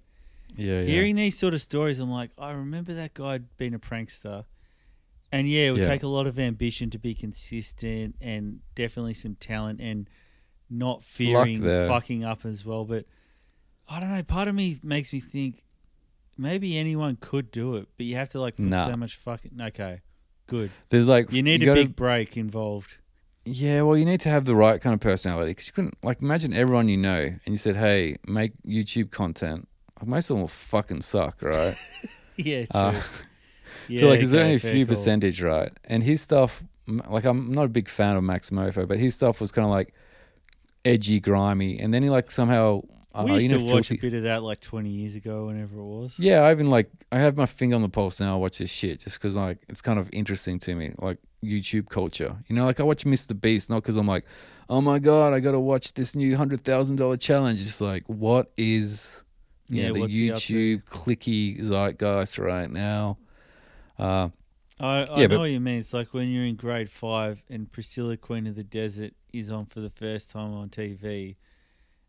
[0.56, 0.84] Yeah, yeah.
[0.84, 4.46] Hearing these sort of stories, I'm like, I remember that guy being a prankster,
[5.36, 5.88] and yeah, it would Yeah.
[5.88, 10.10] take a lot of ambition to be consistent and definitely some talent and
[10.70, 12.86] not fearing fucking up as well.
[12.86, 13.06] But
[13.88, 14.24] I don't know.
[14.24, 15.64] Part of me makes me think
[16.38, 18.86] maybe anyone could do it, but you have to like put Nah.
[18.86, 19.52] so much fucking.
[19.62, 20.02] Okay,
[20.48, 20.72] good.
[20.90, 22.98] There's like You need a gotta- big break involved.
[23.48, 26.20] Yeah, well, you need to have the right kind of personality because you couldn't like
[26.22, 29.68] imagine everyone you know and you said, "Hey, make YouTube content."
[30.04, 31.76] Most of them will fucking suck, right?
[32.38, 32.82] yeah, true.
[32.82, 33.02] Uh,
[33.88, 34.96] yeah, so like, there's okay, only a few call.
[34.96, 35.72] percentage, right?
[35.86, 39.40] And his stuff, like, I'm not a big fan of Max Moefoe, but his stuff
[39.42, 39.94] was kind of like
[40.84, 42.82] edgy, grimy, and then he like somehow,
[43.14, 45.16] uh, We used you know, to watch filthy- a bit of that like 20 years
[45.16, 46.20] ago, whenever it was.
[46.20, 48.36] Yeah, I even like I have my finger on the pulse now.
[48.36, 51.90] I watch this shit just because like it's kind of interesting to me, like YouTube
[51.90, 52.38] culture.
[52.48, 53.40] You know, like I watch Mr.
[53.40, 54.26] Beast not because I'm like,
[54.70, 57.62] oh my god, I got to watch this new hundred thousand dollar challenge.
[57.62, 59.24] It's like, what is
[59.70, 60.78] you Yeah, know, the what's he up to?
[60.80, 63.18] YouTube clicky zeitgeist right now?
[63.98, 64.30] Uh,
[64.80, 65.80] I, I Yeah, know but- what you mean.
[65.80, 69.66] It's like when you're in grade five and Priscilla, Queen of the Desert, is on
[69.66, 71.36] for the first time on TV.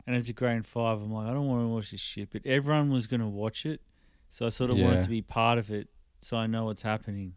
[0.05, 2.29] And as a grade five, I'm like, I don't want to watch this shit.
[2.31, 3.81] But everyone was going to watch it.
[4.29, 5.87] So I sort of wanted to be part of it.
[6.21, 7.33] so I know what's happening.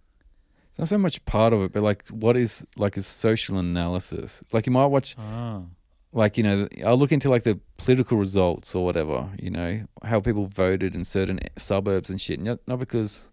[0.68, 4.42] It's not so much part of it, but like what is like a social analysis.
[4.52, 5.66] Like you might watch Oh,
[6.12, 10.18] like you know i'll look into like the political results or whatever you know how
[10.18, 13.29] people voted in certain suburbs and shit not, not because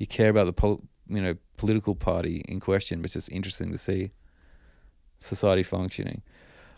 [0.00, 3.78] you care about the pol- you know political party in question which is interesting to
[3.78, 4.10] see
[5.18, 6.22] society functioning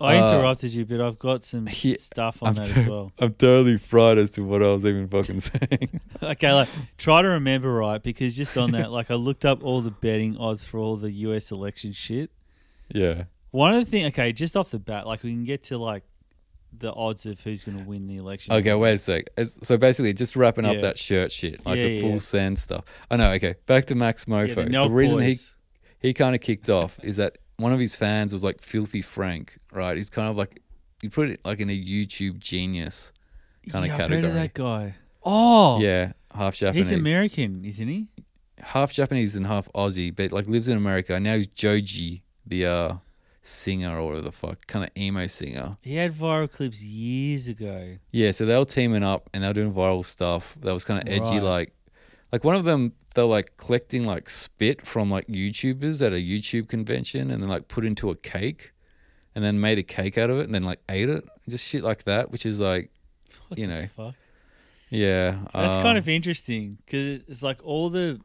[0.01, 2.81] I Uh, interrupted you, but I've got some Yeah, stuff on I'm that sorry.
[2.83, 3.13] as well.
[3.21, 6.69] i'm totally fried as to what i was even fucking saying Okay, like
[6.99, 10.37] try to remember right because just on that, like I looked up all the betting
[10.37, 11.51] odds for all the U.S.
[11.53, 12.31] election shit.
[12.89, 15.79] yeah One of the things, okay, just off the bat, like we can get to
[15.79, 16.05] like
[16.77, 18.53] the odds of who's going to win the election.
[18.55, 20.81] okay wait a sec It's- so basically just wrapping up Yeah.
[20.81, 22.19] that shirt shit like Yeah, the yeah, full yeah.
[22.19, 25.57] send stuff i know okay back to max moefoe the Nelk reason he boys.
[25.99, 29.59] he kind of kicked off is that one of his fans was like filthy frank
[29.73, 30.61] right he's kind of like
[31.03, 33.13] you put it like in a youtube genius
[33.71, 34.95] kind yeah, of I've heard of category that guy.
[35.25, 38.09] Oh, yeah half japanese he's American, isn't he?
[38.61, 42.95] half japanese and half aussie but like lives in america now he's joji the uh
[43.43, 47.97] singer or whatever the fuck kind of emo singer He had viral clips years ago.
[48.13, 51.03] yeah so they were teaming up and they were doing viral stuff that was kind
[51.03, 51.43] of edgy Right.
[51.43, 51.73] like
[52.31, 56.69] like one of them they're like collecting like spit from like youtubers at a youtube
[56.69, 58.73] convention and then like put into a cake
[59.35, 61.83] and then made a cake out of it and then like ate it just shit
[61.83, 62.91] like that which is like
[63.49, 64.15] What You the know, fuck?
[64.89, 68.21] yeah That's uh, kind of interesting because it's like all the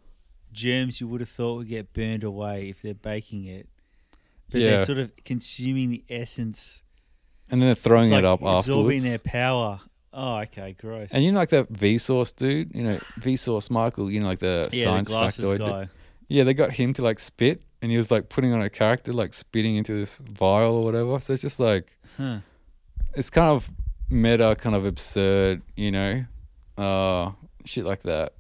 [0.54, 3.68] germs you would have thought would get burned away if they're baking it,
[4.52, 4.78] but Yeah.
[4.78, 6.84] they're sort of consuming the essence,
[7.50, 9.80] and then they're throwing like it up absorbing afterwards their power.
[10.14, 11.10] Oh, okay, gross.
[11.12, 14.68] and you know like that vsauce dude you know vsauce michael you know like the
[14.72, 15.88] yeah, science the factoid guy.
[16.30, 19.14] Yeah, they got him to like spit, and he was like putting on a character,
[19.14, 21.20] like spitting into this vial or whatever.
[21.22, 22.40] So it's just like Huh.
[23.16, 23.70] it's kind of
[24.10, 26.26] meta, kind of absurd, you know,
[26.78, 27.32] uh,
[27.66, 28.34] shit like that.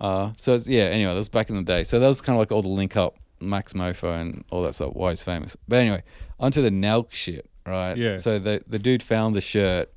[0.00, 0.84] Uh, so it's, yeah.
[0.84, 1.82] Anyway, that was back in the day.
[1.84, 4.74] So that was kind of like all the link up, Max Moefoe and all that
[4.74, 4.94] stuff.
[4.94, 5.56] Why he's famous.
[5.68, 6.02] But anyway,
[6.40, 7.96] onto the Nelk shit, right?
[7.96, 8.16] Yeah.
[8.18, 9.92] So the the dude found the shirt,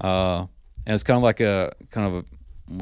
[0.00, 0.46] uh,
[0.86, 2.24] and it's kind of like a kind of a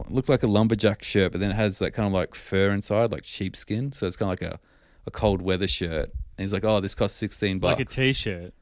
[0.09, 3.11] looked like a lumberjack shirt, but then it has that kind of like fur inside,
[3.11, 3.93] like sheepskin.
[3.93, 4.61] So it's kind of like a,
[5.07, 6.11] a cold weather shirt.
[6.39, 7.79] And he's like, oh, this costs sixteen bucks.
[7.79, 8.55] Like a t-shirt,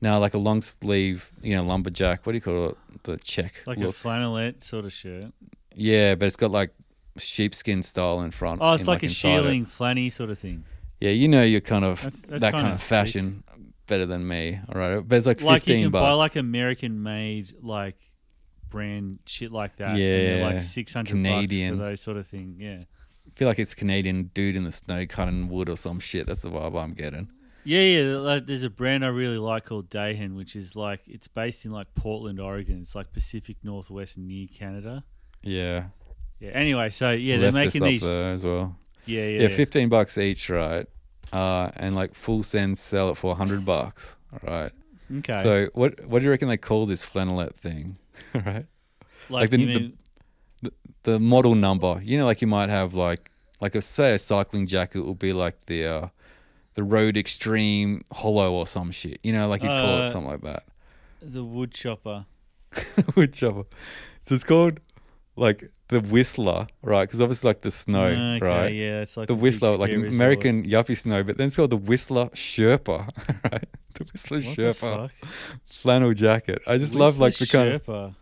[0.00, 2.24] No, like a long sleeve, you know, lumberjack.
[2.26, 2.76] What do you call it?
[3.04, 3.62] The check.
[3.66, 3.96] like a look.
[3.96, 5.26] flannelette sort of shirt.
[5.74, 6.70] yeah, but it's got like
[7.18, 8.60] sheepskin style in front.
[8.62, 9.42] Oh, it's and, like, a inside it.
[9.42, 10.64] shearling flanny sort of thing.
[11.04, 13.44] Yeah, you know, you're kind of That's, that's that kind, kind of fashion
[13.86, 14.58] better than me.
[14.68, 16.02] All right, but it's like Like you can bucks.
[16.02, 17.96] buy like American made like
[18.70, 19.90] brand shit like that.
[19.90, 22.56] and Yeah, like six hundred bucks for those sort of thing.
[22.58, 22.84] Yeah.
[23.26, 26.26] I feel like it's a Canadian dude in the snow cutting wood or some shit.
[26.26, 27.28] That's the vibe I'm getting.
[27.64, 28.16] Yeah, yeah.
[28.18, 31.70] Like, there's a brand I really like called Dahan, which is like it's based in
[31.70, 32.78] like Portland, Oregon.
[32.80, 35.04] It's like Pacific Northwest near Canada.
[35.42, 35.84] Yeah,
[36.40, 36.50] Yeah.
[36.50, 38.04] Anyway, so yeah, they're making these.
[38.04, 38.76] as well.
[39.06, 39.56] Yeah, yeah, Yeah, yeah.
[39.56, 40.86] fifteen bucks each, right?
[41.34, 44.16] Uh, and like full send sell it for hundred bucks.
[44.32, 44.72] All right.
[45.18, 45.42] Okay.
[45.42, 47.96] So what what do you reckon they call this flannelette thing?
[48.34, 48.66] right.
[49.28, 49.98] like, the- you the- mean,
[51.02, 52.00] the model number.
[52.02, 53.30] You know, like you might have like
[53.60, 56.08] like a say a cycling jacket will be like the uh,
[56.74, 59.18] the Road Extreme Hollow or some shit.
[59.22, 60.62] You know, like you'd call Uh, it something like that.
[61.20, 62.26] the wood chopper.
[63.16, 63.64] wood chopper.
[64.26, 64.80] So it's called
[65.36, 67.02] like the Whistler, right?
[67.04, 68.68] Because obviously like the snow, okay, right?
[68.74, 69.92] Yeah, it's like the big Whistler, like.
[69.92, 73.10] American yuppie snow, but then it's called the Whistler Sherpa,
[73.52, 73.68] right?
[73.94, 75.30] The Whistler What the Sherpa fuck?
[75.66, 76.62] flannel jacket.
[76.66, 78.14] I just love like the Whistler kind of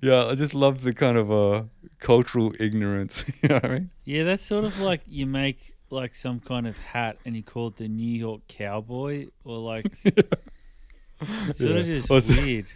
[0.00, 1.64] yeah, I just love the kind of uh
[1.98, 3.24] cultural ignorance.
[3.42, 3.90] you know what I mean?
[4.04, 7.68] Yeah, that's sort of like you make like some kind of hat and you call
[7.68, 12.66] it the New York Cowboy, or like it's sort of just weird.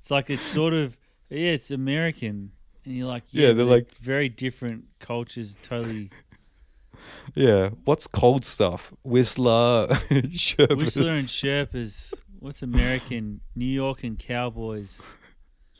[0.00, 0.96] It's like it's sort of
[1.30, 2.52] yeah, it's American,
[2.84, 5.56] and you're like Yeah, yeah, they're like- very different cultures.
[5.62, 6.10] Totally,
[7.34, 7.70] Yeah.
[7.84, 8.92] What's cold stuff?
[9.02, 10.76] Whistler, Sherpa.
[10.76, 12.12] Whistler and Sherpas.
[12.38, 13.40] What's American?
[13.56, 15.02] New York and Cowboys.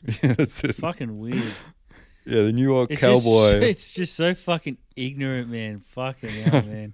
[0.23, 0.75] yeah, that's it.
[0.75, 1.53] Fucking weird.
[2.25, 3.51] yeah, the New York It's cowboy.
[3.51, 5.81] Just, it's just so fucking ignorant, man.
[5.93, 6.93] Fucking hell, man.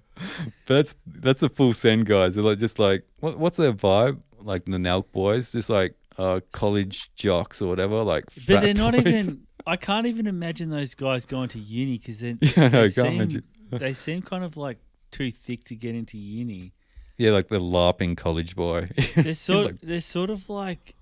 [0.66, 2.34] But that's that's the full send guys.
[2.34, 4.20] They're like just like what, what's their vibe?
[4.40, 8.02] Like the Nelk boys, just like uh, college jocks or whatever.
[8.02, 9.06] Like, But they're not boys.
[9.06, 9.46] even.
[9.66, 13.42] I can't even imagine those guys going to uni because then Yeah, no, they, seem,
[13.70, 14.78] they seem kind of like
[15.10, 16.72] too thick to get into uni.
[17.18, 18.88] Yeah, like the larping college boy.
[19.16, 19.66] They're sort.
[19.66, 20.96] Like- they're sort of like,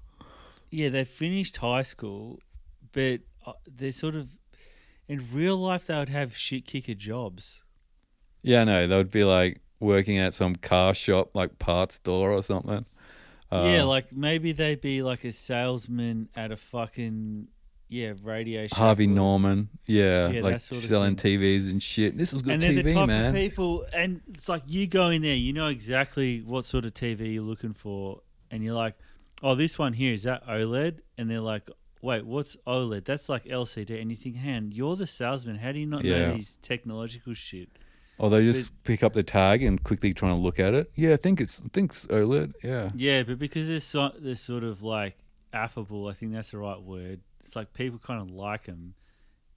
[0.71, 2.41] yeah, they finished high school,
[2.93, 4.29] but uh, they're sort of
[5.09, 7.63] in real life they would have shit kicker jobs.
[8.43, 12.43] yeah, no, they would be like working at some car shop, like parts store or
[12.43, 12.85] something.
[13.51, 17.49] Uh, yeah, like maybe they'd be like a salesman at a fucking
[17.91, 21.17] yeah, Radio Harvey or- Norman, yeah, Yeah, like that sort of selling.
[21.17, 22.17] TVs and shit.
[22.17, 23.27] This was good and they're TV, the type man.
[23.27, 26.95] of people, and it's like you go in there, you know exactly what sort of
[26.95, 28.95] TV you're looking for, and you're like,
[29.43, 31.69] "Oh, this one here is that OLED," and they're like,
[32.01, 33.05] "Wait, what's OLED?
[33.05, 35.57] That's like LCD." And you think, "Han, you're the salesman.
[35.57, 36.29] How do you not Yeah.
[36.29, 37.69] know these technological shit?"
[38.19, 40.91] Or they just pick up the tag and quickly trying to look at it.
[40.95, 42.53] Yeah, I think it's I think it's OLED.
[42.63, 45.17] Yeah, Yeah, but because they're so, they're sort of like
[45.55, 47.21] affable, I think that's the right word.
[47.51, 48.95] It's like people kind of like them.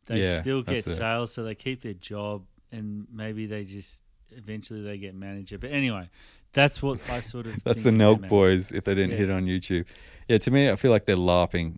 [0.07, 0.95] They Yeah, still get that's it.
[0.95, 2.41] sales, so they keep their job,
[2.71, 4.01] and maybe they just
[4.31, 5.59] eventually they get manager.
[5.59, 6.09] But anyway,
[6.53, 7.63] that's what I sort of.
[7.63, 9.17] that's the Nelk boys if they didn't Yeah.
[9.17, 9.85] hit on YouTube.
[10.27, 11.77] Yeah, to me, I feel like they're laughing,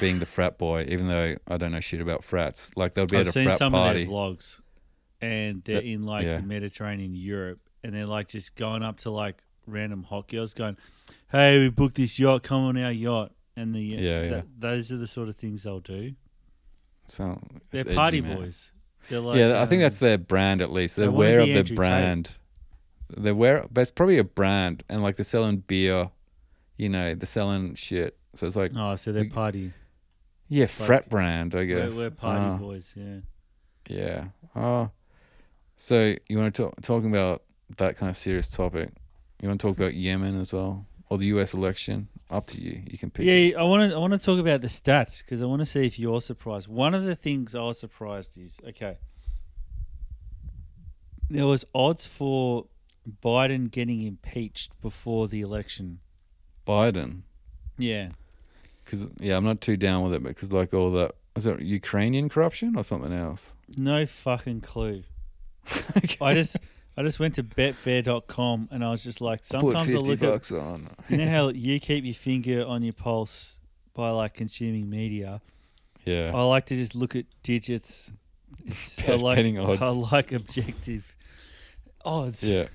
[0.00, 2.68] being the frat boy, even though I don't know shit about frats.
[2.74, 4.02] Like they'll be I've at a seen frat some party.
[4.02, 4.60] of their vlogs,
[5.20, 6.38] and they're That- in like yeah.
[6.38, 10.76] the Mediterranean, Europe, and they're like just going up to like random hot girls, going,
[11.30, 12.42] "Hey, we booked this yacht.
[12.42, 14.42] Come on our yacht." And the Yeah, yeah.
[14.58, 16.12] those are the sort of things they'll do.
[17.08, 17.38] So
[17.70, 18.72] They're edgy, party boys.
[19.10, 20.96] They're like, yeah, I think um, that's their brand at least.
[20.96, 21.76] they They're aware of their Andrew Tate.
[21.76, 22.30] brand.
[23.14, 26.10] They're aware, but it's probably a brand, and like they're selling beer.
[26.78, 28.16] You know, they're selling shit.
[28.34, 29.72] So it's like, Oh, so they're we- party.
[30.48, 31.94] yeah, like- frat brand, I We're, guess.
[31.96, 32.94] we're party Ah, boys.
[32.96, 33.18] Yeah.
[33.88, 34.24] Yeah.
[34.56, 34.90] Oh.
[35.76, 37.42] So you want to talk talking about
[37.76, 38.90] that kind of serious topic?
[39.42, 41.52] You want to talk about Yemen as well, or the U.S.
[41.52, 42.08] election?
[42.32, 42.82] Up to you.
[42.86, 43.26] You can pick.
[43.26, 43.94] Yeah, I want to.
[43.94, 46.66] I want to talk about the stats because I want to see if you're surprised.
[46.66, 48.96] One of the things I was surprised is okay.
[51.28, 52.66] There was odds for
[53.22, 56.00] Biden getting impeached before the election.
[56.66, 57.22] Biden,
[57.76, 58.10] Yeah,
[58.84, 62.28] because yeah, I'm not too down with it, because like all that is it Ukrainian
[62.28, 63.52] corruption or something else?
[63.76, 65.02] no fucking clue.
[65.96, 66.16] Okay.
[66.20, 66.56] I just
[66.96, 70.30] I just went to betfair.com and I was just like, sometimes I fifty look at
[70.30, 70.88] bucks on.
[71.08, 73.58] you know how you keep your finger on your pulse
[73.94, 75.40] by like consuming media.
[76.04, 76.32] yeah.
[76.34, 78.12] I like to just look at digits.
[78.66, 79.80] It's, I like betting odds.
[79.80, 81.16] I like objective
[82.04, 82.44] odds.
[82.44, 82.66] Yeah.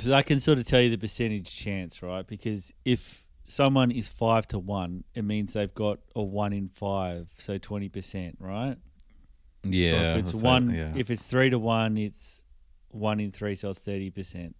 [0.00, 2.26] So I can sort of tell you the percentage chance, right?
[2.26, 7.28] Because if someone is five to one, it means they've got a one in five,
[7.36, 8.76] so twenty percent, right?
[9.64, 10.14] Or Yeah.
[10.16, 10.92] if it's one, it, yeah.
[10.96, 12.44] if it's three to one, it's
[12.90, 14.56] one in three, so it's thirty percent.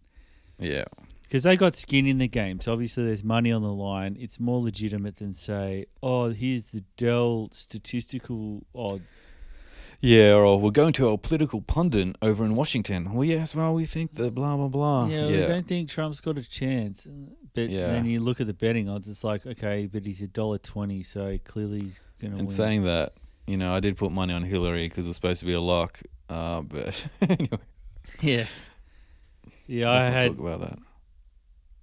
[0.59, 0.84] yeah.
[1.22, 4.16] Because they got skin in the game, so obviously there's money on the line.
[4.18, 9.02] It's more legitimate than say, "Oh, here's the Dell statistical odd."
[10.00, 13.12] Yeah, or we're going to our political pundit over in Washington.
[13.12, 15.06] Well, yes, well, we think the blah blah blah.
[15.09, 15.40] yeah, yeah.
[15.40, 17.06] we don't think Trump's got a chance.
[17.52, 17.88] But Yeah.
[17.88, 21.02] then you look at the betting odds, it's like, okay, but he's a dollar twenty,
[21.02, 22.56] so clearly he's going to And win.
[22.56, 23.12] saying that,
[23.46, 25.60] you know, I did put money on Hillary because it was supposed to be a
[25.60, 26.00] lock.
[26.30, 27.59] Uh, but anyway,
[28.20, 28.47] yeah,
[29.66, 30.78] yeah, I let's not had, talk about that.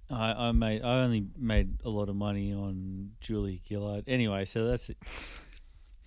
[0.08, 4.04] I, I made, I only made a lot of money on Julie Gillard.
[4.06, 4.96] Anyway, so that's it.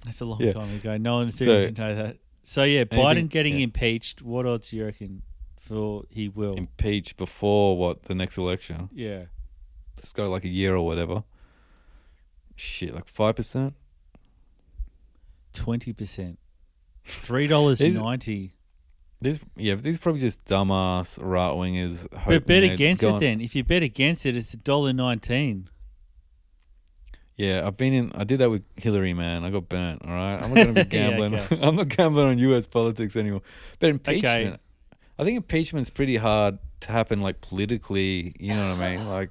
[0.06, 0.54] That's a long Yeah.
[0.54, 0.96] time ago.
[0.98, 2.18] No one's So- seemed to know that.
[2.44, 3.64] So yeah, Anything- Biden getting yeah.
[3.66, 4.22] impeached.
[4.22, 5.22] What odds do you reckon
[5.60, 6.54] for he will?
[6.56, 8.90] Impeach before what the next election?
[8.94, 9.26] yeah,
[9.98, 11.24] It's got like a year or whatever.
[12.56, 13.74] Shit, like five percent.
[15.54, 16.40] twenty percent.
[17.04, 18.54] Three dollars Is- ninety.
[19.22, 22.08] These, yeah, these are probably just dumbass right wingers.
[22.26, 23.42] But bet against it then.
[23.42, 25.70] If you bet against it, it's a dollar nineteen.
[27.36, 28.12] Yeah, I've been in.
[28.16, 29.46] I did that with Hillary, man.
[29.46, 30.02] I got burnt.
[30.04, 31.36] All right, I'm not gonna be Yeah, gambling.
[31.36, 31.60] okay.
[31.62, 32.68] I'm not gambling on U.S.
[32.68, 33.42] politics anymore.
[33.80, 34.60] But impeachment,
[35.18, 38.36] I think impeachment's pretty hard to happen, like politically.
[38.40, 39.08] You know what I mean?
[39.08, 39.30] Like,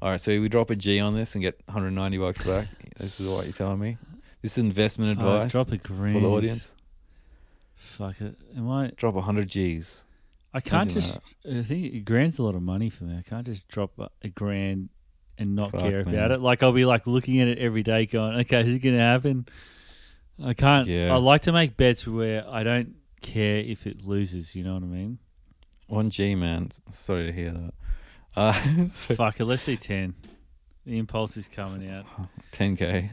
[0.00, 2.68] all right, so we drop a G on this and get 190 bucks back.
[2.98, 3.98] this is what you're telling me.
[4.40, 6.74] This is investment Fuck, advice drop a grand for the audience.
[7.82, 8.36] Fuck it.
[8.56, 8.92] Am I?
[8.96, 10.04] Drop 100 G's.
[10.54, 11.18] I can't just.
[11.50, 13.18] I think a grand's a lot of money for me.
[13.18, 14.90] I can't just drop a, a grand
[15.36, 16.14] and not Fuck, care man.
[16.14, 16.40] about it.
[16.40, 19.00] Like I'll be like looking at it every day, going, "Okay, is it going to
[19.00, 19.46] happen?"
[20.42, 20.86] I can't.
[20.86, 21.12] Yeah.
[21.12, 24.54] I like to make bets where I don't care if it loses.
[24.54, 25.18] You know what I mean?
[25.88, 26.70] One G, man.
[26.90, 27.74] Sorry to hear that.
[28.34, 29.44] Uh, so Fuck it.
[29.44, 30.14] Let's see ten.
[30.86, 32.06] The impulse is coming out.
[32.52, 33.10] 10k.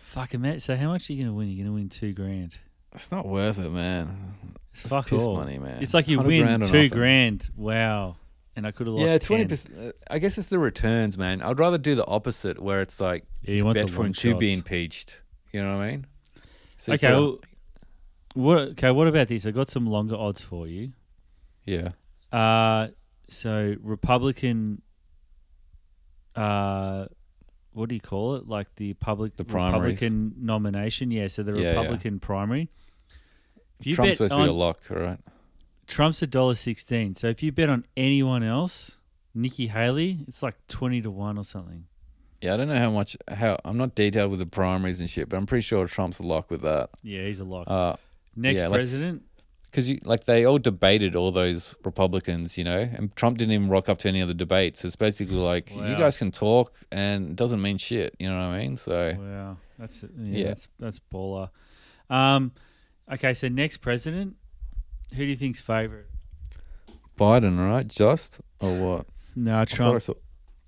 [0.00, 0.62] Fuck it, Matt.
[0.62, 1.48] So how much are you going to win?
[1.48, 2.56] You're going to win two grand.
[2.96, 4.34] It's not worth it, man.
[4.72, 5.36] It's fuck piss all.
[5.36, 5.82] money, man.
[5.82, 7.48] It's like you win grand two grand.
[7.56, 8.16] Wow.
[8.56, 9.06] And I could have lost.
[9.10, 9.94] Yeah, twenty percent.
[10.10, 11.42] I guess it's the returns, man.
[11.42, 14.36] I'd rather do the opposite, where it's like Yeah, you bet for long him to
[14.36, 15.18] be impeached.
[15.52, 16.06] You know what I mean?
[16.78, 17.12] So Okay.
[18.34, 18.58] what?
[18.70, 18.90] Okay.
[18.90, 19.46] What about this?
[19.46, 20.92] I got some longer odds for you.
[21.64, 21.90] yeah.
[22.32, 22.88] Uh,
[23.28, 24.82] so Republican.
[26.34, 27.06] Uh,
[27.72, 28.48] what do you call it?
[28.48, 30.00] Like the public The primaries.
[30.00, 31.10] Republican nomination.
[31.10, 31.28] Yeah.
[31.28, 31.68] So the Yeah, yeah.
[31.70, 32.70] Republican primary.
[33.80, 35.18] If you Trump's bet supposed on to be a lock, all right?
[35.86, 37.14] Trump's a dollar sixteen.
[37.14, 38.98] So if you bet on anyone else,
[39.34, 41.86] Nikki Haley, it's like twenty to one or something.
[42.40, 45.28] Yeah, I don't know how much how I'm not detailed with the primaries and shit,
[45.28, 46.90] but I'm pretty sure Trump's a lock with that.
[47.02, 47.68] Yeah, he's a lock.
[47.68, 47.96] Uh,
[48.34, 49.22] Next yeah, president?
[49.70, 53.68] because you like they all debated all those Republicans, you know, and Trump didn't even
[53.68, 54.84] rock up to any of the debates.
[54.84, 58.14] It's basically like you guys can talk and it doesn't mean shit.
[58.18, 58.76] You know what I mean?
[58.76, 60.46] So Wow, that's yeah, Yeah.
[60.48, 61.50] that's that's baller.
[62.08, 62.52] Um,
[63.12, 64.36] okay, so next president,
[65.12, 66.06] who do you think's favorite?
[67.18, 67.86] Biden, right?
[67.86, 69.06] Just or what?
[69.38, 70.02] No, I thought I Trump.
[70.02, 70.12] saw,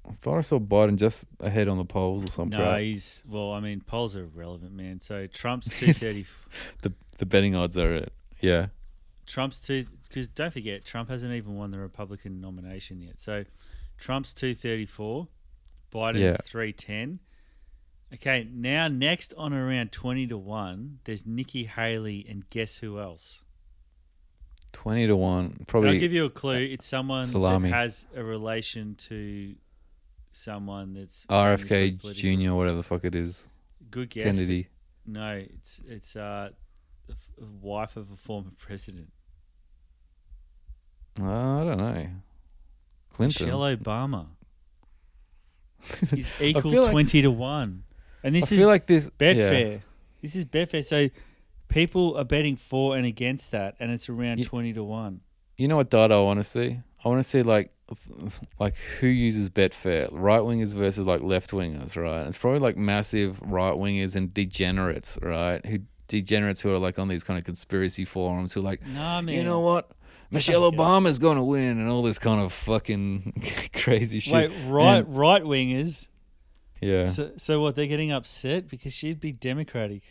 [0.06, 2.58] I thought I saw Biden just ahead on the polls or something.
[2.58, 3.52] No, he's well.
[3.52, 5.00] I mean, polls are relevant, man.
[5.00, 6.26] So Trump's two thirty.
[6.82, 8.12] the the betting odds are it.
[8.42, 8.66] Yeah.
[9.26, 13.18] Trump's two because don't forget Trump hasn't even won the Republican nomination yet.
[13.20, 13.44] So
[13.96, 15.28] Trump's two thirty four,
[15.90, 16.36] Biden's Yeah.
[16.42, 17.20] three ten.
[18.14, 23.42] Okay, now next on around twenty to one, there's Nikki Haley and guess who else?
[24.72, 25.64] Twenty to one.
[25.66, 26.54] Probably I'll give you a clue.
[26.70, 27.70] It's someone Salami.
[27.70, 29.54] that has a relation to
[30.32, 31.98] someone that's RFK.
[32.14, 32.54] Jr.
[32.54, 33.46] Whatever the fuck it is.
[33.90, 34.24] Good guess.
[34.24, 34.68] Kennedy.
[35.06, 36.50] No, it's it's uh,
[37.06, 37.14] the
[37.60, 39.08] wife of a former president,
[41.20, 41.24] Uh,
[41.60, 42.06] I don't know.
[43.12, 43.46] Clinton.
[43.46, 44.26] Michelle Obama.
[46.10, 47.84] He's equal feel like- twenty to one,
[48.22, 49.08] and I this feel is like this.
[49.18, 49.70] Betfair.
[49.72, 49.78] Yeah.
[50.22, 50.84] This is Betfair.
[50.84, 51.08] So
[51.68, 55.20] people are betting for and against that, and it's around Ye- twenty to one.
[55.56, 56.78] You know what data I want to see?
[57.04, 57.72] I want to see like
[58.58, 62.26] like who uses Betfair, right wingers versus like left wingers, right?
[62.26, 65.64] It's probably like massive right wingers and degenerates, right?
[65.66, 69.20] Who degenerates who are like on these kind of conspiracy forums who are like, Nah,
[69.20, 69.34] man.
[69.34, 69.90] you know what?
[70.30, 70.70] Michelle.
[70.70, 74.34] Obama's gonna win and all this kind of fucking crazy shit.
[74.34, 76.08] Wait, right, right wingers.
[76.80, 77.08] Yeah.
[77.08, 77.76] So, so what?
[77.76, 80.02] They're getting upset because she'd be Democratic.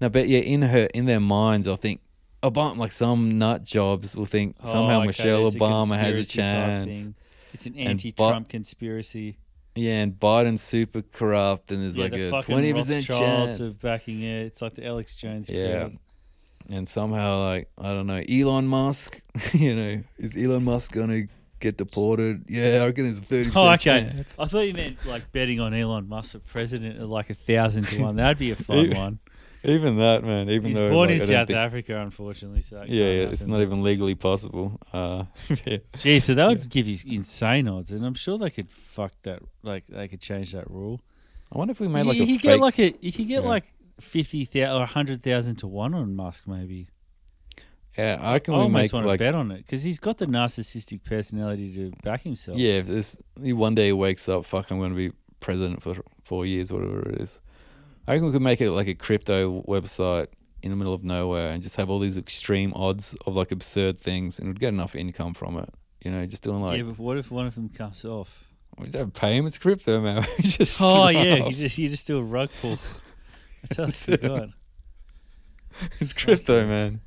[0.00, 2.00] No, but yeah, in her in their minds, I think
[2.42, 5.98] Obama, like some nut jobs, will think oh, somehow Oh, okay, Michelle it's a Obama
[5.98, 7.10] has a chance.
[7.52, 9.38] It's an anti-Trump conspiracy.
[9.74, 13.60] Yeah, and Biden's super corrupt, and there's yeah, like the a twenty percent chance.
[13.60, 14.46] of backing it.
[14.46, 15.50] It's like the Alex Jones.
[15.50, 15.70] Yeah.
[15.70, 15.98] crowd.
[16.68, 19.20] And somehow, like I don't know, Elon Musk.
[19.52, 21.24] You know, is Elon Musk gonna
[21.60, 22.44] get deported?
[22.48, 23.76] Yeah, I reckon there's a thirty Oh, okay.
[23.76, 24.38] chance.
[24.38, 27.88] I thought you meant like betting on Elon Musk for president at like a thousand
[27.88, 28.16] to one.
[28.16, 28.98] That'd be a fun Yeah.
[28.98, 29.18] one.
[29.64, 30.48] Even that, man.
[30.48, 32.60] Even He's though, born like, in South think- Africa, unfortunately.
[32.60, 34.78] So Yeah, yeah, it's not even legally possible.
[34.92, 35.24] Uh,
[35.66, 35.78] yeah.
[35.96, 39.40] Gee, so that would give you insane odds, and I'm sure they could fuck that.
[39.64, 41.00] Like they could change that rule.
[41.52, 42.42] I wonder if we made you, like you a could fake.
[42.42, 43.48] get like a you could get Yeah.
[43.48, 43.64] like
[44.00, 46.86] fifty thousand or hundred thousand to one on Musk, maybe.
[47.96, 49.98] Yeah, I reckon I we almost make want to like bet on it because he's
[49.98, 52.58] got the narcissistic personality to back himself.
[52.58, 55.82] Yeah, if this he one day he wakes up, fuck, I'm going to be president
[55.82, 57.40] for four years, whatever it is.
[58.06, 60.28] I reckon we could make it like a crypto website
[60.62, 64.00] in the middle of nowhere and just have all these extreme odds of like absurd
[64.00, 65.72] things, and we'd get enough income from it.
[66.04, 68.46] You know, just doing like yeah, but what if one of them comes off?
[68.78, 69.34] we don't pay him.
[69.36, 70.26] payments crypto, man.
[70.38, 72.78] We just Oh yeah, you just you just do a rug pull.
[73.64, 74.48] I totally forgot.
[76.00, 77.00] it's crypto, man.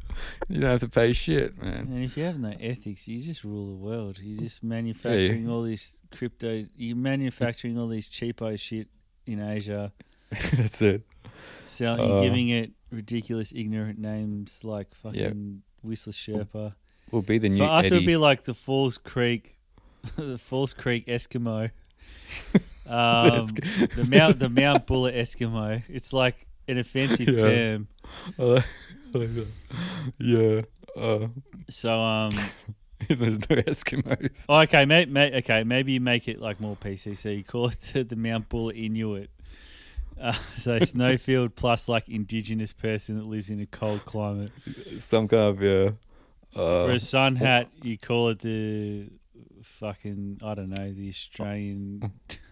[0.47, 1.87] You don't have to pay shit, man.
[1.91, 4.19] And if you have no ethics, you just rule the world.
[4.21, 6.65] You're just manufacturing all this crypto.
[6.75, 8.87] You're manufacturing all these cheapo shit
[9.25, 9.91] in Asia.
[10.53, 11.03] That's it.
[11.63, 16.73] Selling, Uh, giving it ridiculous, ignorant names like fucking Whistler Sherpa.
[17.11, 17.95] We'll be the new For us, it Eddie.
[17.97, 19.57] would be like the Falls Creek,
[20.15, 21.71] the Falls Creek Eskimo,
[22.87, 23.47] um,
[23.95, 25.81] the Mount the Mount Buller Eskimo.
[25.89, 27.41] It's like an offensive Yeah.
[27.41, 27.87] term.
[29.13, 30.13] I like- I like that.
[30.19, 31.01] yeah.
[31.01, 31.27] Uh,
[31.69, 32.31] So um,
[33.07, 34.45] there's no Eskimos.
[34.49, 37.17] oh, okay, may, may, okay, maybe you make it like more PC.
[37.17, 39.29] So you call it the, the Mount Buller Inuit.
[40.19, 44.51] Uh, so snowfield plus like indigenous person that lives in a cold climate.
[44.99, 45.91] Some kind of yeah.
[46.55, 49.07] Uh, For a sun hat, you call it the
[49.79, 52.11] fucking I don't know the Australian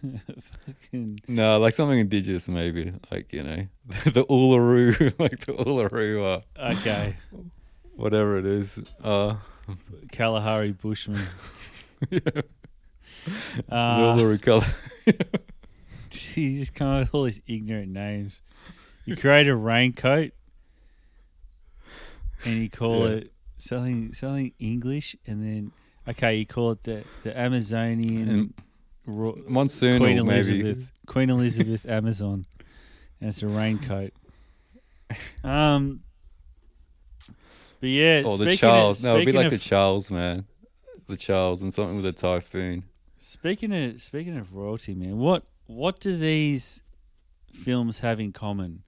[0.66, 2.92] fucking no, like something indigenous, maybe.
[3.10, 3.66] Like you know,
[4.04, 7.16] the Uluru, like the Uluru, uh, okay
[7.96, 8.80] whatever it is.
[9.02, 9.34] Uh,
[10.12, 11.26] Kalahari Bushman.
[12.10, 12.44] yeah, the
[13.68, 14.66] Uh, Uluru color.
[16.34, 18.40] you just come up with all these ignorant names.
[19.04, 20.32] You create a raincoat,
[22.44, 23.14] and you call Yeah.
[23.16, 25.72] it something something English, and then
[26.08, 28.54] okay, you call it the the Amazonian And
[29.06, 30.60] ro- Monsoon, Queen or maybe.
[30.60, 32.46] Elizabeth Queen Elizabeth Amazon,
[33.20, 34.12] and it's a raincoat.
[35.42, 36.02] Um,
[37.80, 38.98] but yeah, Or the Charles.
[38.98, 40.44] Of, no, it'd be like of, the Charles, man.
[41.06, 42.84] The Charles and something with a typhoon.
[43.16, 46.82] Speaking of speaking of royalty, man, what what do these
[47.52, 48.82] films have in common?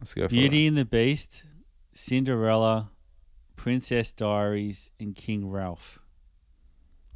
[0.00, 1.44] Let's go for Beauty and the Beast,
[1.92, 2.90] Cinderella,
[3.54, 6.00] Princess Diaries, and King Ralph.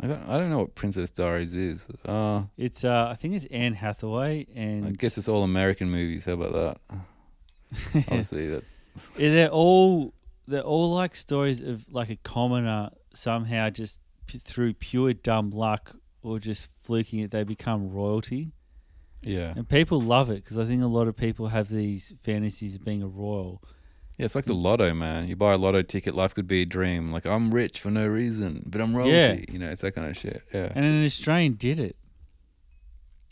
[0.00, 0.22] I don't.
[0.28, 1.86] I don't know what Princess Diaries is.
[2.04, 6.24] Uh, It's uh, I think it's Anne Hathaway, and I guess it's all American movies.
[6.24, 6.96] How about that?
[8.08, 8.74] Obviously, that's
[9.16, 10.14] Yeah, they're all
[10.46, 15.96] they're all like stories of like a commoner somehow just p- through pure dumb luck
[16.22, 18.52] or just fluking it they become royalty
[19.22, 19.52] yeah.
[19.56, 22.84] and people love it because I think a lot of people have these fantasies of
[22.84, 23.62] being a royal.
[24.18, 24.62] Yeah, it's like the mm.
[24.62, 25.28] lotto, man.
[25.28, 27.12] You buy a lotto ticket, life could be a dream.
[27.12, 29.44] Like I'm rich for no reason, but I'm royalty.
[29.48, 29.52] Yeah.
[29.52, 30.42] You know, it's that kind of shit.
[30.52, 30.72] Yeah.
[30.74, 31.96] And an Australian did it.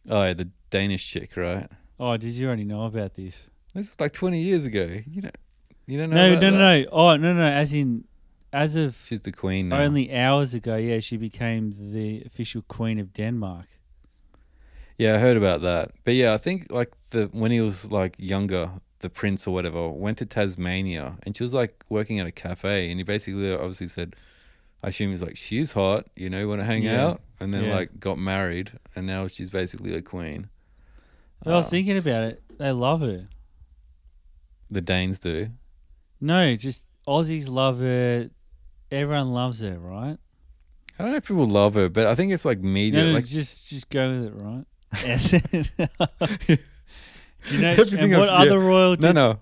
[0.08, 1.68] oh, yeah, the Danish chick, right?
[1.98, 3.48] Oh, did you already know about this?
[3.74, 5.00] This is like 20 years ago.
[5.06, 5.30] You know,
[5.86, 6.34] you don't know.
[6.34, 6.88] No, no, no, no.
[6.92, 7.46] Oh, no, no.
[7.46, 8.04] As in,
[8.52, 9.80] as of She's the queen now.
[9.80, 13.66] only hours ago, yeah, she became the official queen of Denmark.
[14.98, 15.90] Yeah, I heard about that.
[16.04, 18.70] But yeah, I think like the when he was like younger,
[19.00, 22.90] the prince or whatever went to Tasmania, and she was like working at a cafe,
[22.90, 24.16] and he basically obviously said,
[24.82, 27.06] I assume he's like she's hot, you know, want to hang Yeah.
[27.06, 27.74] out, and then Yeah.
[27.74, 30.48] like got married, and now she's basically a queen.
[31.44, 32.42] I was Uh, thinking about it.
[32.58, 33.28] They love her.
[34.70, 35.50] the Danes do.
[36.20, 38.30] No, just Aussies love her.
[38.90, 40.18] Everyone loves her, right?
[40.98, 43.00] I don't know if people love her, but I think it's like media.
[43.02, 44.64] No, no, like just just go with it, right?
[47.50, 47.70] You know?
[47.72, 48.50] Everything and what else- yeah.
[48.50, 48.96] other royal?
[48.96, 49.38] No, no.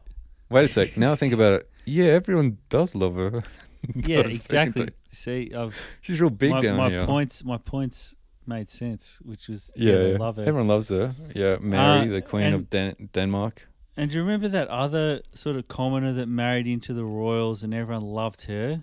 [0.51, 0.97] Wait a sec.
[0.97, 1.71] Now think about it.
[1.87, 3.43] Yeah, everyone does love her.
[3.95, 4.89] Yeah, I was thinking exactly.
[5.11, 7.05] See, I've, She's real big my, down my here.
[7.05, 8.15] points, my points
[8.47, 10.17] made sense, which was Yeah, yeah, yeah.
[10.17, 10.43] love her.
[10.43, 11.13] everyone loves her.
[11.35, 13.69] Yeah, Mary, Uh, the queen and- of Den- Denmark.
[13.95, 17.75] And do you remember that other sort of commoner that married into the royals, and
[17.75, 18.83] everyone loved her?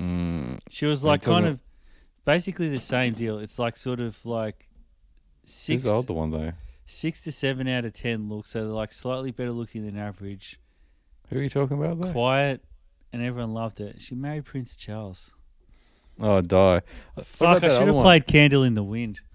[0.00, 1.60] Mm, She was like kind of
[2.24, 3.38] basically the same deal.
[3.38, 4.68] It's like sort of like
[5.44, 6.52] she's six, the older one though.
[6.92, 10.60] Six to seven out of ten look, so they're like slightly better looking than average.
[11.30, 12.12] Who are you talking about though?
[12.12, 12.62] Quiet,
[13.14, 14.02] and everyone loved it.
[14.02, 15.30] She married Prince Charles.
[16.20, 16.82] Oh, Di.
[17.14, 19.20] What Fuck, I should have played Candle in the Wind.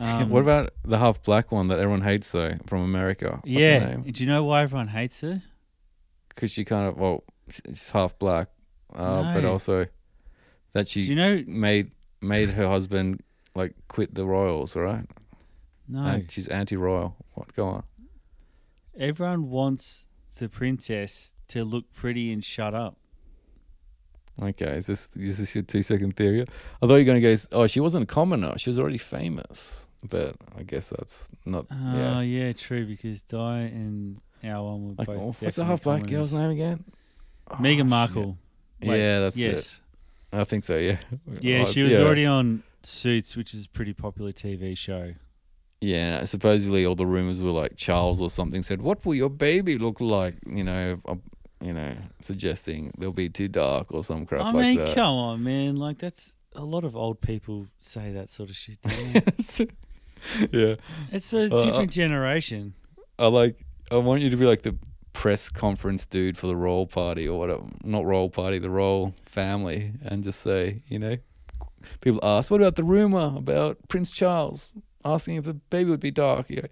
[0.00, 3.40] Um, what about the half black one that everyone hates though from America?
[3.42, 3.78] What's her yeah?
[3.80, 4.02] name?
[4.02, 5.42] Do you know why everyone hates her?
[6.28, 8.46] Because she kind of well, she's half black,
[8.94, 9.86] uh, but also
[10.72, 11.42] that she Do you know?
[11.48, 13.24] made made her husband
[13.56, 15.04] like quit the royals, right?
[15.88, 17.16] No, And she's anti-royal.
[17.34, 17.54] What?
[17.56, 17.82] Go on.
[18.98, 20.06] everyone wants
[20.36, 22.96] the princess to look pretty and shut up.
[24.40, 26.42] Okay, is this is this your two second theory?
[26.42, 27.34] I thought you were gonna go.
[27.52, 28.54] Oh, she wasn't a commoner.
[28.56, 29.88] She was already famous.
[30.08, 31.66] But I guess that's not.
[31.72, 32.20] Oh yeah.
[32.20, 32.52] yeah.
[32.52, 32.86] true.
[32.86, 35.18] Because Di and our one were Like, both.
[35.18, 36.84] oh, what's the half black girl's name again?
[37.50, 37.88] Oh, Meghan.
[37.88, 38.38] Markle.
[38.80, 39.40] Wait, yeah, that's it.
[39.40, 39.80] yes.
[40.32, 40.76] I think so.
[40.76, 40.98] Yeah.
[41.40, 41.98] Yeah, Oh, she was yeah.
[41.98, 45.14] already on Suits, which is a pretty popular TV show.
[45.80, 49.78] Yeah, supposedly all the rumors were like Charles or something said, "What will your baby
[49.78, 51.14] look like?" You know, uh,
[51.62, 54.94] you know, suggesting they'll be too dark or some crap I like mean, that.
[54.94, 55.76] come on, man.
[55.76, 58.78] Like that's a lot of old people say that sort of shit.
[60.52, 60.74] yeah,
[61.12, 62.74] it's a Uh, different generation.
[63.18, 63.64] I like.
[63.90, 64.76] I want you to be like the
[65.12, 67.62] press conference dude for the royal party or whatever.
[67.84, 71.16] Not royal party, the royal family, and just say, you know,
[72.00, 74.74] people ask, "What about the rumor about Prince Charles?"
[75.04, 76.50] Asking if the baby would be dark.
[76.50, 76.68] You go,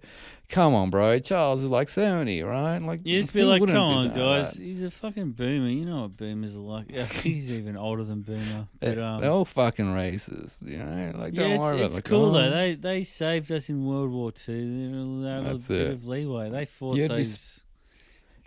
[0.49, 1.17] come on, bro.
[1.19, 2.77] Charles is like seventy, right?
[2.77, 4.53] Like You just be like, come on, guys.
[4.53, 5.69] that?" He's a fucking boomer.
[5.69, 6.89] You know what boomers are like.
[6.89, 8.67] Think he's even older than boomer.
[8.79, 11.13] But They're, um, they're all fucking racist, you know.
[11.17, 12.49] Like, don't yeah, worry it's, about it's like, cool though.
[12.49, 15.21] They they saved us in World War Two.
[15.23, 15.91] They're a That's bit it.
[15.91, 16.49] of leeway.
[16.49, 17.61] They fought You'd be those.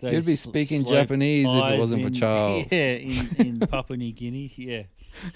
[0.03, 2.71] You'd be speaking Japanese if it wasn't for Charles.
[2.71, 4.51] Yeah, in, in Papua New Guinea.
[4.55, 4.83] Yeah,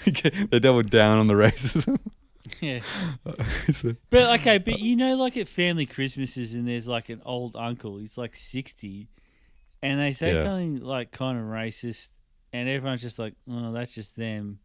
[0.49, 1.99] they doubled down on the racism.
[2.61, 2.79] yeah.
[3.71, 7.55] So- But okay, but you know, like at family Christmases, and there's like an old
[7.55, 7.97] uncle.
[7.97, 9.07] He's like sixty,
[9.81, 10.43] and they say Yeah.
[10.43, 12.09] something like kind of racist,
[12.53, 14.59] and everyone's just like, "Oh, that's just them."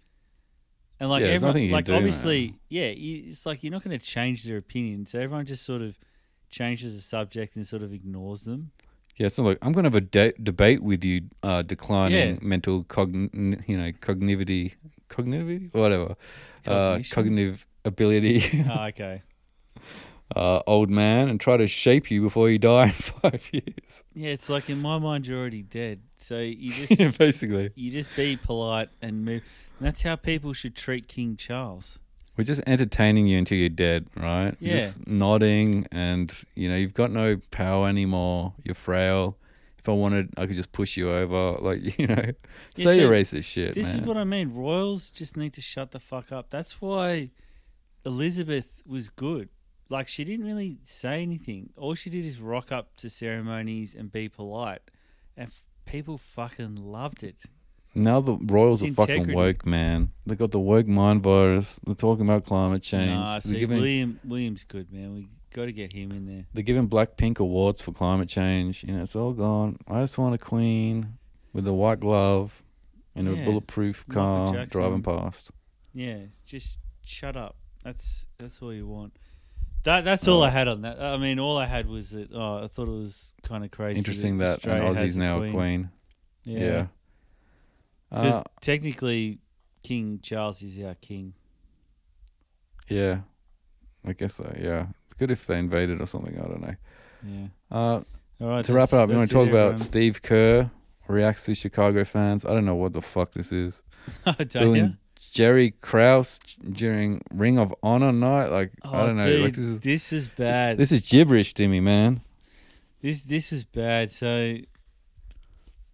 [0.99, 3.63] And like Yeah, there's everyone, nothing you can like do, obviously, yeah, you, it's like
[3.63, 5.99] you're not going to change their opinion, so everyone just sort of
[6.51, 8.71] changes the subject and sort of ignores them.
[9.17, 12.35] yeah, it's not like I'm going to have a de- debate with you, uh, declining
[12.35, 12.39] Yeah.
[12.43, 14.75] mental cogn, you know, cognitivity,
[15.09, 16.17] cognitivity, whatever,
[16.67, 17.15] uh, Cognition?
[17.15, 19.23] cognitive ability, oh, okay,
[20.37, 24.05] uh, old man, and try to shape you before you die in five years.
[24.15, 27.91] yeah, it's like in my mind you're already dead, so you just yeah, basically, you
[27.91, 29.43] just be polite and move.
[29.79, 31.99] And that's how people should treat King Charles.
[32.37, 34.55] we're just entertaining you until you're dead, right?
[34.61, 34.77] Yeah.
[34.79, 38.55] Just nodding, and you know you've got no power anymore.
[38.65, 39.37] You're frail.
[39.79, 41.57] If I wanted, I could just push you over.
[41.61, 42.33] Like you know, Yeah,
[42.77, 44.03] say so your racist shit, This man.
[44.03, 44.53] is what I mean.
[44.55, 46.51] Royals just need to shut the fuck up.
[46.51, 47.31] That's why
[48.05, 49.49] Elizabeth was good.
[49.89, 51.71] Like she didn't really say anything.
[51.77, 54.83] All she did is rock up to ceremonies and be polite,
[55.37, 57.43] and f- people fucking loved it.
[57.95, 59.35] now the Royals It's are fucking integrity.
[59.37, 60.13] woke, man.
[60.25, 61.81] They got the woke mind virus.
[61.85, 63.11] They're talking about climate change.
[63.11, 65.13] Nah, they're, see, giving, William William's good, man.
[65.15, 66.45] We got to get him in there.
[66.55, 68.85] they're giving Blackpink awards for climate change.
[68.85, 69.77] You know, it's all gone.
[69.89, 71.19] I just want a queen
[71.53, 72.63] with a white glove
[73.17, 74.81] in a bulletproof Michael car Jackson.
[74.81, 75.51] driving past.
[75.93, 77.57] Yeah, just shut up.
[77.85, 79.17] That's that's all you want.
[79.85, 81.01] That that's all I had on that.
[81.01, 82.31] I mean, all I had was that.
[82.35, 83.97] Oh, I thought it was kind of crazy.
[83.99, 85.91] Interesting that an has Aussie's now a queen.
[86.45, 86.87] Yeah, Yeah.
[88.11, 89.39] because Uh, technically,
[89.83, 91.35] King Charles is our king.
[92.89, 93.21] yeah.
[94.05, 94.87] I guess so, yeah.
[95.19, 96.35] Good if they invaded or something.
[96.39, 96.75] I don't know.
[97.27, 97.47] Yeah.
[97.71, 98.01] Uh,
[98.41, 98.65] All right.
[98.65, 99.79] to wrap it that's- up, you want that's to talk it, about.
[99.79, 100.71] Steve Kerr
[101.07, 102.45] reacts to Chicago fans.
[102.47, 103.83] I don't know what the fuck this is.
[104.25, 104.97] Don't Doing you?
[105.31, 108.49] Jerry Krause during Ring of Honor night.
[108.49, 109.27] Like Oh, I don't know.
[109.27, 110.77] dude, like this is this is bad.
[110.79, 112.23] this is gibberish to me, man.
[113.03, 114.11] This this was bad.
[114.13, 114.57] So,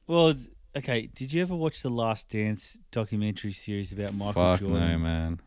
[0.06, 0.34] well,
[0.76, 1.08] okay.
[1.14, 4.92] Did you ever watch the Last Dance documentary series about Michael Fuck Jordan?
[4.92, 5.40] no, man.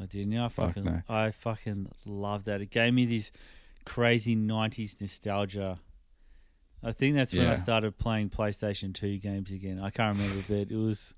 [0.00, 0.36] I didn't.
[0.38, 1.02] I Fuck fucking, no.
[1.08, 2.60] I fucking love that.
[2.60, 3.32] It gave me this
[3.84, 5.78] crazy '90s nostalgia.
[6.82, 9.80] I think that's when I started playing PlayStation Two games again.
[9.80, 11.12] I can't remember, but it was,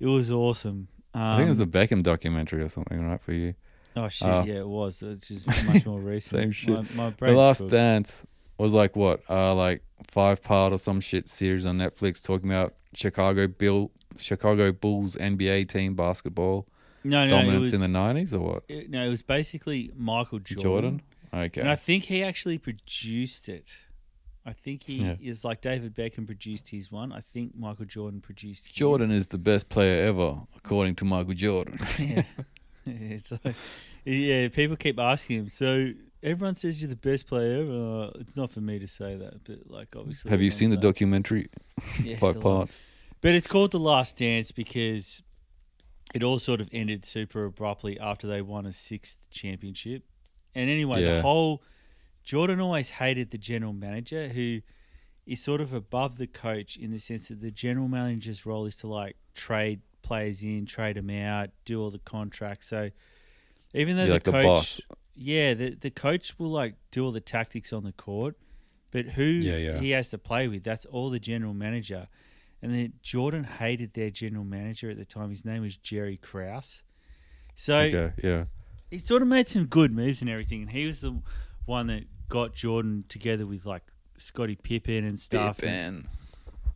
[0.00, 0.88] it was awesome.
[1.16, 3.20] Um, I think it was a Beckham documentary or something, right?
[3.20, 3.54] For you,
[3.96, 5.02] oh shit, uh, yeah, it was.
[5.02, 6.42] It's just much more recent.
[6.42, 6.94] Same shit.
[6.94, 7.70] My, my The Last cooked.
[7.70, 8.26] Dance
[8.58, 12.74] was like what, uh, like five part or some shit series on Netflix talking about
[12.94, 16.66] Chicago Bill, Chicago Bulls NBA team basketball
[17.04, 18.64] No, no, it dominance was, in the nineties or what?
[18.68, 20.62] it- no, it was basically Michael Jordan.
[20.62, 21.02] Jordan.
[21.34, 21.60] Okay.
[21.60, 23.85] And I think he actually produced it.
[24.48, 25.16] I think he Yeah.
[25.20, 27.12] is like David Beckham produced his one.
[27.12, 28.72] I think Michael Jordan produced his.
[28.72, 31.78] Jordan is the best player ever, according to Michael Jordan.
[31.98, 32.22] yeah.
[32.86, 33.56] it's like,
[34.04, 35.48] yeah, people keep asking him.
[35.48, 35.90] So
[36.22, 38.04] everyone says you're the best player ever.
[38.04, 40.30] Uh, it's not for me to say that, but like obviously.
[40.30, 41.48] Have you seen the documentary?
[42.02, 42.84] Yeah, Five parts.
[43.20, 45.22] But it's called The Last Dance because
[46.14, 50.04] it all sort of ended super abruptly after they won a sixth championship.
[50.54, 51.16] And anyway, Yeah.
[51.16, 51.62] the whole
[52.26, 54.60] Jordan always hated the general manager who
[55.26, 58.76] is sort of above the coach in the sense that the general manager's role is
[58.78, 62.66] to like trade players in, trade them out, do all the contracts.
[62.66, 62.90] So
[63.74, 64.80] even though Yeah, the like coach, boss.
[65.14, 68.36] yeah, the the coach will like do all the tactics on the court,
[68.90, 69.78] but who Yeah, yeah.
[69.78, 72.08] he has to play with, that's all the general manager.
[72.60, 75.30] And then Jordan hated their general manager at the time.
[75.30, 76.82] His name was Jerry Krause.
[77.54, 78.44] So Okay, yeah.
[78.90, 80.62] he sort of made some good moves and everything.
[80.62, 81.20] And he was the
[81.66, 83.82] one that got Jordan together with like
[84.18, 85.62] Scottie Pippen and stuff.
[85.62, 86.08] And, Pippen.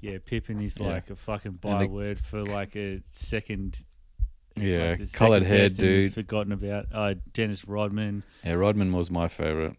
[0.01, 0.87] yeah, Pippen is Yeah.
[0.89, 3.83] like a fucking And the- byword for like a second.
[4.57, 6.15] Yeah, like coloured second hair person who's dude.
[6.15, 6.87] Forgotten about.
[6.93, 8.25] Uh, Dennis Rodman.
[8.45, 9.77] Yeah, Rodman was my favorite.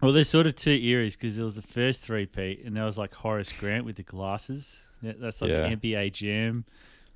[0.00, 2.98] Well, there's sort of two eras because there was the first three-peat, and there was
[2.98, 4.86] like Horace Grant with the glasses.
[5.02, 5.62] That's like Yeah.
[5.62, 6.64] the NBA Jam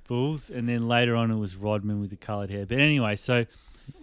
[0.07, 2.65] Bulls, and then later on it was Rodman with the coloured hair.
[2.65, 3.45] But anyway, so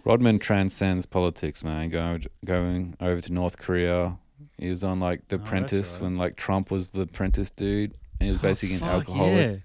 [0.05, 1.89] Rodman transcends politics, man.
[1.89, 4.17] Going going over to North Korea.
[4.57, 6.01] He was on like The Oh, Apprentice right.
[6.03, 7.93] when like Trump was the Apprentice dude.
[8.19, 9.33] And he was basically oh, an alcoholic.
[9.35, 9.43] Yeah.
[9.47, 9.61] And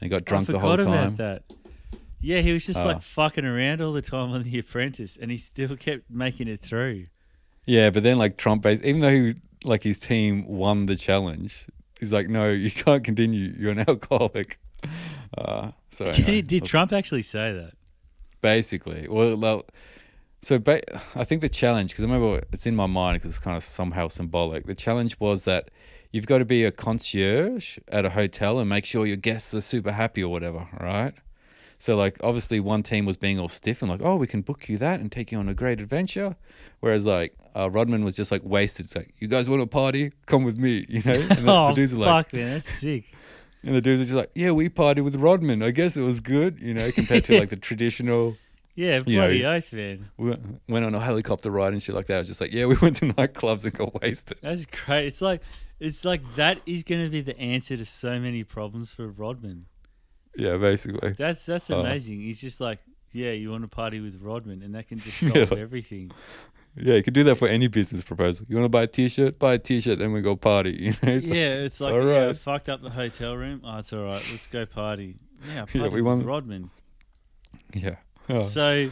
[0.00, 0.88] he got drunk the whole time.
[0.88, 1.42] about that.
[2.20, 2.86] Yeah, he was just Oh.
[2.86, 6.60] like fucking around all the time on The Apprentice, and he still kept making it
[6.62, 7.06] through.
[7.66, 9.34] Yeah, but then like Trump, bas even though he,
[9.64, 11.66] like his team won the challenge,
[11.98, 13.52] he's like, no, you can't continue.
[13.58, 14.58] You're an alcoholic.
[15.36, 17.72] Uh, so Did, anyway, did Trump actually say that?
[18.42, 19.08] Basically?
[19.08, 19.64] Well, well,
[20.42, 20.82] so ba-
[21.16, 23.64] I think the challenge, because I remember it's in my mind because it's kind of
[23.64, 24.66] somehow symbolic.
[24.66, 25.70] The challenge was that
[26.10, 29.60] you've got to be a concierge at a hotel and make sure your guests are
[29.60, 31.14] super happy or whatever, right?
[31.78, 34.68] So like obviously one team was being all stiff and like, oh, we can book
[34.68, 36.36] you that and take you on a great adventure,
[36.80, 38.86] whereas like uh, Rodman was just like wasted.
[38.86, 40.12] It's like, you guys want to party?
[40.26, 41.26] Come with me, you know?
[41.30, 43.12] And oh, the dudes are like, fuck, man, that's sick.
[43.62, 45.62] And the dudes are just like, yeah, we partied with Rodman.
[45.62, 48.36] I guess it was good, you know, compared to like the traditional.
[48.74, 50.10] Yeah, You know, bloody oath, man.
[50.16, 50.34] We
[50.66, 52.14] went on a helicopter ride and shit like that.
[52.14, 54.38] I was just like, yeah, we went to nightclubs and got wasted.
[54.40, 55.06] That's great.
[55.06, 55.42] It's like
[55.78, 59.66] it's like that is going to be the answer to so many problems for Rodman.
[60.36, 61.12] Yeah, basically.
[61.18, 61.80] That's that's Oh.
[61.80, 62.20] amazing.
[62.22, 62.78] He's just like,
[63.12, 65.44] yeah, you want to party with Rodman, and that can just Yeah.
[65.44, 66.10] solve everything.
[66.76, 68.46] Yeah, you could do that for any business proposal.
[68.48, 69.38] You want to buy a t-shirt?
[69.38, 70.70] Buy a t-shirt, then we go party.
[70.80, 73.60] You know, it's like- yeah, it's like all yeah, I fucked up the hotel room.
[73.64, 74.22] Oh, it's all right.
[74.30, 75.16] Let's go party.
[75.54, 76.70] Yeah, Yeah, we won- Rodman.
[77.74, 77.96] yeah.
[78.28, 78.42] Oh.
[78.42, 78.90] So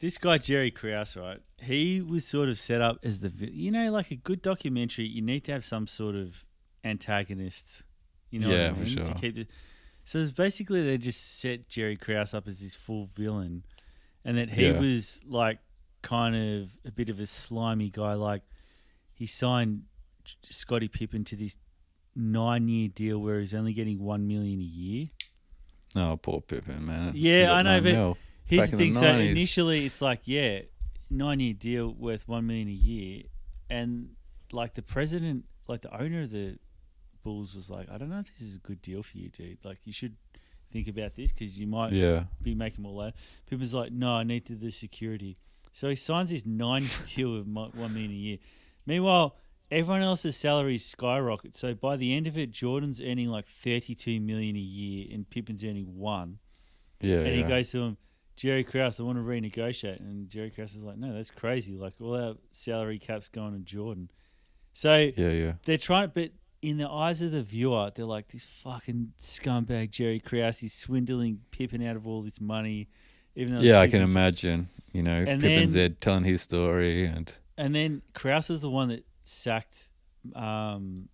[0.00, 1.40] this guy Jerry Krause, right?
[1.58, 5.06] He was sort of set up as the you know, like a good documentary.
[5.06, 6.44] You need to have some sort of
[6.84, 7.82] antagonist.
[8.30, 8.96] You know Yeah, I for mean?
[8.98, 9.14] To sure.
[9.14, 9.48] keep it.
[10.04, 13.64] So it's basically they just set Jerry Krause up as this full villain,
[14.24, 14.78] and that he Yeah.
[14.78, 15.58] was like
[16.06, 18.14] kind of a bit of a slimy guy.
[18.14, 18.42] Like
[19.12, 19.82] he signed
[20.48, 21.56] Scottie Pippen to this
[22.14, 25.08] nine-year deal where he's only getting one million a year.
[25.96, 27.12] Oh, poor Pippen, man.
[27.14, 28.18] Yeah, I know, but- mil.
[28.48, 29.02] Here's Back the in the thing.
[29.02, 30.60] so initially, it's like, yeah,
[31.10, 33.24] nine year deal worth one million a year,
[33.68, 34.10] and
[34.52, 36.56] like the president, like the owner of the
[37.24, 39.58] Bulls, was like, I don't know if this is a good deal for you, dude.
[39.64, 40.14] Like, you should
[40.72, 43.16] think about this because you might yeah, be making more later.
[43.50, 45.38] People's like, no, I need to do the security.
[45.76, 48.38] So he signs this nine deal of mo- one million a year.
[48.86, 49.36] Meanwhile,
[49.70, 51.54] everyone else's salaries skyrocket.
[51.54, 55.62] So by the end of it, Jordan's earning like thirty-two million a year, and Pippen's
[55.62, 56.38] earning one.
[57.02, 57.98] yeah, And he goes to him,
[58.36, 60.00] Jerry Krause, I want to renegotiate.
[60.00, 61.76] And Jerry Krause is like, no, that's crazy.
[61.76, 64.10] Like all our salary caps going to Jordan.
[64.72, 65.52] So yeah, yeah.
[65.66, 66.30] they're trying, but
[66.62, 71.40] in the eyes of the viewer, they're like, this fucking scumbag Jerry Krause, he's swindling
[71.50, 72.88] Pippen out of all this money.
[73.36, 74.68] Even though Yeah, I can imagine.
[74.92, 78.70] You know, And Pippen's then- there telling his story, and And then Krause is the
[78.70, 79.90] one that sacked,
[80.34, 81.08] um,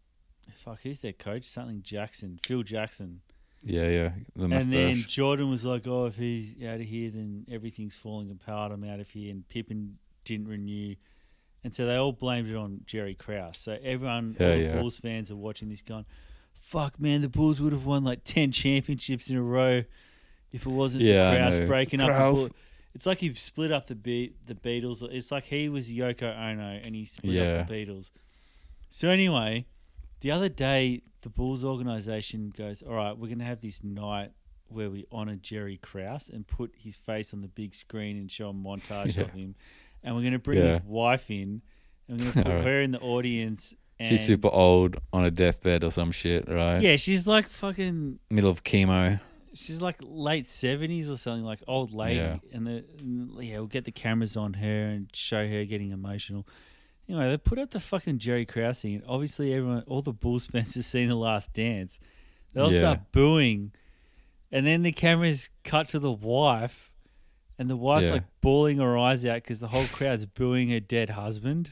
[0.55, 1.45] fuck, who's their coach?
[1.45, 3.21] Something Jackson, Phil Jackson.
[3.65, 4.97] yeah, yeah, the And then.
[5.09, 8.73] Jordan was like, "Oh, if he's out of here, then everything's falling apart.
[8.73, 10.95] I'm out of here." And Pippen didn't renew,
[11.65, 13.59] and so they all blamed it on Jerry Krause.
[13.59, 14.79] So everyone, Yeah, all the yeah.
[14.81, 16.07] Bulls fans, are watching this, going,
[16.53, 19.85] "Fuck, man, the Bulls would have won like ten championships in a row
[20.53, 21.67] if it wasn't Yeah, I for Krause know.
[21.67, 22.49] breaking up the Krause.
[22.49, 22.57] Bull-
[22.95, 25.03] It's like he split up the Be- the Beatles.
[25.11, 27.43] It's like he was Yoko Ono and he split Yeah.
[27.61, 28.11] up the Beatles.
[28.91, 29.65] So anyway,
[30.21, 34.33] the other day the Bulls organization goes, "All right, we're going to have this night
[34.69, 38.51] where we honor Jerry Krause and put his face on the big screen and show
[38.51, 39.23] a montage Yeah.
[39.23, 39.55] of him,
[40.03, 40.75] and we're going to bring Yeah.
[40.75, 41.63] his wife in
[42.09, 42.65] and we're going to put Alright.
[42.67, 46.83] her in the audience." And She's super old on a deathbed or some shit, right?
[46.83, 48.19] Yeah, she's like fucking.
[48.31, 49.21] Middle of chemo.
[49.55, 52.39] She's like late seventies or something, like old lady, Yeah.
[52.53, 56.47] and the and, yeah, we'll get the cameras on her and show her getting emotional.
[57.09, 60.47] Anyway, they put up the fucking Jerry Krause thing, and obviously everyone, all the Bulls
[60.53, 61.99] fans have seen the Last Dance.
[62.55, 62.81] They all Yeah.
[62.81, 63.73] start booing,
[64.51, 66.93] and then the cameras cut to the wife,
[67.59, 68.13] and the wife's Yeah.
[68.13, 71.71] like bawling her eyes out because the whole crowd's booing her dead husband.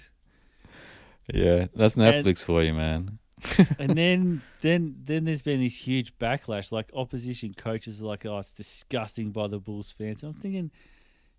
[1.33, 3.19] Yeah, that's Netflix for you, man.
[3.79, 6.73] and then then then there's been this huge backlash.
[6.73, 10.71] Like opposition coaches are like, "Oh, it's disgusting by the Bulls fans." I'm thinking,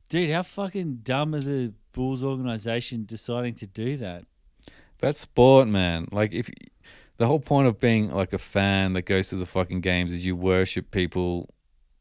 [0.10, 4.26] dude, how fucking dumb are the Bulls organization deciding to do that?
[5.00, 6.08] That's sport, man.
[6.12, 6.50] Like if
[7.18, 10.26] the whole point of being like a fan that goes to the fucking games is
[10.26, 11.50] you worship people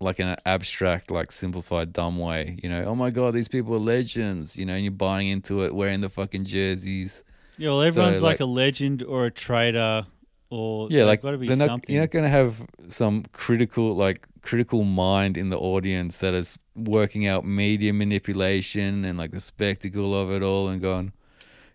[0.00, 2.58] like in an abstract, like simplified, dumb way.
[2.62, 4.56] You know, oh my god, these people are legends.
[4.56, 7.22] You know, and you're buying into it, wearing the fucking jerseys.
[7.60, 10.06] Yeah, well, everyone's So, like, like- a legend or a traitor,
[10.48, 13.94] or Yeah, like got to be they're not, you're not going to have some critical,
[13.94, 19.40] like critical mind in the audience that is working out media manipulation and like the
[19.40, 21.12] spectacle of it all, and going.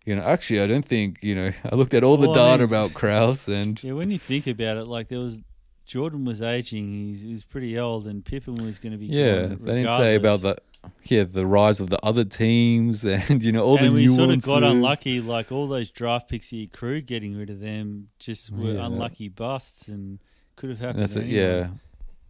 [0.06, 1.52] You know, actually, I don't think you know.
[1.72, 4.20] I looked at all the Well, I data mean- about Krause, and yeah, when you
[4.20, 5.40] think about it, like there was
[5.86, 9.48] Jordan was aging; he's he was pretty old, and Pippen was going to be Yeah,
[9.60, 10.58] they didn't say about the
[11.04, 14.16] yeah the rise of the other teams and you know all and the we nuances.
[14.18, 15.22] sort of got unlucky.
[15.22, 18.86] Like all those draft picks he crew getting rid of them just were Yeah.
[18.86, 20.20] unlucky busts, and
[20.56, 21.00] could have happened.
[21.02, 21.24] That's it.
[21.24, 21.36] anyway.
[21.38, 21.68] Yeah,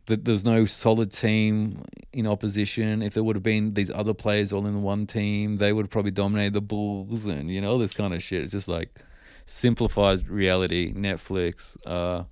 [0.08, 1.84] that there's no solid team
[2.14, 3.02] in opposition.
[3.02, 5.92] If there would have been these other players all in one team, they would have
[5.92, 8.44] probably dominated the Bulls and you know all this kind of shit.
[8.44, 9.00] It's just like
[9.46, 10.94] simplifies reality.
[10.94, 12.24] Netflix uh,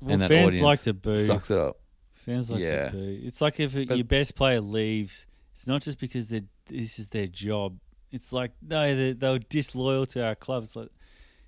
[0.00, 1.16] Well, and that fans audience like to boo.
[1.16, 1.78] sucks it up.
[2.14, 2.88] Fans like Yeah.
[2.88, 3.20] to boo.
[3.22, 5.26] It's like if But- your best player leaves,
[5.58, 7.78] it's not just because they this is their job.
[8.12, 10.62] It's like no, they they were disloyal to our club.
[10.62, 10.88] It's like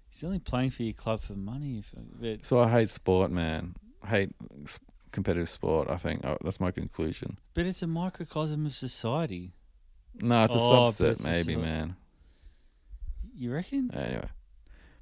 [0.08, 1.78] he's only playing for your club for money.
[1.78, 3.76] If, but So I hate sport, man.
[4.02, 4.30] I hate
[4.64, 4.80] s-
[5.12, 5.88] competitive sport.
[5.88, 7.38] I think uh, that's my conclusion.
[7.54, 9.52] but it's a microcosm of society.
[10.20, 11.94] No, it's a Oh, but subset, it's a maybe, man.
[13.34, 13.90] You reckon?
[13.94, 14.28] Anyway, You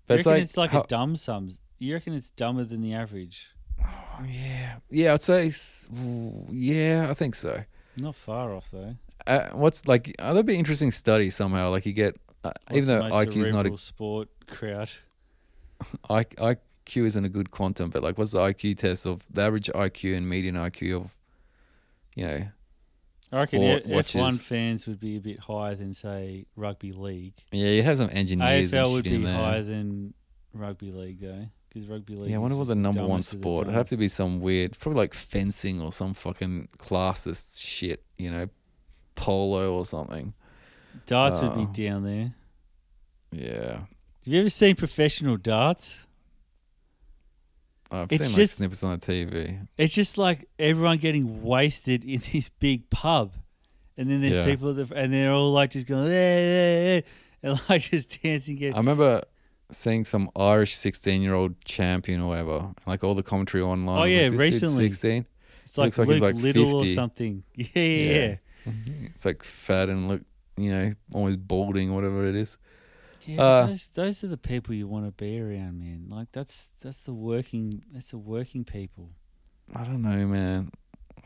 [0.06, 1.50] but reckon it's like, it's like how- a dumb sum?
[1.78, 3.48] You reckon it's dumber than the average?
[3.82, 5.14] Oh, yeah, yeah.
[5.14, 7.64] I'd say, s- ooh, yeah, I think so.
[8.00, 8.96] Not far off though.
[9.26, 10.14] Uh, what's like?
[10.18, 11.70] Uh, that'd be an interesting study somehow.
[11.70, 14.90] Like you get, uh, even though IQ is not a sport crowd.
[16.10, 19.70] I, IQ isn't a good quantum, but like, what's the IQ test of the average
[19.74, 21.16] IQ and median IQ of,
[22.14, 22.48] you know,
[23.32, 27.34] I reckon F one fans would be a bit higher than say rugby league.
[27.52, 30.14] Yeah, you have some engineers AFL would be higher than
[30.54, 31.48] rugby league though,
[31.78, 32.30] because rugby league.
[32.30, 33.62] Yeah, I wonder what the number one dumbest of the sport.
[33.66, 38.02] It'd have to be some weird, probably like fencing or some fucking classist shit.
[38.16, 38.48] You know,
[39.14, 40.34] polo or something.
[41.06, 41.64] Darts would Oh.
[41.66, 42.34] be uh, down there.
[43.30, 43.86] Yeah, Have
[44.34, 46.04] you ever seen professional darts?
[47.90, 49.66] I've It's seen like just- snippets on the TV.
[49.76, 53.32] It's just like everyone getting wasted in this big pub,
[53.96, 54.44] and then there's Yeah.
[54.44, 57.04] people that, and they're all like just going, hey, hey, hey,
[57.42, 58.56] and like just dancing.
[58.56, 59.24] Get, I remember
[59.70, 64.00] seeing some Irish sixteen-year-old champion or whatever, like all the commentary online.
[64.00, 64.84] Oh, yeah, like, recently.
[64.84, 65.26] sixteen.
[65.64, 67.42] It's like looks like Luke like Little or something.
[67.54, 68.36] Yeah, yeah, yeah.
[68.64, 69.08] Yeah.
[69.14, 70.22] It's like fat and look,
[70.56, 72.56] you know, almost balding, whatever it is.
[73.26, 76.06] Yeah, Uh, those those are the people you want to be around, man.
[76.08, 79.10] Like that's that's the working that's the working people.
[79.74, 80.70] I don't know, man.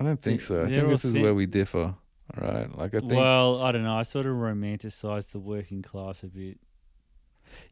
[0.00, 0.62] I don't think so.
[0.62, 1.94] I they're think this is where we differ.
[2.36, 2.76] All right.
[2.76, 3.94] Like I think Well, I don't know.
[3.96, 6.58] I sort of romanticize the working class a bit.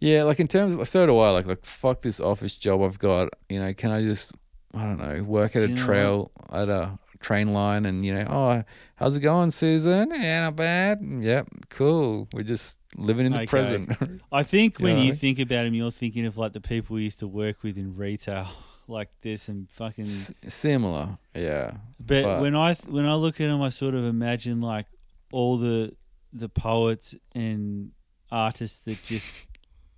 [0.00, 1.30] Yeah, like in terms of so do I.
[1.30, 3.30] Like like fuck this office job I've got.
[3.48, 4.32] You know, can I just
[4.74, 8.24] I don't know work at Do a trail at a train line and you know
[8.30, 8.64] oh
[8.96, 10.10] how's it going Susan?
[10.10, 11.00] Yeah, not bad.
[11.02, 12.28] Yep, cool.
[12.32, 13.46] We're just living in the Okay.
[13.46, 14.22] present.
[14.32, 15.02] I think You when know?
[15.02, 17.76] you think about him, you're thinking of like the people we used to work with
[17.78, 18.48] in retail.
[18.88, 20.02] Like there's some fucking.
[20.04, 21.18] S- similar.
[21.32, 21.74] Yeah.
[22.00, 24.86] But, but- when I th- when I look at him, I sort of imagine like
[25.30, 25.92] all the
[26.32, 27.92] the poets and
[28.32, 29.32] artists that just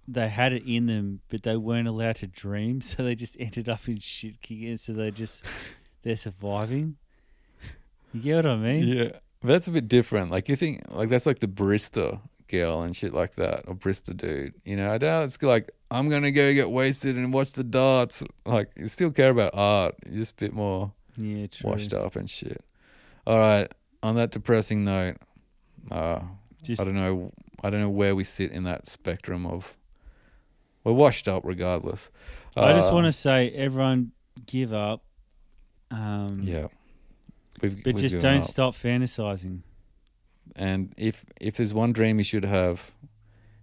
[0.09, 3.69] they had it in them, but they weren't allowed to dream, so they just ended
[3.69, 4.77] up in shit kicking.
[4.77, 5.43] So they just
[6.03, 6.97] they're surviving.
[8.12, 8.89] You get what I mean?
[8.89, 9.11] Yeah.
[9.45, 10.31] That's a bit different.
[10.31, 14.16] Like you think like that's like the barista girl and shit like that, or barista
[14.16, 14.55] dude.
[14.65, 18.23] You know, I doubt it's like I'm gonna go get wasted and watch the darts.
[18.47, 19.97] Like you still care about art.
[20.07, 21.70] You're just a bit more Yeah, true.
[21.70, 22.62] washed up and shit.
[23.27, 23.73] All right.
[24.05, 25.16] On that depressing note,
[25.91, 26.20] uh,
[26.62, 27.33] Just I don't know.
[27.65, 29.74] I don't know where we sit in that spectrum of.
[30.85, 32.11] We're washed up regardless.
[32.57, 34.13] I just Uh, want to say, everyone,
[34.47, 35.05] give up.
[35.91, 36.69] Um, Yeah.
[37.61, 38.45] We've, but we've just don't up.
[38.45, 39.61] stop fantasizing.
[40.57, 42.91] And if if there's one dream you should have,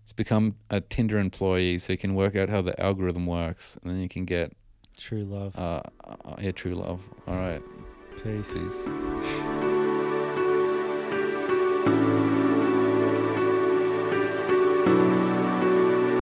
[0.03, 3.91] it's become a Tinder employee so you can work out how the algorithm works, and
[3.91, 4.53] then you can get
[4.97, 5.55] True love.
[5.57, 7.01] uh, uh yeah true love.
[7.27, 7.61] All right.
[8.23, 8.53] Peace.
[8.53, 9.68] Peace.